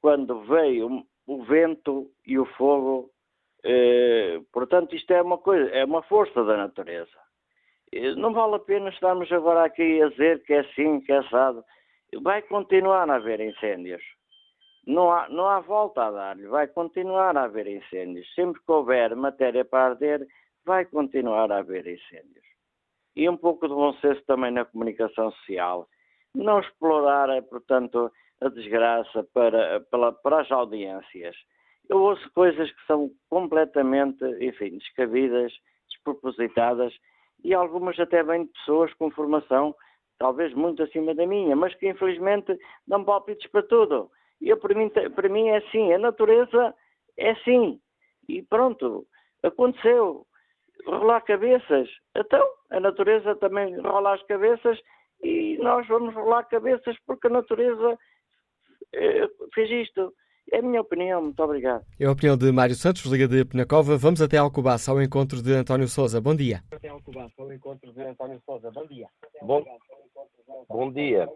quando 0.00 0.40
veio 0.42 1.06
o 1.26 1.44
vento 1.44 2.10
e 2.26 2.38
o 2.38 2.44
fogo. 2.44 3.10
Eh, 3.64 4.40
portanto, 4.52 4.94
isto 4.96 5.12
é 5.12 5.22
uma 5.22 5.38
coisa, 5.38 5.70
é 5.70 5.84
uma 5.84 6.02
força 6.02 6.44
da 6.44 6.56
natureza. 6.56 7.18
Não 8.16 8.32
vale 8.32 8.56
a 8.56 8.58
pena 8.58 8.90
estarmos 8.90 9.30
agora 9.32 9.64
aqui 9.64 10.02
a 10.02 10.08
dizer 10.08 10.42
que 10.44 10.52
é 10.52 10.60
assim, 10.60 11.00
que 11.00 11.12
é 11.12 11.18
assado. 11.18 11.64
Vai 12.22 12.42
continuar 12.42 13.08
a 13.08 13.14
haver 13.14 13.40
incêndios. 13.40 14.02
Não 14.86 15.10
há, 15.10 15.28
não 15.28 15.46
há 15.46 15.60
volta 15.60 16.04
a 16.04 16.10
dar-lhe. 16.10 16.46
Vai 16.46 16.66
continuar 16.66 17.36
a 17.36 17.44
haver 17.44 17.66
incêndios. 17.66 18.26
Sempre 18.34 18.60
que 18.60 18.72
houver 18.72 19.14
matéria 19.16 19.64
para 19.64 19.90
arder, 19.90 20.26
vai 20.64 20.84
continuar 20.84 21.50
a 21.50 21.58
haver 21.58 21.86
incêndios. 21.86 22.44
E 23.16 23.28
um 23.28 23.36
pouco 23.36 23.66
de 23.66 23.74
bom 23.74 23.92
senso 23.94 24.22
também 24.26 24.50
na 24.50 24.64
comunicação 24.64 25.30
social. 25.32 25.88
Não 26.34 26.60
explorar, 26.60 27.28
portanto, 27.44 28.10
a 28.40 28.48
desgraça 28.48 29.24
para, 29.32 29.80
para, 29.90 30.12
para 30.12 30.40
as 30.42 30.50
audiências. 30.50 31.36
Eu 31.88 32.02
ouço 32.02 32.30
coisas 32.32 32.70
que 32.70 32.86
são 32.86 33.10
completamente, 33.28 34.24
enfim, 34.40 34.76
descabidas, 34.78 35.52
despropositadas 35.88 36.94
e 37.42 37.54
algumas 37.54 37.98
até 37.98 38.22
vêm 38.22 38.44
de 38.44 38.52
pessoas 38.52 38.92
com 38.94 39.10
formação 39.10 39.74
talvez 40.18 40.52
muito 40.52 40.82
acima 40.82 41.14
da 41.14 41.26
minha, 41.26 41.54
mas 41.54 41.74
que 41.76 41.88
infelizmente 41.88 42.58
dão 42.86 43.04
palpites 43.04 43.48
para 43.50 43.62
tudo. 43.62 44.10
E 44.40 44.54
para, 44.56 44.74
mim, 44.74 44.90
para 44.90 45.28
mim 45.28 45.48
é 45.48 45.58
assim, 45.58 45.92
a 45.92 45.98
natureza 45.98 46.74
é 47.16 47.30
assim. 47.30 47.80
E 48.28 48.42
pronto, 48.42 49.06
aconteceu. 49.42 50.26
Rolar 50.86 51.22
cabeças. 51.22 51.88
Então, 52.16 52.46
a 52.70 52.78
natureza 52.78 53.34
também 53.36 53.76
rola 53.80 54.14
as 54.14 54.22
cabeças 54.24 54.78
nós 55.58 55.86
vamos 55.86 56.14
rolar 56.14 56.44
cabeças 56.44 56.96
porque 57.06 57.26
a 57.26 57.30
natureza 57.30 57.98
eh, 58.94 59.28
fez 59.54 59.70
isto. 59.70 60.12
É 60.50 60.60
a 60.60 60.62
minha 60.62 60.80
opinião, 60.80 61.22
muito 61.22 61.42
obrigado. 61.42 61.84
É 62.00 62.06
a 62.06 62.10
opinião 62.10 62.36
de 62.36 62.50
Mário 62.50 62.74
Santos, 62.74 63.04
Liga 63.04 63.28
de 63.28 63.44
Penacova. 63.44 63.98
Vamos 63.98 64.22
até 64.22 64.38
Alcobaça, 64.38 64.90
ao 64.90 65.02
encontro 65.02 65.42
de 65.42 65.52
António 65.52 65.86
Souza. 65.86 66.22
Bom 66.22 66.34
dia. 66.34 66.62
Até 66.72 66.88
Alcobaça, 66.88 67.34
ao 67.38 67.52
encontro 67.52 67.92
de 67.92 68.00
António 68.02 68.40
Souza. 68.46 68.70
Bom 68.70 68.86
dia. 68.86 69.06
Bom, 69.42 69.62
bom 70.68 70.90
dia. 70.90 71.28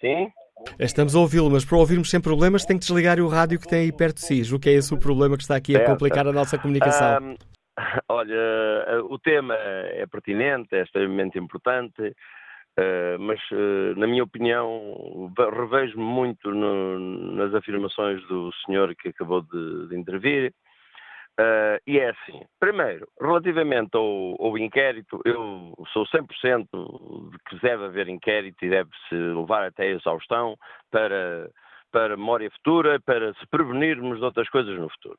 Sim? 0.00 0.32
Estamos 0.78 1.14
a 1.14 1.18
ouvi-lo, 1.18 1.50
mas 1.50 1.64
para 1.64 1.76
ouvirmos 1.76 2.08
sem 2.08 2.20
problemas 2.20 2.64
tem 2.64 2.78
que 2.78 2.86
desligar 2.86 3.20
o 3.20 3.28
rádio 3.28 3.60
que 3.60 3.68
tem 3.68 3.80
aí 3.80 3.92
perto 3.92 4.16
de 4.16 4.22
si. 4.22 4.54
O 4.54 4.58
que 4.58 4.70
é 4.70 4.72
esse 4.72 4.94
o 4.94 4.98
problema 4.98 5.36
que 5.36 5.42
está 5.42 5.56
aqui 5.56 5.76
a 5.76 5.84
complicar 5.84 6.26
a 6.26 6.32
nossa 6.32 6.56
comunicação? 6.56 7.22
Um, 7.22 7.36
olha, 8.08 9.04
o 9.10 9.18
tema 9.18 9.54
é 9.56 10.06
pertinente, 10.06 10.74
é 10.74 10.82
extremamente 10.82 11.38
importante. 11.38 12.14
Uh, 12.76 13.16
mas, 13.20 13.38
uh, 13.52 13.94
na 13.96 14.06
minha 14.06 14.24
opinião, 14.24 15.32
revejo-me 15.36 16.02
muito 16.02 16.50
no, 16.50 16.98
nas 17.36 17.54
afirmações 17.54 18.20
do 18.26 18.52
senhor 18.66 18.94
que 18.96 19.10
acabou 19.10 19.42
de, 19.42 19.88
de 19.88 19.96
intervir. 19.96 20.52
Uh, 21.38 21.78
e 21.86 21.98
é 21.98 22.10
assim, 22.10 22.42
primeiro, 22.60 23.08
relativamente 23.20 23.96
ao, 23.96 24.36
ao, 24.40 24.58
inquérito, 24.58 25.20
eu 25.24 25.74
sou 25.92 26.06
100% 26.06 26.66
de 27.30 27.38
que 27.48 27.60
deve 27.60 27.84
haver 27.84 28.08
inquérito 28.08 28.64
e 28.64 28.70
deve-se 28.70 29.14
levar 29.14 29.66
até 29.66 29.84
a 29.84 29.90
exaustão 29.90 30.56
para, 30.90 31.50
para 31.92 32.16
memória 32.16 32.50
futura, 32.52 33.00
para 33.00 33.34
se 33.34 33.46
prevenirmos 33.48 34.18
de 34.18 34.24
outras 34.24 34.48
coisas 34.48 34.78
no 34.78 34.88
futuro. 34.90 35.18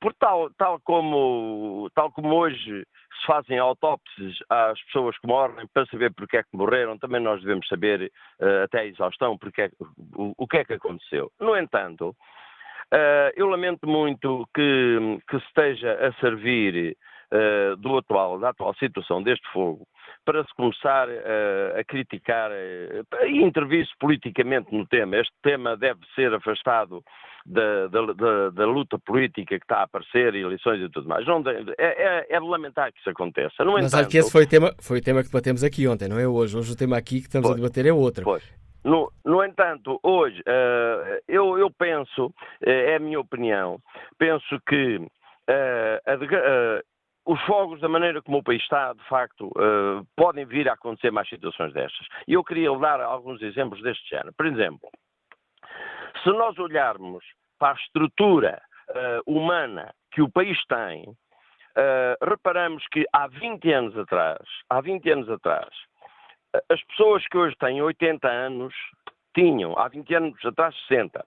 Por 0.00 0.12
tal, 0.14 0.50
tal, 0.58 0.80
como, 0.80 1.88
tal 1.94 2.10
como 2.10 2.34
hoje 2.34 2.84
se 3.20 3.26
fazem 3.26 3.58
autópsias 3.58 4.36
às 4.48 4.80
pessoas 4.84 5.18
que 5.18 5.26
morrem 5.26 5.66
para 5.72 5.86
saber 5.86 6.12
porque 6.14 6.36
é 6.36 6.42
que 6.42 6.56
morreram, 6.56 6.98
também 6.98 7.20
nós 7.20 7.40
devemos 7.40 7.66
saber 7.68 8.12
uh, 8.40 8.64
até 8.64 8.80
a 8.80 8.86
exaustão 8.86 9.36
porque 9.38 9.62
é, 9.62 9.70
o, 10.16 10.34
o, 10.36 10.46
que 10.46 10.58
é 10.58 10.64
que 10.64 10.74
aconteceu. 10.74 11.30
No 11.40 11.56
entanto, 11.56 12.10
uh, 12.10 13.30
eu 13.34 13.46
lamento 13.48 13.88
muito 13.88 14.46
que, 14.54 15.18
que 15.28 15.36
esteja 15.36 15.94
a 16.06 16.12
servir 16.20 16.96
uh, 17.32 17.76
do 17.76 17.98
atual, 17.98 18.38
da 18.38 18.50
atual 18.50 18.74
situação 18.74 19.22
deste 19.22 19.46
fogo 19.52 19.86
para 20.24 20.44
se 20.44 20.54
começar 20.54 21.08
uh, 21.08 21.78
a 21.78 21.84
criticar 21.84 22.50
uh, 22.50 23.26
e 23.26 23.42
intervir-se 23.42 23.92
politicamente 23.98 24.74
no 24.74 24.86
tema. 24.86 25.16
Este 25.16 25.34
tema 25.42 25.76
deve 25.76 26.00
ser 26.14 26.32
afastado 26.34 27.02
da, 27.46 27.86
da, 27.88 28.12
da, 28.12 28.50
da, 28.50 28.66
luta 28.66 28.98
política 28.98 29.58
que 29.58 29.64
está 29.64 29.78
a 29.78 29.82
aparecer, 29.84 30.34
eleições 30.34 30.80
e 30.80 30.88
tudo 30.90 31.08
mais. 31.08 31.26
Não, 31.26 31.42
é, 31.46 31.74
é, 31.78 32.26
é, 32.28 32.40
de 32.40 32.46
lamentar 32.46 32.92
que 32.92 32.98
isso 33.00 33.10
aconteça. 33.10 33.64
No 33.64 33.72
Mas 33.72 33.86
entanto, 33.86 34.00
acho 34.00 34.10
que 34.10 34.18
esse 34.18 34.30
foi 34.30 34.44
o, 34.44 34.48
tema, 34.48 34.74
foi 34.80 34.98
o 34.98 35.02
tema 35.02 35.22
que 35.22 35.28
debatemos 35.28 35.64
aqui 35.64 35.88
ontem, 35.88 36.08
não 36.08 36.18
é 36.18 36.26
hoje. 36.26 36.56
Hoje 36.56 36.72
o 36.72 36.76
tema 36.76 36.96
aqui 36.96 37.20
que 37.20 37.26
estamos 37.26 37.48
pois, 37.48 37.58
a 37.58 37.62
debater 37.62 37.86
é 37.86 37.92
outro. 37.92 38.24
Pois. 38.24 38.42
No, 38.84 39.10
no, 39.24 39.44
entanto, 39.44 39.98
hoje, 40.02 40.40
uh, 40.40 41.20
eu, 41.26 41.58
eu, 41.58 41.70
penso, 41.70 42.26
uh, 42.26 42.32
é 42.60 42.96
a 42.96 43.00
minha 43.00 43.20
opinião, 43.20 43.78
penso 44.18 44.58
que 44.66 44.96
uh, 44.96 45.98
a, 46.06 46.82
os 47.28 47.38
fogos, 47.42 47.78
da 47.80 47.88
maneira 47.90 48.22
como 48.22 48.38
o 48.38 48.42
país 48.42 48.62
está, 48.62 48.94
de 48.94 49.04
facto, 49.04 49.48
uh, 49.48 50.02
podem 50.16 50.46
vir 50.46 50.66
a 50.66 50.72
acontecer 50.72 51.10
mais 51.10 51.28
situações 51.28 51.74
destas. 51.74 52.06
E 52.26 52.32
eu 52.32 52.42
queria 52.42 52.74
dar 52.78 53.02
alguns 53.02 53.42
exemplos 53.42 53.82
deste 53.82 54.08
género. 54.08 54.32
Por 54.32 54.46
exemplo, 54.46 54.88
se 56.22 56.30
nós 56.30 56.58
olharmos 56.58 57.22
para 57.58 57.72
a 57.72 57.82
estrutura 57.82 58.62
uh, 58.88 59.30
humana 59.30 59.92
que 60.10 60.22
o 60.22 60.30
país 60.30 60.58
tem, 60.66 61.04
uh, 61.06 62.26
reparamos 62.26 62.82
que 62.90 63.04
há 63.12 63.26
20 63.26 63.72
anos 63.72 63.98
atrás, 63.98 64.40
há 64.70 64.80
20 64.80 65.10
anos 65.10 65.28
atrás, 65.28 65.68
as 66.70 66.82
pessoas 66.84 67.28
que 67.28 67.36
hoje 67.36 67.54
têm 67.60 67.82
80 67.82 68.26
anos 68.26 68.74
tinham, 69.34 69.78
há 69.78 69.86
20 69.88 70.14
anos 70.14 70.44
atrás, 70.46 70.74
60. 70.88 71.22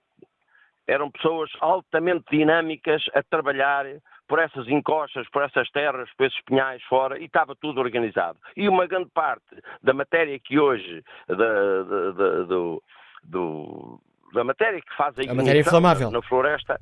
Eram 0.88 1.12
pessoas 1.12 1.48
altamente 1.60 2.24
dinâmicas 2.28 3.04
a 3.14 3.22
trabalhar 3.22 3.86
por 4.32 4.38
essas 4.38 4.66
encostas, 4.66 5.28
por 5.28 5.42
essas 5.42 5.70
terras, 5.72 6.08
por 6.16 6.24
esses 6.24 6.40
pinhais 6.46 6.82
fora, 6.84 7.18
e 7.18 7.26
estava 7.26 7.54
tudo 7.54 7.82
organizado. 7.82 8.38
E 8.56 8.66
uma 8.66 8.86
grande 8.86 9.10
parte 9.12 9.44
da 9.82 9.92
matéria 9.92 10.38
que 10.38 10.58
hoje, 10.58 11.04
da, 11.28 11.34
da, 11.36 12.10
da, 12.12 12.42
do, 12.44 12.82
do, 13.24 14.00
da 14.32 14.42
matéria 14.42 14.80
que 14.80 14.96
faz 14.96 15.18
a, 15.18 15.30
a 15.30 15.34
matéria 15.34 15.60
inflamável 15.60 16.10
na 16.10 16.22
floresta, 16.22 16.80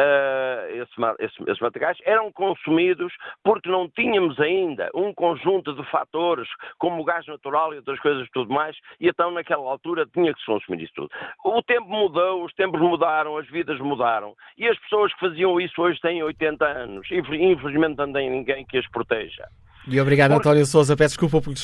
uh, 0.00 0.66
esse, 0.70 1.24
esse, 1.24 1.50
esses 1.50 1.60
materiais 1.60 1.98
eram 2.04 2.32
consumidos 2.32 3.12
porque 3.42 3.68
não 3.68 3.88
tínhamos 3.88 4.38
ainda 4.40 4.90
um 4.94 5.12
conjunto 5.12 5.74
de 5.74 5.84
fatores 5.90 6.48
como 6.78 7.00
o 7.00 7.04
gás 7.04 7.26
natural 7.26 7.72
e 7.72 7.76
outras 7.76 8.00
coisas 8.00 8.28
tudo 8.32 8.52
mais, 8.52 8.76
e 9.00 9.08
então 9.08 9.30
naquela 9.30 9.70
altura 9.70 10.06
tinha 10.06 10.32
que 10.34 10.40
se 10.40 10.46
consumir 10.46 10.82
isso 10.82 10.92
tudo. 10.94 11.10
O 11.44 11.62
tempo 11.62 11.88
mudou, 11.88 12.44
os 12.44 12.52
tempos 12.54 12.80
mudaram, 12.80 13.36
as 13.36 13.48
vidas 13.48 13.78
mudaram, 13.78 14.34
e 14.58 14.66
as 14.68 14.78
pessoas 14.80 15.12
que 15.14 15.20
faziam 15.20 15.60
isso 15.60 15.80
hoje 15.80 16.00
têm 16.00 16.22
80 16.22 16.64
anos, 16.64 17.06
infelizmente 17.10 17.96
não 17.96 18.12
tem 18.12 18.30
ninguém 18.30 18.64
que 18.66 18.78
as 18.78 18.88
proteja. 18.90 19.46
E 19.86 20.00
obrigado, 20.00 20.32
António 20.32 20.64
Souza. 20.64 20.96
Peço 20.96 21.10
desculpa 21.10 21.42
por 21.42 21.54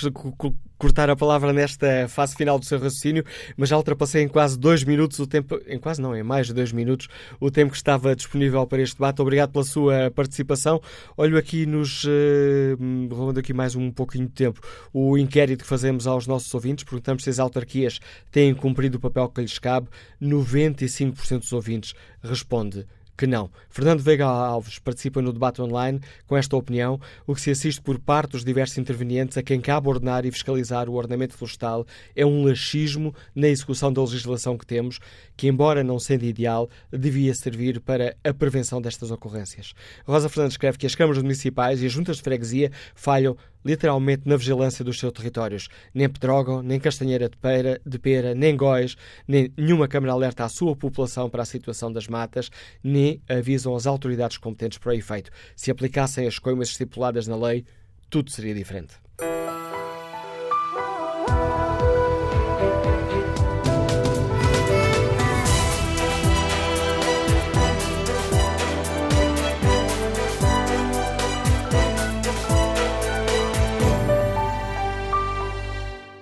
cortar 0.76 1.08
a 1.08 1.16
palavra 1.16 1.54
nesta 1.54 2.06
fase 2.06 2.36
final 2.36 2.58
do 2.58 2.66
seu 2.66 2.78
raciocínio, 2.78 3.24
mas 3.56 3.70
já 3.70 3.78
ultrapassei 3.78 4.22
em 4.22 4.28
quase 4.28 4.58
dois 4.58 4.84
minutos 4.84 5.18
o 5.18 5.26
tempo, 5.26 5.58
em 5.66 5.78
quase 5.78 6.02
não, 6.02 6.14
em 6.14 6.22
mais 6.22 6.48
de 6.48 6.52
dois 6.52 6.70
minutos, 6.70 7.08
o 7.38 7.50
tempo 7.50 7.70
que 7.70 7.78
estava 7.78 8.14
disponível 8.14 8.66
para 8.66 8.82
este 8.82 8.94
debate. 8.94 9.22
Obrigado 9.22 9.52
pela 9.52 9.64
sua 9.64 10.10
participação. 10.10 10.82
Olho 11.16 11.38
aqui 11.38 11.64
nos, 11.64 12.04
uh, 12.04 13.08
roubando 13.10 13.40
aqui 13.40 13.54
mais 13.54 13.74
um 13.74 13.90
pouquinho 13.90 14.26
de 14.26 14.32
tempo, 14.32 14.60
o 14.92 15.16
inquérito 15.16 15.62
que 15.62 15.68
fazemos 15.68 16.06
aos 16.06 16.26
nossos 16.26 16.52
ouvintes, 16.52 16.84
perguntamos 16.84 17.24
se 17.24 17.30
as 17.30 17.38
autarquias 17.38 18.00
têm 18.30 18.54
cumprido 18.54 18.98
o 18.98 19.00
papel 19.00 19.28
que 19.30 19.40
lhes 19.40 19.58
cabe. 19.58 19.88
95% 20.20 21.38
dos 21.40 21.52
ouvintes 21.54 21.94
responde 22.22 22.86
que 23.20 23.26
não. 23.26 23.50
Fernando 23.68 24.00
Veiga 24.00 24.24
Alves 24.24 24.78
participa 24.78 25.20
no 25.20 25.30
debate 25.30 25.60
online 25.60 26.00
com 26.26 26.38
esta 26.38 26.56
opinião, 26.56 26.98
o 27.26 27.34
que 27.34 27.40
se 27.42 27.50
assiste 27.50 27.78
por 27.78 27.98
parte 27.98 28.30
dos 28.30 28.42
diversos 28.42 28.78
intervenientes 28.78 29.36
a 29.36 29.42
quem 29.42 29.60
cabe 29.60 29.88
ordenar 29.88 30.24
e 30.24 30.32
fiscalizar 30.32 30.88
o 30.88 30.94
ordenamento 30.94 31.34
florestal 31.34 31.86
é 32.16 32.24
um 32.24 32.42
laxismo 32.42 33.14
na 33.34 33.48
execução 33.48 33.92
da 33.92 34.00
legislação 34.00 34.56
que 34.56 34.64
temos, 34.64 35.00
que, 35.36 35.48
embora 35.48 35.84
não 35.84 35.98
sendo 35.98 36.24
ideal, 36.24 36.70
devia 36.90 37.34
servir 37.34 37.78
para 37.80 38.16
a 38.24 38.32
prevenção 38.32 38.80
destas 38.80 39.10
ocorrências. 39.10 39.74
Rosa 40.06 40.30
Fernandes 40.30 40.54
escreve 40.54 40.78
que 40.78 40.86
as 40.86 40.94
câmaras 40.94 41.22
municipais 41.22 41.82
e 41.82 41.86
as 41.86 41.92
juntas 41.92 42.16
de 42.16 42.22
freguesia 42.22 42.72
falham 42.94 43.36
literalmente 43.64 44.22
na 44.26 44.36
vigilância 44.36 44.84
dos 44.84 44.98
seus 44.98 45.12
territórios. 45.12 45.68
Nem 45.92 46.08
Pedrógão, 46.08 46.62
nem 46.62 46.80
Castanheira 46.80 47.28
de 47.28 47.36
Pera, 47.36 47.80
de 47.84 47.98
Pera, 47.98 48.34
nem 48.34 48.56
Góis, 48.56 48.96
nem 49.26 49.52
nenhuma 49.56 49.88
Câmara 49.88 50.12
alerta 50.12 50.44
a 50.44 50.48
sua 50.48 50.74
população 50.76 51.28
para 51.28 51.42
a 51.42 51.46
situação 51.46 51.92
das 51.92 52.08
matas, 52.08 52.50
nem 52.82 53.20
avisam 53.28 53.74
as 53.74 53.86
autoridades 53.86 54.38
competentes 54.38 54.78
para 54.78 54.90
o 54.90 54.94
efeito. 54.94 55.30
Se 55.54 55.70
aplicassem 55.70 56.26
as 56.26 56.38
coimas 56.38 56.68
estipuladas 56.70 57.26
na 57.26 57.36
lei, 57.36 57.64
tudo 58.08 58.30
seria 58.30 58.54
diferente. 58.54 58.94